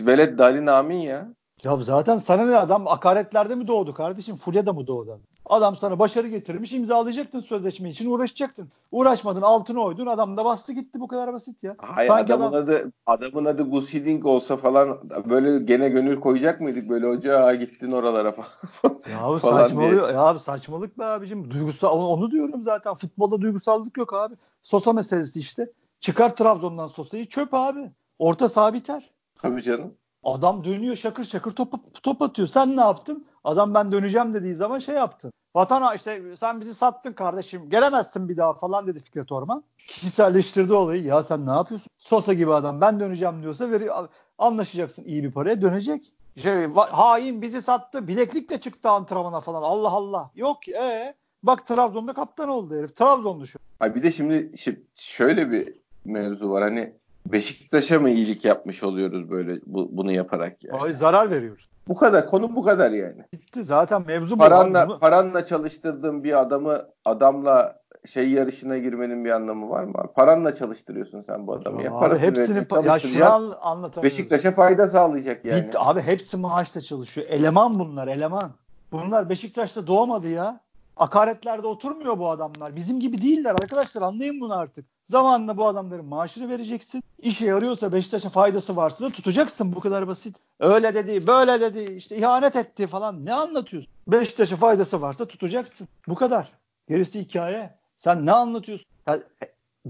Veled 0.00 0.38
Dali 0.38 0.66
Namin 0.66 0.96
ya. 0.96 1.28
Ya 1.64 1.76
zaten 1.76 2.16
sana 2.16 2.46
ne 2.46 2.56
adam 2.56 2.88
akaretlerde 2.88 3.54
mi 3.54 3.66
doğdu 3.66 3.94
kardeşim? 3.94 4.36
Fulya'da 4.36 4.72
mı 4.72 4.86
doğdu? 4.86 5.12
Adam 5.12 5.20
sana 5.50 5.98
başarı 5.98 6.28
getirmiş 6.28 6.72
imzalayacaktın 6.72 7.40
sözleşme 7.40 7.90
için 7.90 8.10
uğraşacaktın. 8.10 8.68
Uğraşmadın 8.90 9.42
altını 9.42 9.82
oydun 9.82 10.06
adam 10.06 10.36
da 10.36 10.44
bastı 10.44 10.72
gitti 10.72 11.00
bu 11.00 11.08
kadar 11.08 11.32
basit 11.32 11.62
ya. 11.62 11.76
Hayır, 11.78 12.08
Sanki 12.08 12.34
adamın 12.34 12.52
adam... 12.52 12.64
adı 12.64 12.92
adamın 13.06 13.44
adı 13.44 13.62
Gus 13.62 13.94
Hiddink 13.94 14.26
olsa 14.26 14.56
falan 14.56 14.98
böyle 15.30 15.64
gene 15.64 15.88
gönül 15.88 16.20
koyacak 16.20 16.60
mıydık 16.60 16.88
böyle 16.88 17.06
hoca 17.06 17.54
gittin 17.54 17.92
oralara 17.92 18.32
falan. 18.32 18.98
ya 19.10 19.38
saçmalıyor 19.38 20.08
diye. 20.08 20.16
ya 20.16 20.38
saçmalık 20.38 20.98
be 20.98 21.04
abicim. 21.04 21.50
Duygusal 21.50 21.98
onu 21.98 22.30
diyorum 22.30 22.62
zaten 22.62 22.94
futbolda 22.94 23.40
duygusallık 23.40 23.98
yok 23.98 24.14
abi. 24.14 24.34
Sosa 24.62 24.92
meselesi 24.92 25.40
işte. 25.40 25.70
Çıkar 26.00 26.36
Trabzon'dan 26.36 26.86
Sosa'yı 26.86 27.28
çöp 27.28 27.54
abi. 27.54 27.90
Orta 28.18 28.48
saha 28.48 28.74
biter. 28.74 29.10
Tabii 29.42 29.62
canım. 29.62 29.94
Adam 30.24 30.64
dönüyor 30.64 30.96
şakır 30.96 31.24
şakır 31.24 31.50
top, 31.50 32.02
top 32.02 32.22
atıyor. 32.22 32.48
Sen 32.48 32.76
ne 32.76 32.80
yaptın? 32.80 33.26
Adam 33.44 33.74
ben 33.74 33.92
döneceğim 33.92 34.34
dediği 34.34 34.54
zaman 34.54 34.78
şey 34.78 34.94
yaptın. 34.94 35.32
Vatana 35.54 35.94
işte 35.94 36.36
sen 36.36 36.60
bizi 36.60 36.74
sattın 36.74 37.12
kardeşim 37.12 37.70
gelemezsin 37.70 38.28
bir 38.28 38.36
daha 38.36 38.54
falan 38.54 38.86
dedi 38.86 39.00
Fikret 39.00 39.32
Orman. 39.32 39.64
Kişiselleştirdi 39.78 40.72
olayı. 40.72 41.04
Ya 41.04 41.22
sen 41.22 41.46
ne 41.46 41.50
yapıyorsun? 41.50 41.88
Sosa 41.98 42.32
gibi 42.32 42.54
adam 42.54 42.80
ben 42.80 43.00
döneceğim 43.00 43.42
diyorsa 43.42 43.70
veri, 43.70 43.90
anlaşacaksın 44.38 45.04
iyi 45.04 45.24
bir 45.24 45.32
paraya 45.32 45.62
dönecek. 45.62 46.12
Şey, 46.36 46.66
hain 46.74 47.42
bizi 47.42 47.62
sattı. 47.62 48.08
Bileklikle 48.08 48.60
çıktı 48.60 48.90
antrenmana 48.90 49.40
falan. 49.40 49.62
Allah 49.62 49.90
Allah. 49.90 50.30
Yok 50.34 50.68
e 50.68 50.72
ee? 50.72 51.14
Bak 51.42 51.66
Trabzon'da 51.66 52.12
kaptan 52.12 52.48
oldu 52.48 52.76
herif. 52.76 52.96
Trabzon'da 52.96 53.46
şu. 53.46 53.58
Ay 53.80 53.94
bir 53.94 54.02
de 54.02 54.10
şimdi 54.10 54.52
şöyle 54.94 55.50
bir 55.50 55.74
mevzu 56.04 56.50
var. 56.50 56.62
Hani 56.62 56.94
Beşiktaş'a 57.26 58.00
mı 58.00 58.10
iyilik 58.10 58.44
yapmış 58.44 58.82
oluyoruz 58.82 59.30
böyle 59.30 59.60
bu, 59.66 59.88
bunu 59.92 60.12
yaparak 60.12 60.64
yani? 60.64 60.80
Ay 60.80 60.92
zarar 60.92 61.30
veriyoruz. 61.30 61.68
Bu 61.88 61.96
kadar. 61.96 62.26
Konu 62.26 62.56
bu 62.56 62.62
kadar 62.62 62.90
yani. 62.90 63.24
Bitti 63.32 63.64
zaten 63.64 64.06
mevzu 64.06 64.38
paranla, 64.38 64.88
bu. 64.88 64.98
Paranla 64.98 65.44
çalıştırdığın 65.44 66.24
bir 66.24 66.40
adamı 66.40 66.82
adamla 67.04 67.82
şey 68.06 68.30
yarışına 68.30 68.78
girmenin 68.78 69.24
bir 69.24 69.30
anlamı 69.30 69.70
var 69.70 69.84
mı? 69.84 69.92
Paranla 70.14 70.54
çalıştırıyorsun 70.54 71.22
sen 71.22 71.46
bu 71.46 71.52
adamı. 71.52 71.82
Ya, 71.82 71.90
ya 71.90 71.94
abi 71.94 72.18
hepsini 72.18 72.58
pa- 72.58 73.18
ya 73.18 73.32
anlatamıyorum. 73.60 74.02
Beşiktaş'a 74.02 74.52
fayda 74.52 74.88
sağlayacak 74.88 75.44
yani. 75.44 75.62
Bitti 75.62 75.78
abi 75.78 76.00
hepsi 76.00 76.36
maaşla 76.36 76.80
çalışıyor. 76.80 77.26
Eleman 77.30 77.78
bunlar 77.78 78.08
eleman. 78.08 78.52
Bunlar 78.92 79.28
Beşiktaş'ta 79.28 79.86
doğmadı 79.86 80.28
ya. 80.28 80.60
Akaretlerde 80.96 81.66
oturmuyor 81.66 82.18
bu 82.18 82.30
adamlar. 82.30 82.76
Bizim 82.76 83.00
gibi 83.00 83.22
değiller 83.22 83.50
arkadaşlar 83.50 84.02
anlayın 84.02 84.40
bunu 84.40 84.54
artık. 84.54 84.86
Zamanında 85.06 85.56
bu 85.56 85.66
adamların 85.66 86.04
maaşını 86.04 86.48
vereceksin. 86.48 87.02
İşe 87.18 87.46
yarıyorsa 87.46 87.92
Beşiktaş'a 87.92 88.28
faydası 88.28 88.76
varsa 88.76 89.04
da 89.04 89.10
tutacaksın. 89.10 89.72
Bu 89.74 89.80
kadar 89.80 90.08
basit. 90.08 90.36
Öyle 90.60 90.94
dedi, 90.94 91.26
böyle 91.26 91.60
dedi, 91.60 91.92
işte 91.92 92.16
ihanet 92.16 92.56
etti 92.56 92.86
falan. 92.86 93.24
Ne 93.26 93.34
anlatıyorsun? 93.34 93.92
Beşiktaş'a 94.08 94.56
faydası 94.56 95.00
varsa 95.00 95.24
tutacaksın. 95.24 95.88
Bu 96.08 96.14
kadar. 96.14 96.52
Gerisi 96.88 97.20
hikaye. 97.20 97.78
Sen 97.96 98.26
ne 98.26 98.32
anlatıyorsun? 98.32 98.86
Ya, 99.06 99.18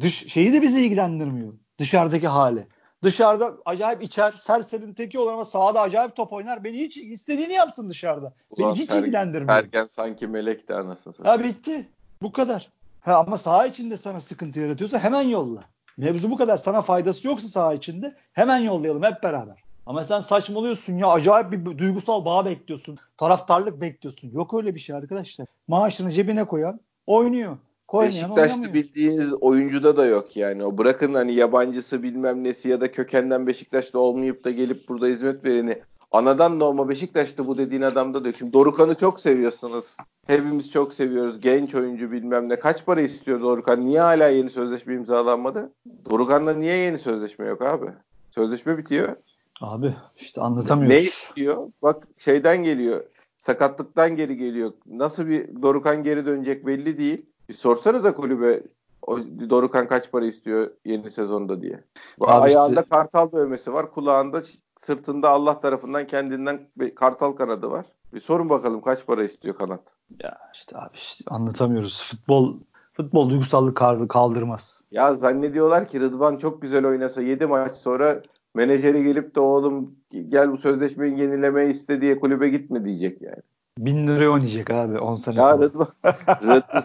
dış 0.00 0.32
şeyi 0.32 0.52
de 0.52 0.62
bizi 0.62 0.80
ilgilendirmiyor. 0.86 1.52
Dışarıdaki 1.78 2.28
hali. 2.28 2.66
Dışarıda 3.02 3.54
acayip 3.64 4.02
içer, 4.02 4.32
serserinin 4.32 4.94
teki 4.94 5.18
olur 5.18 5.32
ama 5.32 5.44
sahada 5.44 5.80
acayip 5.80 6.16
top 6.16 6.32
oynar. 6.32 6.64
Beni 6.64 6.78
hiç 6.78 6.96
istediğini 6.96 7.52
yapsın 7.52 7.88
dışarıda. 7.88 8.32
Beni 8.58 8.74
hiç 8.74 8.90
Ser, 8.90 8.98
ilgilendirmiyor. 8.98 9.58
Erken 9.58 9.86
sanki 9.86 10.26
melekti 10.26 10.74
anasını 10.74 11.14
Ha 11.22 11.44
bitti. 11.44 11.88
Bu 12.22 12.32
kadar. 12.32 12.68
Ha, 13.00 13.14
ama 13.14 13.38
saha 13.38 13.66
içinde 13.66 13.96
sana 13.96 14.20
sıkıntı 14.20 14.60
yaratıyorsa 14.60 14.98
hemen 14.98 15.22
yolla. 15.22 15.64
Mevzu 15.96 16.30
bu 16.30 16.36
kadar. 16.36 16.56
Sana 16.56 16.82
faydası 16.82 17.26
yoksa 17.28 17.48
saha 17.48 17.74
içinde 17.74 18.16
hemen 18.32 18.58
yollayalım 18.58 19.02
hep 19.02 19.22
beraber. 19.22 19.62
Ama 19.86 20.04
sen 20.04 20.20
saçmalıyorsun 20.20 20.96
ya 20.96 21.06
acayip 21.08 21.52
bir 21.52 21.78
duygusal 21.78 22.24
bağ 22.24 22.44
bekliyorsun. 22.44 22.98
Taraftarlık 23.16 23.80
bekliyorsun. 23.80 24.30
Yok 24.30 24.54
öyle 24.54 24.74
bir 24.74 24.80
şey 24.80 24.96
arkadaşlar. 24.96 25.46
Maaşını 25.68 26.10
cebine 26.10 26.44
koyan 26.44 26.80
oynuyor. 27.06 27.56
Koymayan 27.92 28.36
Beşiktaş'ta 28.36 28.74
bildiğiniz 28.74 29.32
oyuncuda 29.32 29.96
da 29.96 30.06
yok 30.06 30.36
yani. 30.36 30.64
O 30.64 30.78
bırakın 30.78 31.14
hani 31.14 31.34
yabancısı 31.34 32.02
bilmem 32.02 32.44
nesi 32.44 32.68
ya 32.68 32.80
da 32.80 32.90
kökenden 32.90 33.46
Beşiktaş'ta 33.46 33.98
olmayıp 33.98 34.44
da 34.44 34.50
gelip 34.50 34.88
burada 34.88 35.06
hizmet 35.06 35.44
vereni 35.44 35.82
anadan 36.12 36.60
doğma 36.60 36.88
Beşiktaş'ta 36.88 37.46
bu 37.46 37.58
dediğin 37.58 37.82
adamda 37.82 38.24
da 38.24 38.28
yok. 38.28 38.36
Şimdi 38.36 38.52
Dorukan'ı 38.52 38.94
çok 38.94 39.20
seviyorsunuz. 39.20 39.96
Hepimiz 40.26 40.70
çok 40.70 40.94
seviyoruz. 40.94 41.40
Genç 41.40 41.74
oyuncu 41.74 42.10
bilmem 42.10 42.48
ne. 42.48 42.58
Kaç 42.58 42.86
para 42.86 43.00
istiyor 43.00 43.40
Dorukan? 43.40 43.86
Niye 43.86 44.00
hala 44.00 44.28
yeni 44.28 44.50
sözleşme 44.50 44.94
imzalanmadı? 44.94 45.72
Dorukan'da 46.10 46.54
niye 46.54 46.76
yeni 46.76 46.98
sözleşme 46.98 47.46
yok 47.46 47.62
abi? 47.62 47.86
Sözleşme 48.30 48.78
bitiyor. 48.78 49.16
Abi 49.60 49.94
işte 50.16 50.40
anlatamıyoruz. 50.40 50.96
Ne 50.96 51.02
istiyor? 51.02 51.68
Bak 51.82 52.08
şeyden 52.18 52.62
geliyor. 52.62 53.04
Sakatlıktan 53.38 54.16
geri 54.16 54.36
geliyor. 54.36 54.72
Nasıl 54.86 55.26
bir 55.26 55.62
Dorukan 55.62 56.02
geri 56.02 56.26
dönecek 56.26 56.66
belli 56.66 56.98
değil. 56.98 57.26
Bir 57.52 57.56
sorsanıza 57.56 58.14
kulübe 58.14 58.62
o 59.06 59.18
Dorukan 59.50 59.88
kaç 59.88 60.12
para 60.12 60.24
istiyor 60.24 60.70
yeni 60.84 61.10
sezonda 61.10 61.62
diye. 61.62 61.80
Bu 62.18 62.30
Abi 62.30 62.44
ayağında 62.44 62.80
işte... 62.80 62.90
kartal 62.90 63.32
dövmesi 63.32 63.72
var. 63.72 63.90
Kulağında 63.90 64.42
sırtında 64.80 65.30
Allah 65.30 65.60
tarafından 65.60 66.06
kendinden 66.06 66.68
bir 66.76 66.94
kartal 66.94 67.32
kanadı 67.32 67.70
var. 67.70 67.86
Bir 68.14 68.20
sorun 68.20 68.50
bakalım 68.50 68.80
kaç 68.80 69.06
para 69.06 69.24
istiyor 69.24 69.56
kanat. 69.56 69.80
Ya 70.22 70.38
işte 70.54 70.78
abi 70.78 70.94
işte 70.94 71.24
anlatamıyoruz. 71.26 72.02
Futbol 72.02 72.54
futbol 72.92 73.30
duygusallık 73.30 73.76
kaldırmaz. 74.08 74.80
Ya 74.90 75.14
zannediyorlar 75.14 75.88
ki 75.88 76.00
Rıdvan 76.00 76.36
çok 76.36 76.62
güzel 76.62 76.86
oynasa 76.86 77.22
7 77.22 77.46
maç 77.46 77.76
sonra 77.76 78.22
menajeri 78.54 79.04
gelip 79.04 79.34
de 79.34 79.40
oğlum 79.40 79.94
gel 80.28 80.52
bu 80.52 80.58
sözleşmeyi 80.58 81.20
yenileme 81.20 81.66
iste 81.66 82.00
diye 82.00 82.20
kulübe 82.20 82.48
gitme 82.48 82.84
diyecek 82.84 83.22
yani. 83.22 83.42
Bin 83.78 84.08
lira 84.08 84.30
oynayacak 84.30 84.70
abi 84.70 84.98
10 84.98 85.16
sene 85.16 85.40
Ya 85.40 85.58
Rıdvan, 85.58 85.88
Rıdvan, 86.28 86.82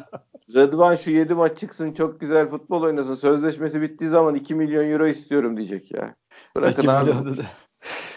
Rıdvan 0.55 0.95
şu 0.95 1.11
7 1.11 1.33
maç 1.33 1.57
çıksın 1.57 1.93
çok 1.93 2.19
güzel 2.19 2.49
futbol 2.49 2.81
oynasın. 2.81 3.15
Sözleşmesi 3.15 3.81
bittiği 3.81 4.09
zaman 4.09 4.35
2 4.35 4.55
milyon 4.55 4.91
euro 4.91 5.07
istiyorum 5.07 5.57
diyecek 5.57 5.91
ya. 5.91 6.15
Bırakın 6.55 6.87
abi. 6.87 7.11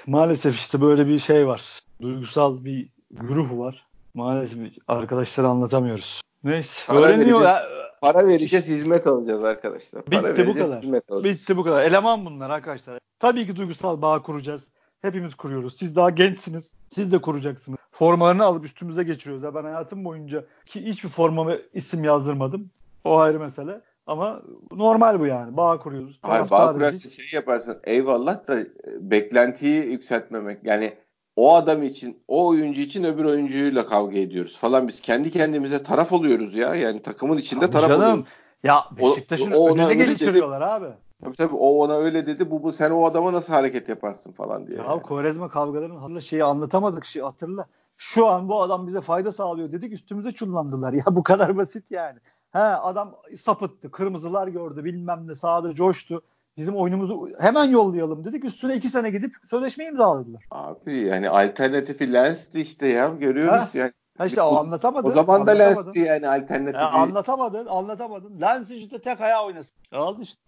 Maalesef 0.06 0.54
işte 0.54 0.80
böyle 0.80 1.06
bir 1.06 1.18
şey 1.18 1.46
var. 1.46 1.82
Duygusal 2.02 2.64
bir 2.64 2.88
güruh 3.10 3.58
var. 3.58 3.86
Maalesef 4.14 4.58
arkadaşlara 4.88 5.48
anlatamıyoruz. 5.48 6.20
Neyse. 6.44 6.82
Para 6.86 7.00
öğreniyor 7.00 7.42
ya. 7.42 7.62
Para 8.00 8.28
vereceğiz, 8.28 8.66
hizmet 8.66 9.06
alacağız 9.06 9.44
arkadaşlar. 9.44 10.04
Para 10.04 10.30
Bitti 10.30 10.46
bu 10.46 10.54
kadar. 10.54 10.82
Bitti 11.24 11.56
bu 11.56 11.64
kadar. 11.64 11.82
Eleman 11.82 12.26
bunlar 12.26 12.50
arkadaşlar. 12.50 12.98
Tabii 13.18 13.46
ki 13.46 13.56
duygusal 13.56 14.02
bağ 14.02 14.22
kuracağız. 14.22 14.62
Hepimiz 15.02 15.34
kuruyoruz. 15.34 15.76
Siz 15.76 15.96
daha 15.96 16.10
gençsiniz. 16.10 16.74
Siz 16.88 17.12
de 17.12 17.18
kuracaksınız. 17.18 17.78
Formalarını 17.92 18.44
alıp 18.44 18.64
üstümüze 18.64 19.02
geçiriyoruz. 19.02 19.44
Ya 19.44 19.54
ben 19.54 19.62
hayatım 19.62 20.04
boyunca 20.04 20.44
ki 20.66 20.84
hiçbir 20.84 21.08
formama 21.08 21.52
isim 21.74 22.04
yazdırmadım. 22.04 22.70
O 23.04 23.18
ayrı 23.18 23.40
mesele. 23.40 23.80
Ama 24.06 24.42
normal 24.72 25.20
bu 25.20 25.26
yani. 25.26 25.56
Bağ 25.56 25.78
kuruyoruz. 25.78 26.18
Hayır 26.22 26.50
bağ 26.50 26.72
kurarsa 26.72 27.08
şey 27.08 27.26
yaparsın. 27.32 27.80
Eyvallah 27.84 28.48
da 28.48 28.60
e, 28.60 28.66
beklentiyi 29.00 29.84
yükseltmemek. 29.84 30.58
Yani 30.64 30.94
o 31.36 31.54
adam 31.54 31.82
için, 31.82 32.22
o 32.28 32.48
oyuncu 32.48 32.80
için 32.80 33.04
öbür 33.04 33.24
oyuncuyla 33.24 33.86
kavga 33.86 34.18
ediyoruz 34.18 34.58
falan. 34.58 34.88
Biz 34.88 35.00
kendi 35.00 35.30
kendimize 35.30 35.82
taraf 35.82 36.12
oluyoruz 36.12 36.54
ya. 36.54 36.74
Yani 36.74 37.02
takımın 37.02 37.36
içinde 37.36 37.60
tabii 37.60 37.72
taraf 37.72 37.88
canım. 37.88 38.02
oluyoruz. 38.02 38.26
Ya 38.64 38.84
Beşiktaş'ın 38.98 39.50
o, 39.50 39.56
o 39.56 39.74
önüne 39.74 39.94
geçiriyorlar 39.94 40.60
abi. 40.60 40.86
Tabii 41.24 41.36
tabii 41.36 41.54
o 41.54 41.68
ona 41.68 41.94
öyle 41.96 42.26
dedi. 42.26 42.50
Bu, 42.50 42.62
bu 42.62 42.72
sen 42.72 42.90
o 42.90 43.04
adama 43.04 43.32
nasıl 43.32 43.52
hareket 43.52 43.88
yaparsın 43.88 44.32
falan 44.32 44.66
diye. 44.66 44.78
Ya 44.78 44.84
yani. 44.84 45.02
Kovarezma 45.02 45.48
kavgalarının 45.48 46.18
şeyi 46.18 46.44
anlatamadık 46.44 47.04
şey 47.04 47.22
hatırla. 47.22 47.66
Şu 47.96 48.26
an 48.26 48.48
bu 48.48 48.62
adam 48.62 48.86
bize 48.86 49.00
fayda 49.00 49.32
sağlıyor 49.32 49.72
dedik 49.72 49.92
üstümüze 49.92 50.32
çullandılar. 50.32 50.92
Ya 51.00 51.04
bu 51.10 51.22
kadar 51.22 51.56
basit 51.56 51.84
yani. 51.90 52.18
He 52.50 52.58
adam 52.58 53.16
sapıttı. 53.40 53.90
Kırmızılar 53.90 54.48
gördü 54.48 54.84
bilmem 54.84 55.28
ne 55.28 55.34
sağda 55.34 55.74
coştu. 55.74 56.22
Bizim 56.56 56.76
oyunumuzu 56.76 57.28
hemen 57.38 57.64
yollayalım 57.64 58.24
dedik. 58.24 58.44
Üstüne 58.44 58.76
iki 58.76 58.88
sene 58.88 59.10
gidip 59.10 59.34
sözleşme 59.50 59.84
imzaladılar. 59.84 60.44
Abi 60.50 60.96
yani 60.96 61.28
alternatifi 61.28 62.12
Lens'ti 62.12 62.60
işte 62.60 62.86
ya. 62.86 63.08
Görüyoruz 63.08 63.52
ha. 63.52 63.68
yani. 63.74 63.92
Ha 64.20 64.26
işte 64.26 64.42
o 64.42 64.56
anlatamadın. 64.56 65.08
O 65.08 65.12
zaman 65.12 65.46
da 65.46 65.50
Lens'ti 65.50 66.00
yani 66.00 66.28
alternatifi. 66.28 66.76
Ya 66.76 66.90
anlatamadın, 66.90 67.66
anlatamadın. 67.66 68.40
Lens 68.40 68.70
işte 68.70 68.98
tek 68.98 69.20
ayağı 69.20 69.46
oynasın. 69.46 69.76
Aldı 69.92 70.22
işte. 70.22 70.40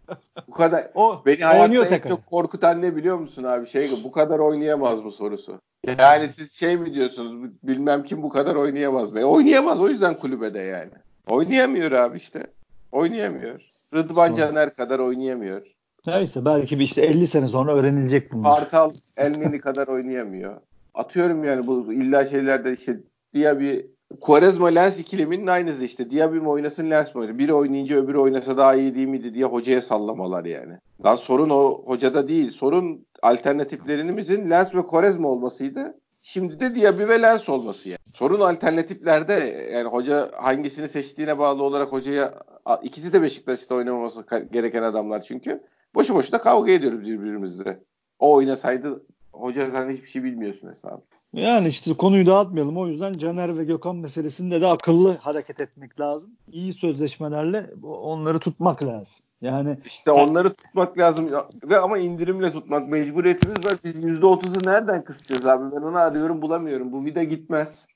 Bu 0.49 0.53
kadar. 0.53 0.91
o, 0.95 1.23
beni 1.27 1.45
hayatta 1.45 1.97
en 1.97 2.09
çok 2.09 2.27
korkutan 2.27 2.83
ne 2.83 2.97
biliyor 2.97 3.19
musun 3.19 3.45
abi? 3.45 3.67
Şey 3.69 3.91
bu 4.05 4.13
kadar 4.13 4.39
oynayamaz 4.39 5.05
bu 5.05 5.13
sorusu. 5.13 5.61
Yani 5.99 6.29
siz 6.37 6.53
şey 6.53 6.77
mi 6.77 6.95
diyorsunuz? 6.95 7.51
Bilmem 7.63 8.05
kim 8.05 8.23
bu 8.23 8.29
kadar 8.29 8.55
oynayamaz 8.55 9.15
be. 9.15 9.25
Oynayamaz 9.25 9.81
o 9.81 9.89
yüzden 9.89 10.19
kulübede 10.19 10.61
yani. 10.61 10.91
Oynayamıyor 11.29 11.93
abi 11.93 12.17
işte. 12.17 12.47
Oynayamıyor. 12.93 13.61
Rıdvan 13.95 14.35
Caner 14.35 14.75
kadar 14.75 14.99
oynayamıyor. 14.99 15.67
Neyse 16.07 16.45
belki 16.45 16.79
bir 16.79 16.85
işte 16.85 17.03
50 17.03 17.27
sene 17.27 17.49
sonra 17.49 17.75
öğrenilecek 17.75 18.33
bunlar. 18.33 18.59
Kartal 18.59 18.91
Elneni 19.17 19.61
kadar 19.61 19.89
oynayamıyor. 19.89 20.61
Atıyorum 20.95 21.45
yani 21.45 21.67
bu 21.67 21.93
illa 21.93 22.27
şeylerde 22.27 22.73
işte 22.73 22.97
Diaby 23.35 23.79
Quaresma 24.21 24.69
Lens 24.69 24.99
ikileminin 24.99 25.47
aynısı 25.47 25.85
işte. 25.85 26.11
Diaby 26.11 26.39
mi 26.39 26.49
oynasın 26.49 26.91
Lens 26.91 27.15
mi 27.15 27.21
oynasın? 27.21 27.39
Biri 27.39 27.55
oynayınca 27.55 27.97
öbürü 27.97 28.19
oynasa 28.19 28.57
daha 28.57 28.75
iyi 28.75 28.95
değil 28.95 29.09
miydi 29.09 29.35
diye 29.35 29.45
hocaya 29.45 29.83
sallamalar 29.83 30.45
yani. 30.45 30.79
Lan 31.05 31.17
sorun 31.17 31.51
o 31.51 31.83
hocada 31.87 32.29
değil. 32.29 32.51
Sorun 32.51 33.07
alternatiflerimizin 33.23 34.51
Lens 34.51 34.75
ve 34.75 34.83
Quaresma 34.83 35.29
olmasıydı. 35.29 35.99
Şimdi 36.23 36.61
de 36.61 36.75
Diaby 36.75 37.09
ve 37.09 37.23
Lens 37.23 37.49
olması 37.49 37.89
yani. 37.89 37.99
Sorun 38.15 38.41
alternatiflerde 38.41 39.33
yani 39.73 39.89
hoca 39.89 40.31
hangisini 40.37 40.89
seçtiğine 40.89 41.39
bağlı 41.39 41.63
olarak 41.63 41.93
hocaya 41.93 42.35
ikisi 42.83 43.13
de 43.13 43.23
Beşiktaş'ta 43.23 43.75
oynamaması 43.75 44.25
gereken 44.53 44.83
adamlar 44.83 45.23
çünkü. 45.23 45.63
Boşu 45.95 46.15
boşuna 46.15 46.41
kavga 46.41 46.73
ediyoruz 46.73 47.01
birbirimizle. 47.01 47.81
O 48.19 48.35
oynasaydı 48.35 49.07
hoca 49.33 49.71
sen 49.71 49.91
hiçbir 49.91 50.09
şey 50.09 50.25
bilmiyorsun 50.25 50.69
hesabı. 50.69 51.03
Yani 51.33 51.69
işte 51.69 51.95
konuyu 51.95 52.27
dağıtmayalım. 52.27 52.77
O 52.77 52.87
yüzden 52.87 53.19
Caner 53.19 53.59
ve 53.59 53.65
Gökhan 53.65 53.97
meselesinde 53.97 54.61
de 54.61 54.67
akıllı 54.67 55.17
hareket 55.17 55.61
etmek 55.61 56.01
lazım. 56.01 56.31
İyi 56.53 56.75
sözleşmelerle 56.75 57.71
onları 57.83 58.39
tutmak 58.39 58.85
lazım. 58.85 59.25
Yani 59.43 59.79
işte 59.87 60.11
onları 60.11 60.55
tutmak 60.55 60.99
lazım 60.99 61.29
ve 61.65 61.79
ama 61.79 61.99
indirimle 61.99 62.53
tutmak 62.53 62.89
mecburiyetimiz 62.89 63.65
var. 63.65 63.75
Biz 63.85 63.95
%30'u 63.95 64.71
nereden 64.71 65.05
kısacağız 65.05 65.47
abi? 65.47 65.77
Ben 65.77 65.83
onu 65.83 65.97
arıyorum 65.99 66.43
bulamıyorum. 66.43 66.93
Bu 66.93 67.05
vida 67.05 67.23
gitmez. 67.23 67.87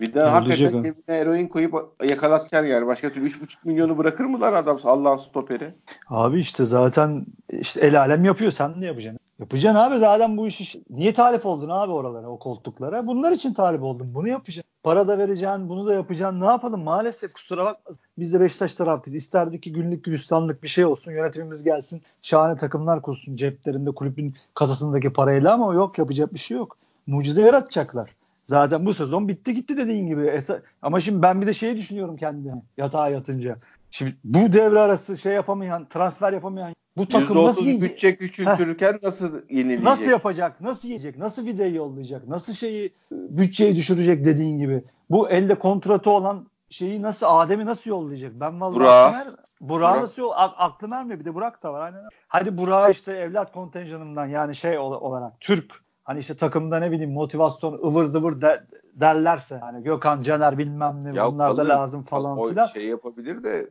Vida 0.00 0.32
hakikaten 0.32 0.82
cebine 0.82 1.16
eroin 1.16 1.48
koyup 1.48 1.74
yakalatacaksın 2.08 2.68
yani. 2.68 2.86
Başka 2.86 3.12
türlü 3.12 3.28
3,5 3.28 3.56
milyonu 3.64 3.98
bırakır 3.98 4.24
mı 4.24 4.40
lan 4.40 4.52
adam 4.52 4.78
Allah'ın 4.84 5.16
stoperi? 5.16 5.74
Abi 6.08 6.40
işte 6.40 6.64
zaten 6.64 7.26
işte 7.52 7.80
el 7.80 8.00
alem 8.00 8.24
yapıyor. 8.24 8.52
Sen 8.52 8.80
ne 8.80 8.86
yapacaksın? 8.86 9.19
Yapacaksın 9.40 9.80
abi 9.80 9.98
zaten 9.98 10.36
bu 10.36 10.46
işi. 10.46 10.82
Niye 10.90 11.12
talip 11.12 11.46
oldun 11.46 11.68
abi 11.68 11.92
oralara, 11.92 12.28
o 12.28 12.38
koltuklara? 12.38 13.06
Bunlar 13.06 13.32
için 13.32 13.52
talip 13.52 13.82
oldun. 13.82 14.10
Bunu 14.14 14.28
yapacaksın. 14.28 14.70
Para 14.82 15.08
da 15.08 15.18
vereceksin, 15.18 15.68
bunu 15.68 15.86
da 15.86 15.94
yapacaksın. 15.94 16.40
Ne 16.40 16.44
yapalım? 16.44 16.82
Maalesef 16.82 17.32
kusura 17.32 17.64
bakma. 17.64 17.96
Biz 18.18 18.34
de 18.34 18.40
Beşiktaş 18.40 18.74
taraftayız. 18.74 19.22
İsterdik 19.22 19.62
ki 19.62 19.72
günlük 19.72 20.04
gülistanlık 20.04 20.62
bir 20.62 20.68
şey 20.68 20.84
olsun. 20.84 21.12
Yönetimimiz 21.12 21.64
gelsin. 21.64 22.02
Şahane 22.22 22.56
takımlar 22.56 23.02
kursun 23.02 23.36
ceplerinde 23.36 23.90
kulübün 23.90 24.34
kasasındaki 24.54 25.12
parayla 25.12 25.54
ama 25.54 25.74
yok 25.74 25.98
yapacak 25.98 26.34
bir 26.34 26.38
şey 26.38 26.56
yok. 26.56 26.78
Mucize 27.06 27.42
yaratacaklar. 27.42 28.14
Zaten 28.44 28.86
bu 28.86 28.94
sezon 28.94 29.28
bitti 29.28 29.54
gitti 29.54 29.76
dediğin 29.76 30.06
gibi. 30.06 30.42
Ama 30.82 31.00
şimdi 31.00 31.22
ben 31.22 31.42
bir 31.42 31.46
de 31.46 31.54
şeyi 31.54 31.76
düşünüyorum 31.76 32.16
kendime 32.16 32.62
yatağa 32.76 33.08
yatınca. 33.08 33.56
Şimdi 33.90 34.16
bu 34.24 34.52
devre 34.52 34.80
arası 34.80 35.18
şey 35.18 35.32
yapamayan, 35.32 35.86
transfer 35.88 36.32
yapamayan 36.32 36.74
bu 37.00 37.08
takım 37.08 37.44
nasıl 37.44 37.80
bütçe 37.80 38.16
küçültürken 38.16 38.92
Heh. 38.92 39.02
nasıl 39.02 39.40
yenilecek? 39.50 39.84
Nasıl 39.84 40.04
yapacak? 40.04 40.60
Nasıl 40.60 40.88
yiyecek? 40.88 41.18
Nasıl 41.18 41.46
videoyu 41.46 41.76
yollayacak? 41.76 42.28
Nasıl 42.28 42.52
şeyi 42.52 42.92
bütçeyi 43.10 43.76
düşürecek 43.76 44.24
dediğin 44.24 44.58
gibi. 44.58 44.84
Bu 45.10 45.30
elde 45.30 45.54
kontratı 45.54 46.10
olan 46.10 46.46
şeyi 46.70 47.02
nasıl 47.02 47.26
Adem'i 47.28 47.66
nasıl 47.66 47.90
yollayacak? 47.90 48.32
Ben 48.34 48.60
vallahi 48.60 48.76
Burak. 48.76 49.26
Burak, 49.26 49.38
Burak 49.60 50.02
nasıl 50.02 50.22
yol 50.22 50.32
aklım 50.36 50.92
ermiyor. 50.92 51.20
Bir 51.20 51.24
de 51.24 51.34
Burak 51.34 51.62
da 51.62 51.72
var. 51.72 51.80
Aynen. 51.80 52.00
Hadi 52.28 52.58
Burak 52.58 52.94
işte 52.94 53.12
evlat 53.12 53.52
kontenjanından 53.52 54.26
yani 54.26 54.54
şey 54.54 54.78
olarak 54.78 55.40
Türk 55.40 55.82
hani 56.04 56.18
işte 56.18 56.34
takımda 56.36 56.78
ne 56.78 56.90
bileyim 56.90 57.12
motivasyon 57.12 57.72
ıvır 57.72 58.06
zıvır 58.06 58.40
de, 58.40 58.64
derlerse 58.94 59.56
hani 59.56 59.82
Gökhan 59.82 60.22
Caner 60.22 60.58
bilmem 60.58 61.00
ne 61.04 61.16
ya 61.16 61.32
bunlar 61.32 61.56
da 61.56 61.68
lazım 61.68 62.02
falan 62.02 62.48
filan. 62.48 62.66
şey 62.66 62.86
yapabilir 62.86 63.44
de 63.44 63.70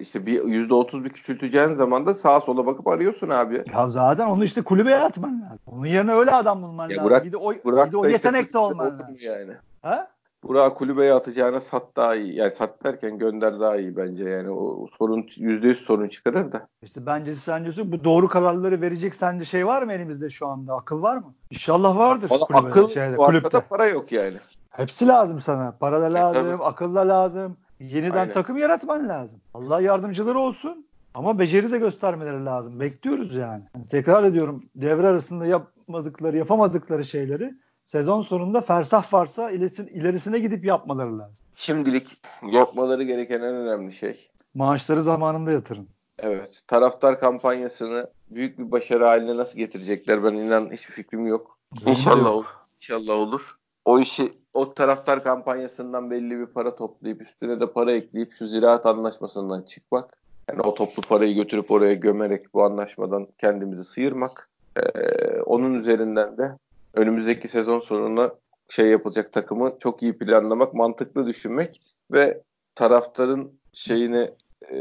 işte 0.00 0.26
bir 0.26 0.44
yüzde 0.44 0.74
otuz 0.74 1.04
bir 1.04 1.10
küçülteceğin 1.10 1.74
zaman 1.74 2.06
da 2.06 2.14
sağa 2.14 2.40
sola 2.40 2.66
bakıp 2.66 2.88
arıyorsun 2.88 3.28
abi. 3.28 3.64
Ya 3.74 3.90
zaten 3.90 4.26
onu 4.26 4.44
işte 4.44 4.62
kulübeye 4.62 4.96
atman 4.96 5.42
lazım. 5.42 5.58
Onun 5.66 5.86
yerine 5.86 6.12
öyle 6.12 6.30
adam 6.30 6.62
bulman 6.62 6.88
ya 6.88 6.96
lazım. 6.96 7.04
Burak, 7.04 7.24
bir 7.24 7.32
de 7.32 7.36
o, 7.36 7.54
Burak 7.64 7.86
bir 7.86 7.92
de 7.92 7.96
o 7.96 8.06
yetenek 8.06 8.42
işte 8.42 8.52
de 8.52 8.58
olman 8.58 8.98
lazım. 8.98 9.16
Yani. 9.20 9.52
Ha? 9.82 10.08
Burak 10.42 10.76
kulübeye 10.76 11.14
atacağına 11.14 11.60
sat 11.60 11.82
daha 11.96 12.14
iyi. 12.14 12.36
Yani 12.36 12.50
sat 12.50 12.84
derken 12.84 13.18
gönder 13.18 13.60
daha 13.60 13.76
iyi 13.76 13.96
bence. 13.96 14.24
Yani 14.24 14.50
o 14.50 14.86
sorun 14.98 15.26
yüzde 15.36 15.68
yüz 15.68 15.78
sorun 15.78 16.08
çıkarır 16.08 16.52
da. 16.52 16.66
İşte 16.82 17.06
bence 17.06 17.34
sence 17.34 17.92
bu 17.92 18.04
doğru 18.04 18.28
kararları 18.28 18.80
verecek 18.80 19.14
sence 19.14 19.44
şey 19.44 19.66
var 19.66 19.82
mı 19.82 19.92
elimizde 19.92 20.30
şu 20.30 20.46
anda? 20.46 20.74
Akıl 20.74 21.02
var 21.02 21.16
mı? 21.16 21.34
İnşallah 21.50 21.96
vardır. 21.96 22.30
Valla 22.30 22.66
akıl 22.66 22.88
şeyde, 22.88 23.18
varsa 23.18 23.26
kulüpte. 23.26 23.52
da 23.52 23.60
para 23.60 23.86
yok 23.86 24.12
yani. 24.12 24.36
Hepsi 24.70 25.08
lazım 25.08 25.40
sana. 25.40 25.76
Para 25.80 26.00
da 26.00 26.14
lazım, 26.14 26.60
e, 26.60 26.64
akıl 26.64 26.94
da 26.94 27.08
lazım. 27.08 27.56
Yeniden 27.80 28.18
Aynen. 28.18 28.32
takım 28.32 28.56
yaratman 28.56 29.08
lazım. 29.08 29.40
Allah 29.54 29.80
yardımcıları 29.80 30.38
olsun. 30.38 30.86
Ama 31.14 31.38
beceri 31.38 31.70
de 31.70 31.78
göstermeleri 31.78 32.44
lazım. 32.44 32.80
Bekliyoruz 32.80 33.34
yani. 33.34 33.62
yani. 33.74 33.88
Tekrar 33.88 34.24
ediyorum 34.24 34.64
devre 34.74 35.06
arasında 35.06 35.46
yapmadıkları, 35.46 36.36
yapamadıkları 36.36 37.04
şeyleri 37.04 37.54
sezon 37.84 38.20
sonunda 38.20 38.60
fersah 38.60 39.12
varsa 39.12 39.50
ilerisine, 39.50 39.90
ilerisine 39.90 40.38
gidip 40.38 40.64
yapmaları 40.64 41.18
lazım. 41.18 41.46
Şimdilik 41.56 42.22
yapmaları 42.52 43.02
gereken 43.02 43.40
en 43.40 43.54
önemli 43.54 43.92
şey. 43.92 44.30
Maaşları 44.54 45.02
zamanında 45.02 45.52
yatırın. 45.52 45.88
Evet. 46.18 46.62
Taraftar 46.68 47.18
kampanyasını 47.18 48.10
büyük 48.30 48.58
bir 48.58 48.70
başarı 48.70 49.04
haline 49.04 49.36
nasıl 49.36 49.58
getirecekler 49.58 50.24
ben 50.24 50.32
inan 50.32 50.70
hiçbir 50.72 50.94
fikrim 50.94 51.26
yok. 51.26 51.58
İnşallah 51.86 52.30
olur. 52.30 52.46
İnşallah 52.76 53.14
olur. 53.14 53.56
O 53.84 54.00
işi 54.00 54.32
o 54.56 54.74
taraftar 54.74 55.24
kampanyasından 55.24 56.10
belli 56.10 56.38
bir 56.38 56.46
para 56.46 56.76
toplayıp 56.76 57.22
üstüne 57.22 57.60
de 57.60 57.72
para 57.72 57.92
ekleyip 57.92 58.32
şu 58.32 58.46
ziraat 58.46 58.86
anlaşmasından 58.86 59.62
çıkmak. 59.62 60.18
Yani 60.48 60.60
o 60.60 60.74
toplu 60.74 61.02
parayı 61.02 61.34
götürüp 61.34 61.70
oraya 61.70 61.94
gömerek 61.94 62.54
bu 62.54 62.64
anlaşmadan 62.64 63.28
kendimizi 63.38 63.84
sıyırmak. 63.84 64.48
Ee, 64.76 65.40
onun 65.40 65.74
üzerinden 65.74 66.38
de 66.38 66.52
önümüzdeki 66.94 67.48
sezon 67.48 67.80
sonuna 67.80 68.30
şey 68.68 68.86
yapılacak 68.86 69.32
takımı 69.32 69.72
çok 69.78 70.02
iyi 70.02 70.18
planlamak, 70.18 70.74
mantıklı 70.74 71.26
düşünmek 71.26 71.80
ve 72.12 72.42
taraftarın 72.74 73.52
şeyini 73.72 74.30
e, 74.70 74.76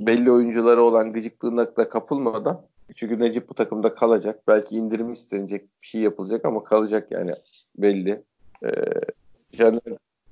belli 0.00 0.30
oyunculara 0.30 0.82
olan 0.82 1.12
gıcıklığına 1.12 1.76
da 1.76 1.88
kapılmadan 1.88 2.62
çünkü 2.96 3.20
Necip 3.20 3.48
bu 3.48 3.54
takımda 3.54 3.94
kalacak. 3.94 4.42
Belki 4.48 4.76
indirim 4.76 5.12
istenecek 5.12 5.62
bir 5.82 5.86
şey 5.86 6.00
yapılacak 6.00 6.44
ama 6.44 6.64
kalacak 6.64 7.12
yani 7.12 7.34
belli. 7.78 8.22
Ee, 8.64 8.70
yani 9.58 9.80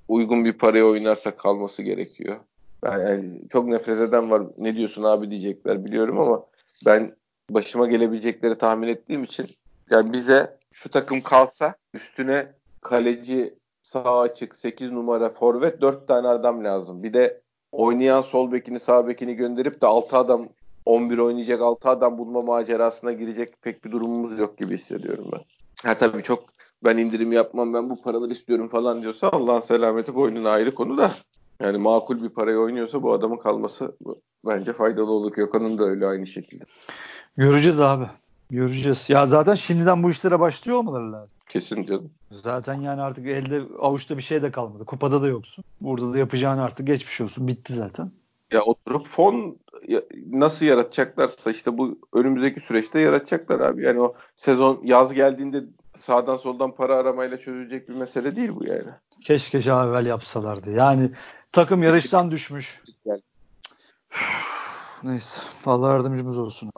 uygun 0.08 0.44
bir 0.44 0.52
paraya 0.52 0.86
oynarsa 0.86 1.36
kalması 1.36 1.82
gerekiyor. 1.82 2.36
Yani 2.84 3.40
çok 3.50 3.66
nefret 3.66 4.00
eden 4.00 4.30
var. 4.30 4.42
Ne 4.58 4.76
diyorsun 4.76 5.02
abi 5.02 5.30
diyecekler 5.30 5.84
biliyorum 5.84 6.20
ama 6.20 6.46
ben 6.86 7.16
başıma 7.50 7.88
gelebilecekleri 7.88 8.58
tahmin 8.58 8.88
ettiğim 8.88 9.24
için 9.24 9.46
yani 9.90 10.12
bize 10.12 10.58
şu 10.72 10.90
takım 10.90 11.20
kalsa 11.20 11.74
üstüne 11.94 12.52
kaleci 12.80 13.54
sağ 13.82 14.20
açık 14.20 14.56
8 14.56 14.90
numara 14.90 15.30
forvet 15.30 15.80
4 15.80 16.08
tane 16.08 16.28
adam 16.28 16.64
lazım. 16.64 17.02
Bir 17.02 17.12
de 17.12 17.40
oynayan 17.72 18.22
sol 18.22 18.52
bekini 18.52 18.80
sağ 18.80 19.08
bekini 19.08 19.34
gönderip 19.34 19.82
de 19.82 19.86
6 19.86 20.16
adam 20.16 20.48
11 20.86 21.18
oynayacak 21.18 21.62
6 21.62 21.88
adam 21.88 22.18
bulma 22.18 22.42
macerasına 22.42 23.12
girecek 23.12 23.62
pek 23.62 23.84
bir 23.84 23.92
durumumuz 23.92 24.38
yok 24.38 24.58
gibi 24.58 24.74
hissediyorum 24.74 25.30
ben. 25.32 25.40
Ha 25.82 25.98
tabii 25.98 26.22
çok 26.22 26.44
ben 26.84 26.96
indirim 26.96 27.32
yapmam 27.32 27.74
ben 27.74 27.90
bu 27.90 28.02
paraları 28.02 28.30
istiyorum 28.30 28.68
falan 28.68 29.02
diyorsa 29.02 29.28
Allah'ın 29.32 29.60
selameti 29.60 30.14
boynuna 30.14 30.50
ayrı 30.50 30.74
konu 30.74 30.98
da. 30.98 31.10
Yani 31.60 31.78
makul 31.78 32.22
bir 32.22 32.28
paraya 32.28 32.58
oynuyorsa 32.58 33.02
bu 33.02 33.12
adamın 33.12 33.36
kalması 33.36 33.96
bence 34.46 34.72
faydalı 34.72 35.10
olur. 35.10 35.32
Gökhan'ın 35.32 35.78
da 35.78 35.84
öyle 35.84 36.06
aynı 36.06 36.26
şekilde. 36.26 36.64
Göreceğiz 37.36 37.80
abi. 37.80 38.06
Göreceğiz. 38.50 39.10
Ya 39.10 39.26
zaten 39.26 39.54
şimdiden 39.54 40.02
bu 40.02 40.10
işlere 40.10 40.40
başlıyor 40.40 40.78
olmaları 40.78 41.12
lazım. 41.12 41.36
Kesin 41.48 41.84
canım. 41.84 42.10
Zaten 42.30 42.74
yani 42.74 43.00
artık 43.00 43.26
elde 43.26 43.62
avuçta 43.80 44.16
bir 44.16 44.22
şey 44.22 44.42
de 44.42 44.50
kalmadı. 44.50 44.84
Kupada 44.84 45.22
da 45.22 45.26
yoksun. 45.26 45.64
Burada 45.80 46.12
da 46.12 46.18
yapacağın 46.18 46.58
artık 46.58 46.86
geçmiş 46.86 47.20
olsun. 47.20 47.48
Bitti 47.48 47.74
zaten. 47.74 48.10
Ya 48.52 48.62
oturup 48.62 49.06
fon 49.06 49.56
nasıl 50.30 50.66
yaratacaklarsa 50.66 51.50
işte 51.50 51.78
bu 51.78 51.98
önümüzdeki 52.12 52.60
süreçte 52.60 53.00
yaratacaklar 53.00 53.60
abi. 53.60 53.84
Yani 53.84 54.00
o 54.00 54.14
sezon 54.34 54.80
yaz 54.84 55.14
geldiğinde 55.14 55.64
sağdan 56.08 56.36
soldan 56.36 56.74
para 56.74 56.96
aramayla 56.96 57.38
çözülecek 57.38 57.88
bir 57.88 57.94
mesele 57.94 58.36
değil 58.36 58.50
bu 58.54 58.64
yani. 58.64 58.90
Keşke 59.24 59.58
evvel 59.58 60.06
yapsalardı. 60.06 60.70
Yani 60.70 61.10
takım 61.52 61.82
yarıştan 61.82 62.30
düşmüş. 62.30 62.82
Neyse. 65.02 65.42
Allah 65.66 65.92
yardımcımız 65.92 66.38
olsun. 66.38 66.70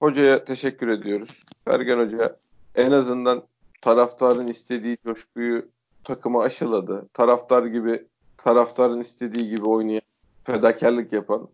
Hocaya 0.00 0.44
teşekkür 0.44 0.88
ediyoruz. 0.88 1.44
Ergen 1.66 1.98
Hoca 1.98 2.36
en 2.74 2.90
azından 2.90 3.42
taraftarın 3.82 4.46
istediği 4.46 4.96
coşkuyu 5.04 5.68
takıma 6.04 6.42
aşıladı. 6.42 7.08
Taraftar 7.14 7.66
gibi 7.66 8.06
taraftarın 8.36 9.00
istediği 9.00 9.48
gibi 9.48 9.64
oynayan, 9.64 10.02
fedakarlık 10.44 11.12
yapan 11.12 11.48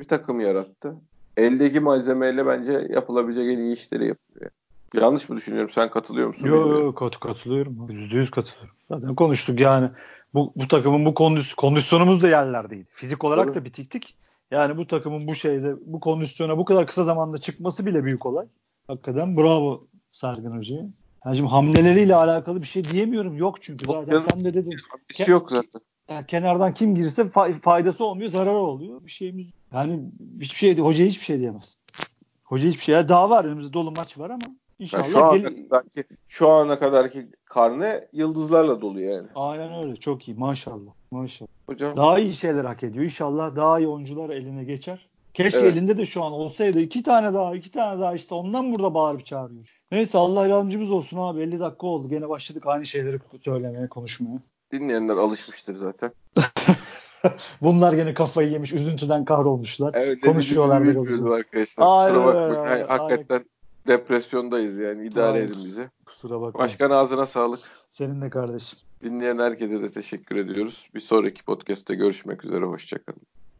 bir 0.00 0.04
takım 0.04 0.40
yarattı. 0.40 0.94
Eldeki 1.36 1.80
malzemeyle 1.80 2.46
bence 2.46 2.72
yapılabilecek 2.90 3.58
en 3.58 3.58
iyi 3.58 3.74
işleri 3.74 4.06
yapıyor. 4.06 4.50
Yanlış 4.94 5.28
mı 5.28 5.36
düşünüyorum? 5.36 5.70
Sen 5.70 5.90
katılıyor 5.90 6.28
musun? 6.28 6.46
Yok 6.46 6.72
yok 6.72 6.98
kat, 6.98 7.20
katılıyorum. 7.20 7.90
Yüzde 7.90 8.16
yüz 8.16 8.30
katılıyorum. 8.30 8.74
Zaten 8.90 9.14
konuştuk 9.14 9.60
yani. 9.60 9.90
Bu, 10.34 10.52
bu 10.56 10.68
takımın 10.68 11.04
bu 11.04 11.14
kondis, 11.14 11.54
kondisyonumuz 11.54 12.22
da 12.22 12.28
yerlerdeydi. 12.28 12.86
Fizik 12.90 13.24
olarak 13.24 13.46
Tabii. 13.46 13.60
da 13.60 13.64
bitiktik. 13.64 14.14
Yani 14.50 14.76
bu 14.76 14.86
takımın 14.86 15.26
bu 15.26 15.34
şeyde 15.34 15.74
bu 15.86 16.00
kondisyona 16.00 16.58
bu 16.58 16.64
kadar 16.64 16.86
kısa 16.86 17.04
zamanda 17.04 17.38
çıkması 17.38 17.86
bile 17.86 18.04
büyük 18.04 18.26
olay. 18.26 18.46
Hakikaten 18.86 19.36
bravo 19.36 19.86
Sergen 20.12 20.50
Hoca'ya. 20.50 20.84
Yani 21.24 21.36
şimdi 21.36 21.50
hamleleriyle 21.50 22.14
alakalı 22.14 22.62
bir 22.62 22.66
şey 22.66 22.84
diyemiyorum. 22.84 23.36
Yok 23.36 23.62
çünkü 23.62 23.86
zaten 23.86 24.18
sen 24.18 24.44
de 24.44 24.54
dedin. 24.54 24.74
Bir 25.10 25.14
şey 25.14 25.26
yok 25.26 25.50
zaten. 25.50 25.80
Yani 26.08 26.26
kenardan 26.26 26.74
kim 26.74 26.94
girse 26.94 27.30
faydası 27.62 28.04
olmuyor, 28.04 28.30
zararı 28.30 28.56
oluyor. 28.56 29.04
Bir 29.04 29.10
şeyimiz 29.10 29.52
yani 29.72 30.00
hiçbir 30.40 30.56
şey 30.56 30.78
hoca 30.78 31.04
hiçbir 31.04 31.24
şey 31.24 31.38
diyemez. 31.38 31.74
Hoca 32.44 32.68
hiçbir 32.68 32.82
şey. 32.82 32.94
daha 32.94 33.30
var 33.30 33.44
önümüzde 33.44 33.72
dolu 33.72 33.90
maç 33.90 34.18
var 34.18 34.30
ama 34.30 34.46
İnşallah 34.78 35.04
şu 35.04 35.24
ana 35.24 35.36
gel- 35.36 35.68
kadarki 35.68 36.04
şu 36.28 36.48
ana 36.48 36.78
kadarki 36.78 37.26
karne 37.44 38.08
yıldızlarla 38.12 38.80
dolu 38.80 39.00
yani. 39.00 39.28
Aynen 39.34 39.82
öyle. 39.82 39.96
Çok 39.96 40.28
iyi. 40.28 40.36
Maşallah. 40.36 40.90
Maşallah. 41.10 41.48
Hocam. 41.66 41.96
Daha 41.96 42.18
iyi 42.18 42.34
şeyler 42.34 42.64
hak 42.64 42.82
ediyor. 42.82 43.04
İnşallah 43.04 43.56
daha 43.56 43.78
iyi 43.78 43.88
oyuncular 43.88 44.30
eline 44.30 44.64
geçer. 44.64 45.08
Keşke 45.34 45.60
evet. 45.60 45.72
elinde 45.72 45.98
de 45.98 46.04
şu 46.04 46.24
an 46.24 46.32
olsaydı 46.32 46.80
iki 46.80 47.02
tane 47.02 47.34
daha 47.34 47.54
iki 47.54 47.70
tane 47.70 48.00
daha 48.00 48.14
işte 48.14 48.34
ondan 48.34 48.72
burada 48.72 48.94
bağırıp 48.94 49.26
çağırıyor. 49.26 49.80
Neyse 49.92 50.18
Allah 50.18 50.46
yardımcımız 50.46 50.90
olsun 50.90 51.18
abi 51.18 51.40
50 51.40 51.60
dakika 51.60 51.86
oldu. 51.86 52.08
Gene 52.08 52.28
başladık 52.28 52.62
aynı 52.66 52.86
şeyleri 52.86 53.18
söylemeye 53.44 53.88
konuşmaya. 53.88 54.38
Dinleyenler 54.72 55.16
alışmıştır 55.16 55.74
zaten. 55.74 56.12
Bunlar 57.62 57.92
gene 57.92 58.14
kafayı 58.14 58.50
yemiş 58.50 58.72
üzüntüden 58.72 59.24
kahrolmuşlar. 59.24 59.94
Evet, 59.94 60.20
Konuşuyorlar. 60.20 60.80
Arkadaşlar. 61.38 61.84
Aynen, 61.86 62.14
Kusura 62.14 62.50
bakmayın. 62.50 62.66
Aynen. 62.66 62.86
Hakikaten 62.86 63.44
depresyondayız 63.88 64.78
yani 64.78 65.06
idare 65.06 65.38
edin 65.38 65.64
bizi. 65.64 65.90
Kusura 66.06 66.40
bakma. 66.40 66.60
Başkan 66.60 66.90
ağzına 66.90 67.26
sağlık. 67.26 67.60
Senin 67.90 68.20
de 68.20 68.30
kardeşim. 68.30 68.78
Dinleyen 69.02 69.38
herkese 69.38 69.82
de 69.82 69.90
teşekkür 69.90 70.36
ediyoruz. 70.36 70.88
Bir 70.94 71.00
sonraki 71.00 71.44
podcast'te 71.44 71.94
görüşmek 71.94 72.44
üzere. 72.44 72.64
Hoşçakalın. 72.64 73.22